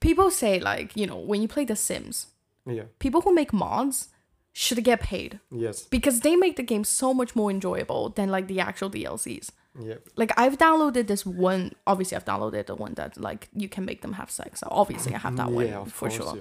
People 0.00 0.30
say 0.30 0.58
like 0.60 0.96
you 0.96 1.06
know 1.06 1.16
when 1.18 1.40
you 1.42 1.48
play 1.48 1.64
The 1.64 1.76
Sims, 1.76 2.26
Yeah. 2.66 2.84
people 2.98 3.20
who 3.22 3.32
make 3.34 3.52
mods 3.52 4.08
should 4.52 4.82
get 4.84 5.00
paid 5.00 5.40
Yes. 5.50 5.84
because 5.84 6.20
they 6.20 6.36
make 6.36 6.56
the 6.56 6.62
game 6.62 6.84
so 6.84 7.14
much 7.14 7.34
more 7.34 7.50
enjoyable 7.50 8.10
than 8.10 8.28
like 8.28 8.48
the 8.48 8.60
actual 8.60 8.90
DLCs. 8.90 9.50
Yeah. 9.80 9.94
Like 10.16 10.32
I've 10.36 10.58
downloaded 10.58 11.06
this 11.06 11.24
one. 11.24 11.72
Obviously, 11.86 12.16
I've 12.16 12.26
downloaded 12.26 12.66
the 12.66 12.74
one 12.74 12.94
that 12.94 13.16
like 13.16 13.48
you 13.54 13.68
can 13.68 13.84
make 13.86 14.02
them 14.02 14.12
have 14.14 14.30
sex. 14.30 14.60
So 14.60 14.68
obviously, 14.70 15.14
I 15.14 15.18
have 15.18 15.36
that 15.36 15.50
yeah, 15.52 15.78
one 15.78 15.88
for 15.88 16.10
sure. 16.10 16.36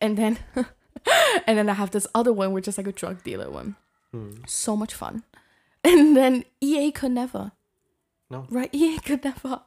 And 0.00 0.16
then, 0.16 0.38
and 1.46 1.58
then 1.58 1.68
I 1.68 1.72
have 1.72 1.90
this 1.90 2.06
other 2.14 2.32
one 2.32 2.52
which 2.52 2.68
is 2.68 2.78
like 2.78 2.86
a 2.86 2.92
drug 2.92 3.24
dealer 3.24 3.50
one. 3.50 3.74
Hmm. 4.12 4.30
So 4.46 4.76
much 4.76 4.94
fun. 4.94 5.24
And 5.84 6.16
then 6.16 6.44
EA 6.60 6.90
could 6.90 7.12
never. 7.12 7.52
No. 8.30 8.46
Right? 8.50 8.68
EA 8.74 8.98
could 8.98 9.24
never. 9.24 9.62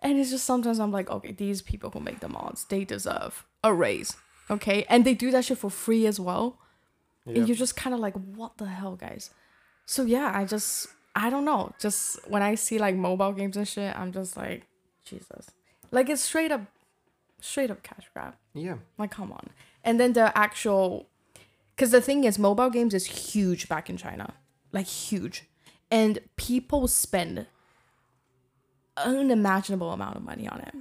And 0.00 0.18
it's 0.18 0.30
just 0.30 0.44
sometimes 0.44 0.80
I'm 0.80 0.90
like, 0.90 1.08
okay, 1.08 1.32
these 1.32 1.62
people 1.62 1.90
who 1.90 2.00
make 2.00 2.20
the 2.20 2.28
mods, 2.28 2.64
they 2.64 2.84
deserve 2.84 3.46
a 3.62 3.72
raise. 3.72 4.16
Okay? 4.50 4.84
And 4.88 5.04
they 5.04 5.14
do 5.14 5.30
that 5.30 5.44
shit 5.44 5.58
for 5.58 5.70
free 5.70 6.06
as 6.06 6.18
well. 6.18 6.58
Yeah. 7.24 7.36
And 7.38 7.48
you're 7.48 7.56
just 7.56 7.76
kind 7.76 7.94
of 7.94 8.00
like, 8.00 8.14
what 8.14 8.58
the 8.58 8.66
hell, 8.66 8.96
guys? 8.96 9.30
So 9.86 10.02
yeah, 10.02 10.32
I 10.34 10.44
just, 10.44 10.88
I 11.14 11.30
don't 11.30 11.44
know. 11.44 11.72
Just 11.78 12.18
when 12.28 12.42
I 12.42 12.56
see 12.56 12.78
like 12.78 12.96
mobile 12.96 13.32
games 13.32 13.56
and 13.56 13.66
shit, 13.66 13.96
I'm 13.96 14.12
just 14.12 14.36
like, 14.36 14.66
Jesus. 15.06 15.50
Like 15.92 16.10
it's 16.10 16.22
straight 16.22 16.50
up, 16.50 16.62
straight 17.40 17.70
up 17.70 17.82
cash 17.84 18.10
grab. 18.12 18.34
yeah. 18.54 18.76
Like, 18.98 19.12
come 19.12 19.30
on. 19.32 19.48
And 19.84 20.00
then 20.00 20.12
the 20.14 20.36
actual, 20.36 21.06
because 21.74 21.90
the 21.90 22.00
thing 22.00 22.24
is, 22.24 22.38
mobile 22.38 22.70
games 22.70 22.94
is 22.94 23.06
huge 23.06 23.68
back 23.68 23.90
in 23.90 23.96
China, 23.96 24.34
like 24.72 24.86
huge, 24.86 25.44
and 25.90 26.18
people 26.36 26.86
spend 26.88 27.46
unimaginable 28.96 29.90
amount 29.90 30.16
of 30.16 30.22
money 30.22 30.46
on 30.48 30.60
it. 30.60 30.74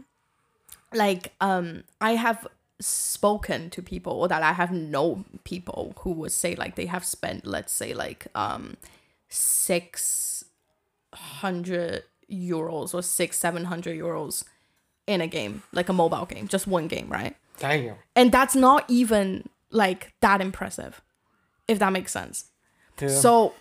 Like, 0.96 1.34
um, 1.42 1.84
I 2.00 2.12
have 2.12 2.48
spoken 2.80 3.70
to 3.72 3.82
people, 3.82 4.14
or 4.14 4.28
that 4.28 4.44
I 4.44 4.54
have 4.54 4.72
known 4.72 5.26
people 5.44 5.94
who 6.00 6.12
would 6.12 6.32
say 6.32 6.56
like 6.56 6.76
they 6.76 6.86
have 6.86 7.06
spent, 7.06 7.46
let's 7.46 7.74
say, 7.74 7.94
like 7.94 8.28
um, 8.36 8.78
six 9.30 10.46
hundred 11.14 12.04
euros 12.32 12.94
or 12.94 13.02
six 13.02 13.38
seven 13.38 13.66
hundred 13.66 13.98
euros 13.98 14.44
in 15.08 15.22
a 15.22 15.28
game, 15.28 15.64
like 15.72 15.90
a 15.90 15.94
mobile 15.94 16.26
game, 16.26 16.48
just 16.48 16.68
one 16.68 16.88
game, 16.88 17.10
right? 17.10 17.36
Damn. 17.60 17.96
and 18.16 18.32
that's 18.32 18.56
not 18.56 18.84
even 18.88 19.48
like 19.74 20.14
that 20.22 20.40
impressive 20.42 21.02
if 21.68 21.80
that 21.80 21.92
makes 21.92 22.12
sense. 22.12 22.46
Yeah. 23.02 23.08
so 23.10 23.54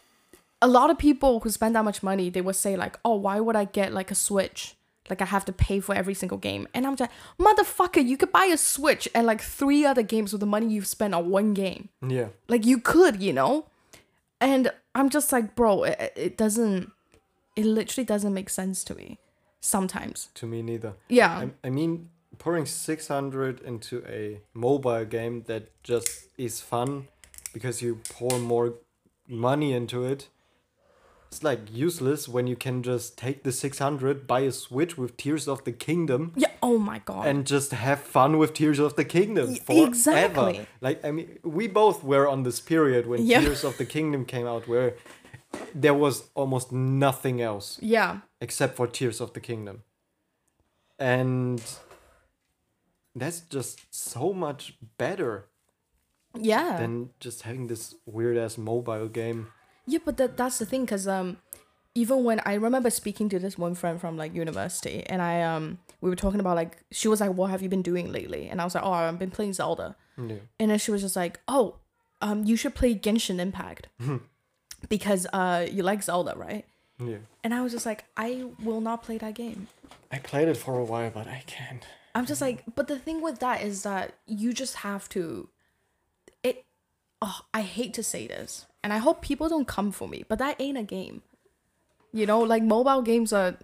a 0.60 0.68
lot 0.68 0.90
of 0.90 0.98
people 0.98 1.40
who 1.40 1.50
spend 1.50 1.74
that 1.74 1.84
much 1.84 2.02
money 2.02 2.30
they 2.30 2.40
would 2.40 2.54
say 2.56 2.76
like 2.76 2.98
oh 3.04 3.16
why 3.16 3.40
would 3.40 3.56
i 3.56 3.64
get 3.64 3.92
like 3.92 4.10
a 4.10 4.14
switch? 4.14 4.76
Like 5.10 5.20
i 5.20 5.24
have 5.24 5.44
to 5.46 5.52
pay 5.52 5.80
for 5.80 5.94
every 5.94 6.14
single 6.14 6.38
game. 6.38 6.68
And 6.74 6.86
i'm 6.86 6.94
just 6.96 7.10
like 7.10 7.18
motherfucker 7.46 8.04
you 8.06 8.16
could 8.16 8.30
buy 8.30 8.44
a 8.44 8.56
switch 8.56 9.08
and 9.14 9.26
like 9.26 9.40
three 9.40 9.84
other 9.84 10.02
games 10.02 10.32
with 10.32 10.40
the 10.40 10.46
money 10.46 10.66
you've 10.74 10.86
spent 10.86 11.14
on 11.14 11.30
one 11.30 11.54
game. 11.54 11.88
Yeah. 12.06 12.28
like 12.48 12.64
you 12.66 12.78
could 12.78 13.22
you 13.22 13.32
know? 13.32 13.66
And 14.40 14.70
i'm 14.94 15.08
just 15.08 15.32
like 15.32 15.54
bro 15.54 15.84
it, 15.84 16.12
it 16.14 16.36
doesn't 16.36 16.92
it 17.56 17.64
literally 17.64 18.04
doesn't 18.04 18.34
make 18.34 18.50
sense 18.50 18.84
to 18.84 18.94
me 18.94 19.18
sometimes. 19.60 20.28
To 20.34 20.46
me 20.46 20.62
neither. 20.62 20.94
yeah. 21.08 21.46
I, 21.64 21.68
I 21.68 21.70
mean, 21.70 22.10
pouring 22.42 22.66
600 22.66 23.60
into 23.60 24.04
a 24.08 24.40
mobile 24.52 25.04
game 25.04 25.44
that 25.46 25.68
just 25.84 26.26
is 26.36 26.60
fun 26.60 27.06
because 27.52 27.80
you 27.80 28.00
pour 28.08 28.36
more 28.40 28.74
money 29.28 29.72
into 29.72 30.04
it. 30.04 30.28
It's 31.28 31.44
like 31.44 31.60
useless 31.72 32.28
when 32.28 32.48
you 32.48 32.56
can 32.56 32.82
just 32.82 33.16
take 33.16 33.44
the 33.44 33.52
600, 33.52 34.26
buy 34.26 34.40
a 34.40 34.50
Switch 34.52 34.98
with 34.98 35.16
Tears 35.16 35.46
of 35.46 35.62
the 35.64 35.70
Kingdom, 35.72 36.32
yeah 36.36 36.48
oh 36.64 36.78
my 36.78 36.98
god 37.04 37.26
and 37.26 37.46
just 37.46 37.70
have 37.72 38.00
fun 38.00 38.38
with 38.38 38.54
Tears 38.54 38.78
of 38.80 38.96
the 38.96 39.04
Kingdom 39.04 39.54
forever. 39.54 39.86
exactly. 39.88 40.66
Like, 40.80 41.04
I 41.04 41.10
mean, 41.12 41.38
we 41.44 41.68
both 41.68 42.02
were 42.04 42.26
on 42.28 42.42
this 42.42 42.58
period 42.60 43.06
when 43.06 43.24
Yeah. 43.24 43.40
Tears 43.40 43.62
of 43.64 43.78
the 43.78 43.84
Kingdom 43.86 44.24
came 44.24 44.46
out 44.46 44.66
where 44.68 44.94
there 45.74 45.94
was 45.94 46.24
almost 46.34 46.72
nothing 46.72 47.40
else 47.40 47.78
yeah 47.80 48.20
except 48.40 48.74
for 48.76 48.86
Tears 48.88 49.20
of 49.20 49.32
the 49.32 49.40
Kingdom. 49.40 49.82
And 50.98 51.62
that's 53.14 53.40
just 53.40 53.80
so 53.94 54.32
much 54.32 54.74
better 54.98 55.46
yeah 56.38 56.78
than 56.78 57.10
just 57.20 57.42
having 57.42 57.66
this 57.66 57.94
weird 58.06 58.36
ass 58.38 58.56
mobile 58.56 59.08
game. 59.08 59.48
Yeah, 59.86 59.98
but 60.04 60.16
that 60.16 60.36
that's 60.36 60.58
the 60.58 60.66
thing, 60.66 60.86
cause 60.86 61.06
um, 61.08 61.38
even 61.94 62.24
when 62.24 62.40
I 62.46 62.54
remember 62.54 62.88
speaking 62.90 63.28
to 63.30 63.38
this 63.38 63.58
one 63.58 63.74
friend 63.74 64.00
from 64.00 64.16
like 64.16 64.34
university, 64.34 65.02
and 65.06 65.20
I 65.20 65.42
um, 65.42 65.78
we 66.00 66.08
were 66.08 66.16
talking 66.16 66.40
about 66.40 66.56
like 66.56 66.78
she 66.90 67.08
was 67.08 67.20
like, 67.20 67.32
"What 67.34 67.50
have 67.50 67.60
you 67.62 67.68
been 67.68 67.82
doing 67.82 68.10
lately?" 68.12 68.48
And 68.48 68.60
I 68.60 68.64
was 68.64 68.74
like, 68.74 68.84
"Oh, 68.84 68.92
I've 68.92 69.18
been 69.18 69.30
playing 69.30 69.52
Zelda," 69.54 69.96
Yeah. 70.16 70.36
and 70.60 70.70
then 70.70 70.78
she 70.78 70.90
was 70.90 71.02
just 71.02 71.16
like, 71.16 71.40
"Oh, 71.48 71.76
um, 72.22 72.44
you 72.44 72.56
should 72.56 72.74
play 72.74 72.94
Genshin 72.94 73.40
Impact 73.40 73.88
because 74.88 75.26
uh, 75.32 75.66
you 75.70 75.82
like 75.82 76.02
Zelda, 76.02 76.34
right?" 76.36 76.64
Yeah. 76.98 77.18
And 77.42 77.52
I 77.52 77.60
was 77.60 77.72
just 77.72 77.84
like, 77.84 78.04
"I 78.16 78.44
will 78.62 78.80
not 78.80 79.02
play 79.02 79.18
that 79.18 79.34
game." 79.34 79.66
I 80.10 80.18
played 80.18 80.48
it 80.48 80.56
for 80.56 80.78
a 80.78 80.84
while, 80.84 81.10
but 81.10 81.26
I 81.26 81.42
can't. 81.46 81.84
I'm 82.14 82.26
just 82.26 82.40
like, 82.40 82.62
but 82.74 82.88
the 82.88 82.98
thing 82.98 83.22
with 83.22 83.38
that 83.40 83.62
is 83.62 83.82
that 83.82 84.14
you 84.26 84.52
just 84.52 84.76
have 84.76 85.08
to. 85.10 85.48
It, 86.42 86.64
oh, 87.20 87.40
I 87.54 87.62
hate 87.62 87.94
to 87.94 88.02
say 88.02 88.26
this, 88.26 88.66
and 88.82 88.92
I 88.92 88.98
hope 88.98 89.22
people 89.22 89.48
don't 89.48 89.66
come 89.66 89.92
for 89.92 90.08
me, 90.08 90.24
but 90.28 90.38
that 90.38 90.60
ain't 90.60 90.78
a 90.78 90.82
game. 90.82 91.22
You 92.12 92.26
know, 92.26 92.40
like 92.40 92.62
mobile 92.62 93.00
games 93.00 93.32
are, 93.32 93.56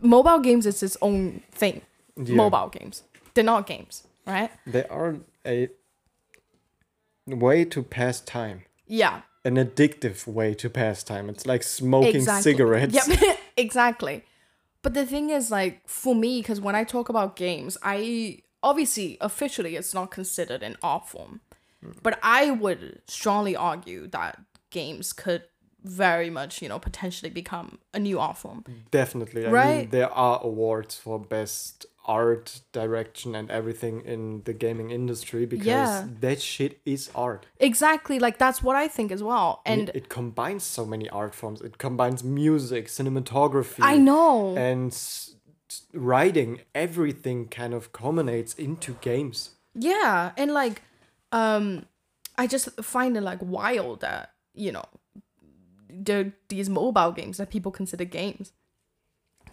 mobile 0.00 0.38
games 0.38 0.66
is 0.66 0.82
its 0.82 0.96
own 1.02 1.42
thing. 1.50 1.82
Yeah. 2.16 2.36
Mobile 2.36 2.68
games, 2.68 3.02
they're 3.34 3.42
not 3.42 3.66
games, 3.66 4.06
right? 4.26 4.50
They 4.66 4.84
are 4.84 5.16
a 5.44 5.68
way 7.26 7.64
to 7.64 7.82
pass 7.82 8.20
time. 8.20 8.62
Yeah, 8.86 9.22
an 9.44 9.56
addictive 9.56 10.26
way 10.26 10.54
to 10.54 10.70
pass 10.70 11.02
time. 11.02 11.28
It's 11.28 11.46
like 11.46 11.62
smoking 11.62 12.16
exactly. 12.16 12.52
cigarettes. 12.52 13.08
Yep, 13.08 13.38
exactly. 13.56 14.24
But 14.82 14.94
the 14.94 15.06
thing 15.06 15.30
is, 15.30 15.50
like, 15.50 15.88
for 15.88 16.14
me, 16.14 16.40
because 16.42 16.60
when 16.60 16.74
I 16.74 16.84
talk 16.84 17.08
about 17.08 17.36
games, 17.36 17.78
I 17.82 18.40
obviously 18.62 19.16
officially 19.20 19.76
it's 19.76 19.94
not 19.94 20.10
considered 20.10 20.62
an 20.62 20.76
art 20.82 21.08
form, 21.08 21.40
but 22.02 22.18
I 22.22 22.50
would 22.50 23.02
strongly 23.06 23.56
argue 23.56 24.06
that 24.08 24.40
games 24.70 25.12
could 25.12 25.44
very 25.84 26.30
much, 26.30 26.62
you 26.62 26.68
know, 26.68 26.78
potentially 26.78 27.30
become 27.30 27.78
a 27.92 27.98
new 27.98 28.20
art 28.20 28.38
form. 28.38 28.64
Definitely. 28.90 29.42
I 29.42 29.46
mean, 29.46 29.52
Right. 29.54 29.90
there 29.90 30.10
are 30.12 30.40
awards 30.42 30.96
for 30.96 31.18
best 31.18 31.86
art 32.04 32.60
direction 32.72 33.34
and 33.34 33.50
everything 33.50 34.00
in 34.04 34.42
the 34.44 34.52
gaming 34.52 34.90
industry 34.90 35.46
because 35.46 35.66
Yeah. 35.66 36.06
that 36.20 36.40
shit 36.42 36.80
is 36.84 37.10
art. 37.14 37.46
Exactly, 37.60 38.18
like 38.18 38.38
that's 38.38 38.62
what 38.62 38.76
I 38.76 38.88
think 38.88 39.12
as 39.12 39.22
well. 39.22 39.60
And 39.64 39.88
And 39.88 39.96
it 39.96 40.08
combines 40.08 40.64
so 40.64 40.84
many 40.84 41.08
art 41.10 41.34
forms. 41.34 41.60
It 41.60 41.78
combines 41.78 42.24
music, 42.24 42.88
cinematography. 42.88 43.80
I 43.82 43.96
know. 43.98 44.56
And 44.56 44.92
writing. 45.92 46.60
Everything 46.74 47.48
kind 47.48 47.74
of 47.74 47.92
culminates 47.92 48.54
into 48.54 48.94
games. 49.00 49.50
Yeah, 49.74 50.32
and 50.36 50.52
like 50.52 50.82
um 51.32 51.86
I 52.36 52.46
just 52.46 52.68
find 52.82 53.16
it 53.16 53.22
like 53.22 53.38
wild 53.42 54.00
that, 54.00 54.32
you 54.54 54.72
know, 54.72 54.84
the 55.88 56.32
these 56.48 56.68
mobile 56.70 57.12
games 57.12 57.36
that 57.38 57.50
people 57.50 57.70
consider 57.72 58.04
games, 58.04 58.52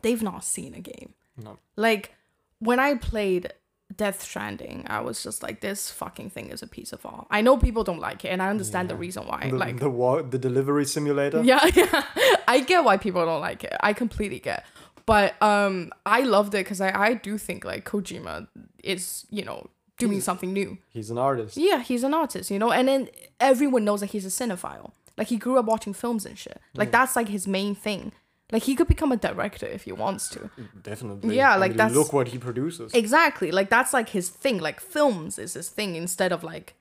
they've 0.02 0.24
not 0.24 0.44
seen 0.44 0.74
a 0.74 0.80
game. 0.82 1.14
No. 1.38 1.58
Like 1.76 2.16
when 2.60 2.80
I 2.80 2.96
played 2.96 3.54
Death 3.96 4.22
Stranding, 4.22 4.86
I 4.88 5.02
was 5.02 5.24
just 5.24 5.42
like, 5.42 5.62
this 5.62 5.90
fucking 5.92 6.30
thing 6.30 6.50
is 6.50 6.62
a 6.62 6.68
piece 6.68 6.94
of 6.94 7.06
art. 7.06 7.28
I 7.32 7.42
know 7.42 7.58
people 7.58 7.84
don't 7.84 8.00
like 8.00 8.24
it, 8.24 8.30
and 8.30 8.42
I 8.42 8.50
understand 8.50 8.90
the 8.90 8.96
reason 8.96 9.26
why. 9.26 9.50
The, 9.50 9.56
like 9.58 9.80
the, 9.80 9.90
wa- 9.90 10.22
the 10.22 10.38
delivery 10.38 10.86
simulator. 10.86 11.42
yeah, 11.44 11.66
yeah. 11.74 12.04
I 12.48 12.60
get 12.60 12.84
why 12.84 12.98
people 12.98 13.26
don't 13.26 13.42
like 13.42 13.64
it. 13.64 13.74
I 13.82 13.94
completely 13.94 14.40
get. 14.40 14.66
But 15.06 15.42
um 15.42 15.92
I 16.06 16.22
loved 16.22 16.54
it 16.54 16.60
because 16.66 16.82
I, 16.82 16.92
I 16.92 17.14
do 17.16 17.40
think 17.40 17.66
like 17.66 17.84
Kojima 17.84 18.48
is, 18.84 19.26
you 19.32 19.44
know, 19.44 19.68
doing 19.98 20.22
something 20.22 20.54
new. 20.54 20.78
He's 20.90 21.10
an 21.10 21.18
artist. 21.18 21.58
Yeah, 21.58 21.82
he's 21.82 22.04
an 22.04 22.14
artist, 22.14 22.52
you 22.52 22.60
know, 22.60 22.72
and 22.72 22.88
then 22.88 23.10
everyone 23.40 23.84
knows 23.86 24.02
that 24.02 24.12
he's 24.12 24.24
a 24.24 24.30
cinephile. 24.30 24.92
Like 25.18 25.28
he 25.30 25.38
grew 25.38 25.58
up 25.58 25.66
watching 25.66 25.94
films 25.94 26.28
and 26.28 26.38
shit. 26.38 26.62
Like 26.76 26.92
that's 26.92 27.16
like 27.16 27.28
his 27.28 27.48
main 27.48 27.74
thing. 27.74 28.12
Like 28.52 28.64
he 28.64 28.76
could 28.76 28.88
become 28.88 29.12
a 29.12 29.18
director 29.18 29.68
if 29.68 29.84
he 29.84 29.92
wants 29.92 30.28
to. 30.30 30.50
Definitely. 30.82 31.36
Yeah, 31.38 31.54
I 31.54 31.58
like 31.58 31.72
mean, 31.72 31.78
that's- 31.78 31.96
Look 31.96 32.14
what 32.14 32.30
he 32.30 32.38
produces. 32.38 32.94
Exactly. 32.94 33.52
Like 33.52 33.70
that's 33.70 33.94
like 33.94 34.10
his 34.10 34.30
thing. 34.30 34.58
Like 34.60 34.80
films 34.80 35.38
is 35.38 35.54
his 35.54 35.70
thing 35.70 35.96
instead 35.96 36.32
of 36.32 36.44
like 36.44 36.74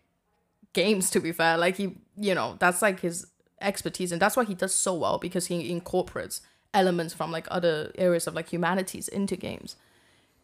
games 0.73 1.11
to 1.11 1.21
be 1.21 1.33
fair. 1.33 1.59
Like 1.59 1.77
he, 1.77 1.97
you 2.17 2.35
know, 2.35 2.57
that's 2.59 2.81
like 2.81 3.01
his 3.01 3.27
expertise 3.61 4.13
and 4.13 4.23
that's 4.23 4.37
why 4.37 4.45
he 4.45 4.55
does 4.55 4.75
so 4.75 4.95
well 4.95 5.19
because 5.19 5.47
he 5.49 5.71
incorporates 5.71 6.41
elements 6.73 7.13
from 7.13 7.31
like 7.33 7.47
other 7.51 7.93
areas 7.97 8.27
of 8.27 8.35
like 8.35 8.49
humanities 8.51 9.09
into 9.09 9.37
games. 9.37 9.77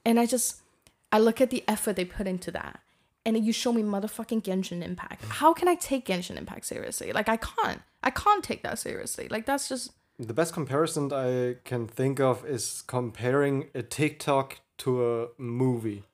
And 0.04 0.20
I 0.20 0.26
just 0.26 0.60
I 1.10 1.18
look 1.18 1.40
at 1.40 1.50
the 1.50 1.64
effort 1.66 1.96
they 1.96 2.04
put 2.04 2.26
into 2.26 2.50
that. 2.50 2.80
And 3.26 3.42
you 3.42 3.54
show 3.54 3.72
me 3.72 3.82
motherfucking 3.82 4.42
Genshin 4.42 4.82
Impact. 4.84 5.24
How 5.26 5.54
can 5.54 5.66
I 5.68 5.76
take 5.76 6.04
Genshin 6.04 6.36
Impact 6.36 6.66
seriously? 6.66 7.12
Like 7.12 7.30
I 7.30 7.38
can't. 7.38 7.80
I 8.02 8.10
can't 8.10 8.44
take 8.44 8.62
that 8.64 8.78
seriously. 8.78 9.28
Like 9.30 9.46
that's 9.46 9.66
just 9.70 9.92
The 10.18 10.34
best 10.34 10.52
comparison 10.54 11.12
I 11.12 11.56
can 11.64 11.88
think 11.88 12.20
of 12.20 12.44
is 12.46 12.82
comparing 12.86 13.68
a 13.74 13.82
TikTok 13.82 14.60
to 14.78 15.22
a 15.22 15.26
movie. 15.38 16.04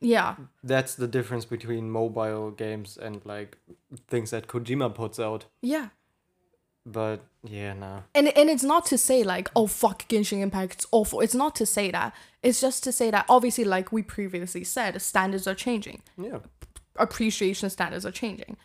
yeah. 0.00 0.36
That's 0.62 0.94
the 0.94 1.08
difference 1.08 1.44
between 1.44 1.90
mobile 1.90 2.50
games 2.50 2.98
and 3.00 3.24
like 3.24 3.56
things 4.08 4.30
that 4.30 4.46
Kojima 4.46 4.94
puts 4.94 5.18
out. 5.18 5.46
Yeah. 5.62 5.88
But 6.84 7.24
yeah, 7.44 7.74
nah. 7.74 8.00
And 8.14 8.28
and 8.36 8.48
it's 8.48 8.62
not 8.62 8.86
to 8.86 8.98
say 8.98 9.22
like, 9.22 9.50
oh 9.56 9.66
fuck 9.66 10.08
Genshin 10.08 10.40
Impact, 10.40 10.72
it's 10.74 10.86
awful. 10.90 11.20
It's 11.20 11.34
not 11.34 11.54
to 11.56 11.66
say 11.66 11.90
that. 11.90 12.14
It's 12.42 12.60
just 12.60 12.84
to 12.84 12.92
say 12.92 13.10
that 13.10 13.26
obviously, 13.28 13.64
like 13.64 13.92
we 13.92 14.02
previously 14.02 14.64
said, 14.64 15.00
standards 15.02 15.46
are 15.46 15.54
changing. 15.54 16.02
Yeah. 16.16 16.38
Appreciation 16.96 17.70
standards 17.70 18.06
are 18.06 18.10
changing. 18.10 18.56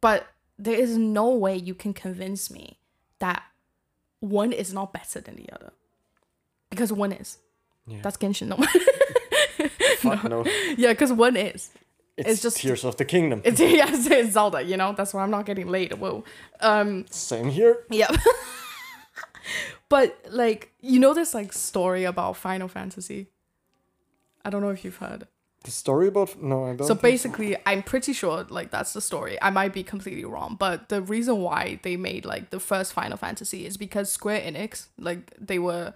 But 0.00 0.28
there 0.58 0.74
is 0.74 0.96
no 0.96 1.30
way 1.30 1.56
you 1.56 1.74
can 1.74 1.94
convince 1.94 2.50
me 2.50 2.78
that 3.20 3.42
one 4.20 4.52
is 4.52 4.72
not 4.74 4.92
better 4.92 5.20
than 5.20 5.36
the 5.36 5.48
other. 5.52 5.72
Because 6.68 6.92
one 6.92 7.12
is. 7.12 7.38
Yeah. 7.86 7.98
That's 8.02 8.16
Genshin. 8.16 8.48
No. 8.48 8.56
Fuck 9.98 10.24
no. 10.24 10.44
yeah, 10.76 10.92
because 10.92 11.12
one 11.12 11.36
is. 11.36 11.70
It's, 12.16 12.42
just- 12.42 12.58
Tears 12.58 12.84
of 12.84 12.96
the 12.96 13.04
Kingdom. 13.04 13.40
It's 13.44 13.60
yes, 13.80 14.06
it's 14.06 14.32
Zelda, 14.32 14.62
you 14.62 14.76
know? 14.76 14.92
That's 14.92 15.14
why 15.14 15.22
I'm 15.22 15.30
not 15.30 15.46
getting 15.46 15.68
laid. 15.68 15.94
Whoa. 15.94 16.24
Um 16.60 17.06
Same 17.10 17.48
here. 17.50 17.84
Yep. 17.90 18.14
but 19.88 20.18
like 20.30 20.72
you 20.80 20.98
know 20.98 21.14
this 21.14 21.34
like 21.34 21.52
story 21.52 22.04
about 22.04 22.36
Final 22.36 22.68
Fantasy. 22.68 23.28
I 24.44 24.50
don't 24.50 24.62
know 24.62 24.70
if 24.70 24.84
you've 24.84 24.96
heard. 24.96 25.26
The 25.64 25.70
story 25.70 26.08
about 26.08 26.42
no, 26.42 26.64
I 26.64 26.74
don't. 26.74 26.86
So 26.86 26.94
basically, 26.94 27.56
I'm 27.66 27.82
pretty 27.82 28.12
sure 28.14 28.46
like 28.48 28.70
that's 28.70 28.92
the 28.94 29.00
story. 29.00 29.36
I 29.42 29.50
might 29.50 29.72
be 29.74 29.82
completely 29.82 30.24
wrong, 30.24 30.56
but 30.58 30.88
the 30.88 31.02
reason 31.02 31.42
why 31.42 31.80
they 31.82 31.96
made 31.96 32.24
like 32.24 32.48
the 32.50 32.58
first 32.60 32.94
Final 32.94 33.18
Fantasy 33.18 33.66
is 33.66 33.76
because 33.76 34.10
Square 34.10 34.40
Enix 34.40 34.86
like 34.98 35.34
they 35.38 35.58
were 35.58 35.92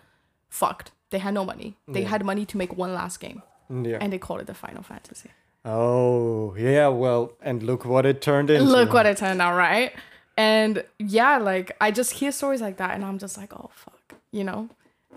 fucked. 0.51 0.91
They 1.11 1.19
had 1.19 1.33
no 1.35 1.45
money. 1.47 1.77
They 1.89 2.03
Yeah. 2.03 2.09
had 2.09 2.25
money 2.25 2.45
to 2.45 2.59
make 2.59 2.77
one 2.77 2.93
last 2.93 3.21
game, 3.21 3.43
mm, 3.71 3.87
Yeah. 3.89 3.99
and 4.03 4.12
they 4.12 4.19
called 4.19 4.41
it 4.43 4.47
the 4.47 4.55
Final 4.55 4.83
Fantasy. 4.83 5.31
oh 5.65 6.55
yeah, 6.59 6.89
well, 6.89 7.33
and 7.41 7.62
look 7.62 7.85
what 7.87 8.05
it 8.05 8.21
turned 8.21 8.51
into. 8.51 8.65
Look 8.71 8.93
what 8.93 9.07
it 9.07 9.17
turned 9.17 9.41
out, 9.41 9.57
right? 9.57 9.93
And 10.37 10.85
yeah, 10.99 11.39
like 11.39 11.75
I 11.81 11.91
just 11.91 12.12
hear 12.12 12.33
stories 12.33 12.61
like 12.61 12.77
that, 12.77 12.95
and 12.95 13.03
I'm 13.05 13.19
just 13.19 13.39
like, 13.39 13.53
oh 13.55 13.71
fuck, 13.75 14.15
you 14.31 14.45
know. 14.45 14.69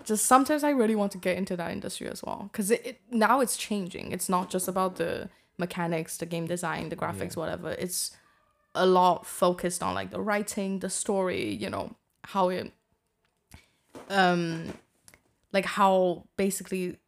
Just 0.04 0.26
sometimes 0.26 0.64
I 0.64 0.70
really 0.70 0.94
want 0.96 1.12
to 1.12 1.18
get 1.18 1.36
into 1.36 1.56
that 1.56 1.70
industry 1.70 2.08
as 2.08 2.22
well, 2.22 2.48
because 2.52 2.70
it, 2.70 2.86
it 2.86 3.00
now 3.10 3.40
it's 3.40 3.56
changing. 3.56 4.12
It's 4.12 4.28
not 4.28 4.50
just 4.50 4.68
about 4.68 4.96
the 4.96 5.28
mechanics, 5.58 6.16
the 6.16 6.26
game 6.26 6.46
design, 6.46 6.88
the 6.88 6.96
graphics, 6.96 7.36
whatever. 7.36 7.70
It's 7.72 8.16
a 8.74 8.86
lot 8.86 9.26
focused 9.26 9.82
on 9.82 9.94
like 9.94 10.10
the 10.10 10.20
writing, 10.20 10.78
the 10.78 10.88
story, 10.90 11.52
you 11.52 11.68
know, 11.68 11.96
how 12.24 12.48
it, 12.48 12.72
um, 14.08 14.72
like 15.52 15.64
how 15.64 16.24
basically 16.36 16.98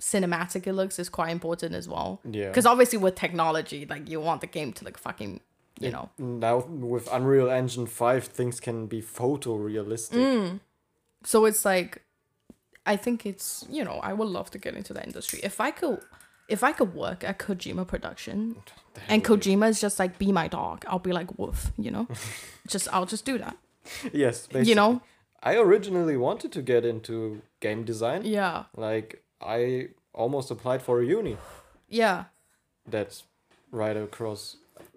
cinematic 0.00 0.66
it 0.66 0.72
looks 0.72 0.98
is 0.98 1.08
quite 1.08 1.30
important 1.30 1.74
as 1.74 1.88
well. 1.88 2.20
Yeah. 2.28 2.48
Because 2.48 2.66
obviously 2.66 2.98
with 2.98 3.14
technology, 3.14 3.86
like 3.86 4.08
you 4.08 4.20
want 4.20 4.40
the 4.40 4.46
game 4.46 4.72
to 4.74 4.84
look 4.84 4.98
fucking, 4.98 5.40
you 5.78 5.88
It- 5.88 5.92
know. 5.92 6.10
now 6.18 6.58
with 6.66 7.08
Unreal 7.12 7.48
Engine 7.50 7.86
5 7.86 8.24
things 8.24 8.60
can 8.60 8.86
be 8.86 9.00
photorealistic. 9.00 10.16
Mm. 10.18 10.60
So 11.22 11.44
it's 11.44 11.64
like, 11.64 12.02
I 12.86 12.96
think 12.96 13.24
it's 13.26 13.64
you 13.70 13.84
know 13.84 14.00
I 14.02 14.12
would 14.12 14.28
love 14.28 14.50
to 14.50 14.58
get 14.58 14.74
into 14.74 14.92
that 14.94 15.06
industry 15.06 15.40
if 15.42 15.60
I 15.60 15.70
could, 15.70 16.00
if 16.48 16.62
I 16.62 16.72
could 16.72 16.94
work 16.94 17.24
at 17.24 17.38
Kojima 17.38 17.86
Production, 17.86 18.56
and 19.08 19.24
Kojima 19.24 19.68
is 19.68 19.80
just 19.80 19.98
like 19.98 20.18
be 20.18 20.32
my 20.32 20.48
dog. 20.48 20.84
I'll 20.86 20.98
be 20.98 21.12
like 21.12 21.38
woof, 21.38 21.72
you 21.78 21.90
know, 21.90 22.06
just 22.68 22.88
I'll 22.92 23.06
just 23.06 23.24
do 23.24 23.38
that, 23.38 23.56
Yes, 24.12 24.46
basically. 24.46 24.68
you 24.68 24.74
know. 24.74 25.00
I 25.42 25.56
originally 25.56 26.16
wanted 26.16 26.52
to 26.52 26.62
get 26.62 26.84
into 26.86 27.42
game 27.60 27.84
design. 27.84 28.22
Yeah, 28.24 28.64
Like 28.76 29.22
I 29.42 29.88
almost 30.14 30.50
applied 30.50 30.80
for 30.80 31.00
a 31.02 31.04
uni 31.04 31.36
yeah. 31.88 32.24
that's 32.88 33.24
right 33.70 33.96
across 33.96 34.56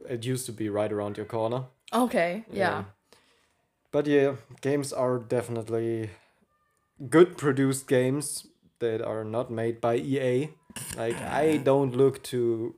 it 0.10 0.24
used 0.26 0.46
to 0.46 0.54
be 0.54 0.70
right 0.70 0.92
around 0.92 1.18
your 1.18 1.26
corner. 1.26 1.64
Okay, 1.92 2.46
yeah, 2.52 2.84
But 3.92 4.08
yeah, 4.08 4.36
games 4.62 4.94
are 4.94 5.18
definitely 5.20 6.10
good 7.10 7.38
produced 7.38 7.88
games 7.88 8.48
that 8.80 9.02
are 9.02 9.24
not 9.24 9.52
made 9.52 9.82
by 9.82 9.96
EA. 9.96 10.50
Like 10.96 11.20
I 11.22 11.58
don't 11.58 11.96
look 11.96 12.22
to 12.24 12.76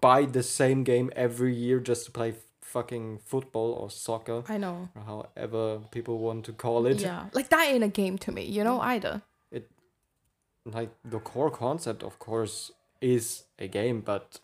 buy 0.00 0.24
the 0.24 0.42
same 0.42 0.84
game 0.84 1.10
every 1.14 1.54
year 1.54 1.80
just 1.80 2.06
to 2.06 2.10
play 2.10 2.34
fucking 2.60 3.20
football 3.24 3.72
or 3.72 3.90
soccer 3.90 4.42
I 4.48 4.58
know. 4.58 4.88
or 4.94 5.02
however 5.02 5.80
people 5.90 6.18
want 6.18 6.44
to 6.46 6.52
call 6.52 6.86
it. 6.86 7.00
Yeah, 7.00 7.26
like 7.32 7.48
that 7.50 7.68
ain't 7.68 7.84
a 7.84 7.88
game 7.88 8.18
to 8.18 8.32
me, 8.32 8.44
you 8.44 8.64
know 8.64 8.80
either. 8.80 9.22
It 9.50 9.70
like 10.64 10.90
the 11.04 11.20
core 11.20 11.50
concept 11.50 12.02
of 12.02 12.18
course 12.18 12.72
is 13.00 13.44
a 13.58 13.68
game, 13.68 14.00
but 14.00 14.40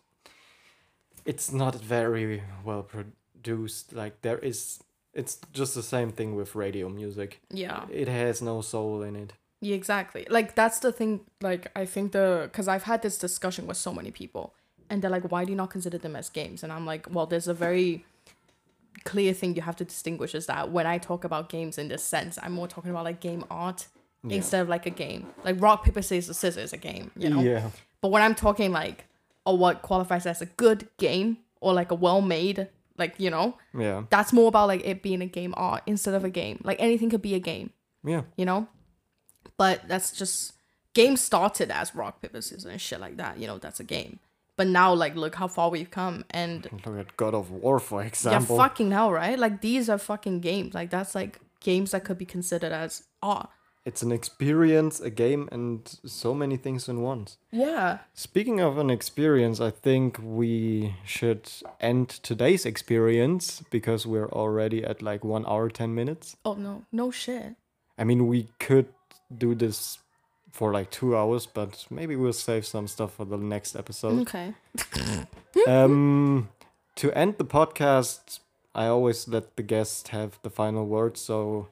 it's 1.25 1.51
not 1.51 1.75
very 1.75 2.43
well 2.63 2.83
produced. 2.83 3.93
Like 3.93 4.21
there 4.21 4.39
is 4.39 4.81
it's 5.13 5.37
just 5.51 5.75
the 5.75 5.83
same 5.83 6.11
thing 6.11 6.35
with 6.35 6.55
radio 6.55 6.89
music. 6.89 7.39
Yeah. 7.51 7.85
It 7.91 8.07
has 8.07 8.41
no 8.41 8.61
soul 8.61 9.01
in 9.03 9.15
it. 9.15 9.33
Yeah, 9.61 9.75
exactly. 9.75 10.25
Like 10.29 10.55
that's 10.55 10.79
the 10.79 10.91
thing. 10.91 11.21
Like 11.41 11.71
I 11.75 11.85
think 11.85 12.11
the 12.11 12.49
because 12.51 12.67
I've 12.67 12.83
had 12.83 13.01
this 13.01 13.17
discussion 13.17 13.65
with 13.67 13.77
so 13.77 13.93
many 13.93 14.11
people, 14.11 14.53
and 14.89 15.01
they're 15.01 15.09
like, 15.09 15.31
"Why 15.31 15.45
do 15.45 15.51
you 15.51 15.55
not 15.55 15.69
consider 15.69 15.97
them 15.97 16.15
as 16.17 16.29
games?" 16.29 16.63
And 16.63 16.73
I'm 16.73 16.85
like, 16.85 17.07
"Well, 17.09 17.25
there's 17.25 17.47
a 17.47 17.53
very 17.53 18.03
clear 19.05 19.33
thing 19.33 19.55
you 19.55 19.61
have 19.61 19.75
to 19.77 19.85
distinguish 19.85 20.35
is 20.35 20.45
that 20.47 20.71
when 20.71 20.85
I 20.85 20.97
talk 20.97 21.23
about 21.23 21.49
games 21.49 21.77
in 21.77 21.87
this 21.87 22.03
sense, 22.03 22.37
I'm 22.41 22.53
more 22.53 22.67
talking 22.67 22.91
about 22.91 23.03
like 23.05 23.19
game 23.19 23.43
art 23.49 23.87
Yeah. 24.23 24.37
instead 24.37 24.61
of 24.61 24.69
like 24.69 24.85
a 24.85 24.89
game. 24.91 25.27
Like 25.43 25.61
rock 25.61 25.83
paper 25.85 26.01
scissors 26.01 26.37
scissors 26.37 26.65
is 26.65 26.73
a 26.73 26.77
game, 26.77 27.11
you 27.17 27.29
know. 27.29 27.41
Yeah. 27.41 27.69
But 28.01 28.09
when 28.11 28.21
I'm 28.21 28.35
talking 28.35 28.71
like, 28.71 29.05
or 29.45 29.57
what 29.57 29.81
qualifies 29.81 30.25
as 30.25 30.41
a 30.41 30.45
good 30.45 30.87
game 30.97 31.37
or 31.61 31.73
like 31.73 31.91
a 31.91 31.95
well 31.95 32.21
made 32.21 32.67
Like, 32.97 33.15
you 33.17 33.29
know, 33.29 33.57
Yeah. 33.77 34.03
that's 34.09 34.31
more 34.33 34.47
about 34.49 34.67
like 34.67 34.85
it 34.85 35.01
being 35.01 35.21
a 35.21 35.25
game 35.25 35.53
art 35.57 35.81
instead 35.87 36.13
of 36.13 36.23
a 36.23 36.29
game. 36.29 36.61
Like 36.63 36.77
anything 36.79 37.09
could 37.09 37.21
be 37.21 37.33
a 37.35 37.39
game, 37.39 37.71
Yeah. 38.03 38.21
you 38.37 38.45
know? 38.45 38.67
But 39.57 39.87
that's 39.87 40.11
just 40.11 40.53
games 40.93 41.21
started 41.21 41.71
as 41.71 41.95
rock, 41.95 42.21
paper, 42.21 42.41
scissors 42.41 42.65
and 42.65 42.79
shit 42.79 42.99
like 42.99 43.17
that. 43.17 43.37
You 43.39 43.47
know, 43.47 43.57
that's 43.57 43.79
a 43.79 43.83
game. 43.83 44.19
But 44.55 44.67
now 44.67 44.93
like 44.93 45.15
look 45.15 45.33
how 45.35 45.47
far 45.47 45.69
we've 45.71 45.89
come 45.89 46.25
and 46.29 46.67
Look 46.85 46.97
at 46.99 47.17
God 47.17 47.33
of 47.33 47.49
War, 47.49 47.79
for 47.79 48.03
example. 48.03 48.55
yeah, 48.55 48.63
fucking 48.63 48.91
hell, 48.91 49.11
right? 49.11 49.37
Like 49.39 49.61
these 49.61 49.89
are 49.89 49.97
fucking 49.97 50.41
games. 50.41 50.75
Like 50.75 50.91
that's 50.91 51.15
like 51.15 51.39
games 51.59 51.91
that 51.91 52.03
could 52.03 52.17
be 52.19 52.25
considered 52.25 52.71
as 52.71 53.03
art. 53.23 53.49
It's 53.85 54.01
an 54.01 54.13
experience, 54.13 55.01
a 55.01 55.09
game, 55.09 55.49
and 55.51 55.99
so 56.05 56.33
many 56.33 56.55
things 56.55 56.87
in 56.87 57.01
once. 57.01 57.37
Yeah. 57.51 57.99
Speaking 58.13 58.61
of 58.61 58.77
an 58.77 58.89
experience, 58.89 59.59
I 59.59 59.71
think 59.71 60.17
we 60.23 60.95
should 61.05 61.51
end 61.81 62.07
today's 62.09 62.65
experience 62.65 63.61
because 63.69 64.07
we're 64.07 64.29
already 64.29 64.85
at 64.85 65.01
like 65.01 65.25
one 65.25 65.45
hour, 65.45 65.69
10 65.69 65.93
minutes. 65.93 66.37
Oh 66.45 66.53
no, 66.53 66.85
no 66.93 67.11
shit. 67.11 67.55
I 67.97 68.05
mean, 68.05 68.27
we 68.27 68.47
could 68.57 68.87
do 69.37 69.53
this 69.53 69.99
for 70.51 70.71
like 70.71 70.89
two 70.89 71.17
hours, 71.17 71.45
but 71.45 71.85
maybe 71.89 72.15
we'll 72.15 72.31
save 72.31 72.65
some 72.65 72.87
stuff 72.87 73.15
for 73.15 73.25
the 73.25 73.37
next 73.37 73.75
episode. 73.75 74.21
Okay. 74.21 74.53
um, 75.67 76.49
to 76.95 77.11
end 77.11 77.37
the 77.37 77.45
podcast, 77.45 78.39
I 78.73 78.85
always 78.85 79.27
let 79.27 79.57
the 79.57 79.63
guest 79.63 80.09
have 80.09 80.39
the 80.41 80.49
final 80.49 80.85
word. 80.85 81.17
So 81.17 81.67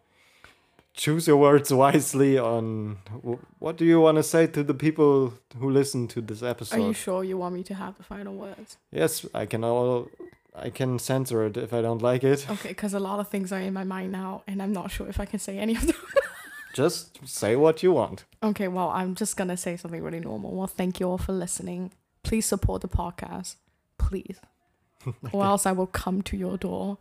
choose 0.93 1.27
your 1.27 1.38
words 1.38 1.72
wisely 1.84 2.38
on 2.38 2.97
what 3.59 3.77
do 3.77 3.85
you 3.85 3.99
want 4.01 4.18
to 4.18 4.23
say 4.23 4.47
to 4.47 4.63
the 4.63 4.73
people 4.73 5.34
who 5.57 5.69
listen 5.69 6.07
to 6.09 6.22
this 6.22 6.43
episode. 6.43 6.77
Are 6.77 6.88
you 6.88 6.93
sure 6.93 7.23
you 7.23 7.38
want 7.38 7.55
me 7.55 7.63
to 7.63 7.73
have 7.73 7.97
the 7.97 8.03
final 8.03 8.35
words? 8.35 8.77
yes, 8.91 9.26
I 9.34 9.45
can 9.45 9.63
all. 9.63 10.09
I 10.53 10.69
can 10.69 10.99
censor 10.99 11.45
it 11.45 11.55
if 11.55 11.73
I 11.73 11.81
don't 11.81 12.01
like 12.01 12.26
it. 12.26 12.45
Okay, 12.51 12.69
because 12.69 12.93
a 12.93 12.99
lot 12.99 13.22
of 13.22 13.30
things 13.30 13.53
are 13.53 13.59
in 13.59 13.73
my 13.73 13.85
mind 13.85 14.11
now, 14.11 14.43
and 14.47 14.61
I'm 14.61 14.73
not 14.73 14.91
sure 14.91 15.07
if 15.07 15.18
I 15.18 15.23
can 15.26 15.39
say 15.39 15.57
any 15.57 15.76
of 15.76 15.88
them. 15.88 15.95
Just 16.73 17.26
say 17.26 17.55
what 17.55 17.84
you 17.84 17.93
want. 17.93 18.26
okay, 18.43 18.68
well, 18.68 18.89
I'm 18.89 19.13
just 19.15 19.35
gonna 19.38 19.57
say 19.57 19.76
something 19.77 20.01
really 20.01 20.19
normal. 20.22 20.51
Well, 20.53 20.68
thank 20.68 20.99
you 20.99 21.09
all 21.09 21.18
for 21.18 21.34
listening. 21.34 21.91
Please 22.23 22.45
support 22.45 22.81
the 22.81 22.88
podcast, 22.88 23.55
please, 23.97 24.39
or 25.34 25.43
else 25.45 25.65
I 25.65 25.72
will 25.73 25.88
come 25.88 26.22
to 26.23 26.38
your 26.38 26.57
door 26.57 26.97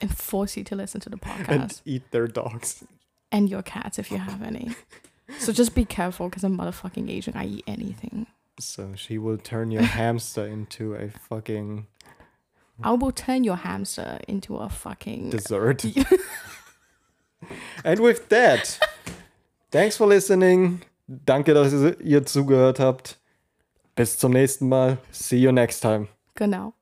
and 0.00 0.16
force 0.16 0.56
you 0.56 0.62
to 0.64 0.76
listen 0.76 1.00
to 1.00 1.10
the 1.10 1.16
podcast 1.16 1.48
And 1.48 1.80
eat 1.84 2.10
their 2.12 2.28
dogs. 2.28 2.84
And 3.30 3.48
your 3.48 3.62
cats 3.62 3.98
if 3.98 4.10
you 4.10 4.18
have 4.18 4.42
any. 4.42 4.74
So 5.38 5.52
just 5.52 5.74
be 5.74 5.84
careful, 5.84 6.28
because 6.28 6.44
I'm 6.44 6.56
motherfucking 6.56 7.10
Asian. 7.10 7.36
I 7.36 7.44
eat 7.44 7.64
anything. 7.66 8.26
So 8.58 8.94
she 8.96 9.18
will 9.18 9.36
turn 9.36 9.70
your 9.70 9.82
hamster 9.82 10.46
into 10.46 10.94
a 10.94 11.10
fucking 11.10 11.86
I 12.82 12.92
will 12.92 13.12
turn 13.12 13.44
your 13.44 13.56
hamster 13.56 14.20
into 14.28 14.56
a 14.56 14.68
fucking. 14.68 15.30
dessert. 15.30 15.84
and 17.84 18.00
with 18.00 18.28
that, 18.28 18.78
thanks 19.70 19.96
for 19.96 20.06
listening. 20.06 20.82
Danke, 21.08 21.54
dass 21.54 21.72
ihr 22.00 22.24
zugehört 22.24 22.78
habt. 22.78 23.18
Bis 23.96 24.16
zum 24.18 24.32
nächsten 24.32 24.68
Mal. 24.68 24.98
See 25.10 25.38
you 25.38 25.50
next 25.50 25.80
time. 25.80 26.08
Genau. 26.36 26.77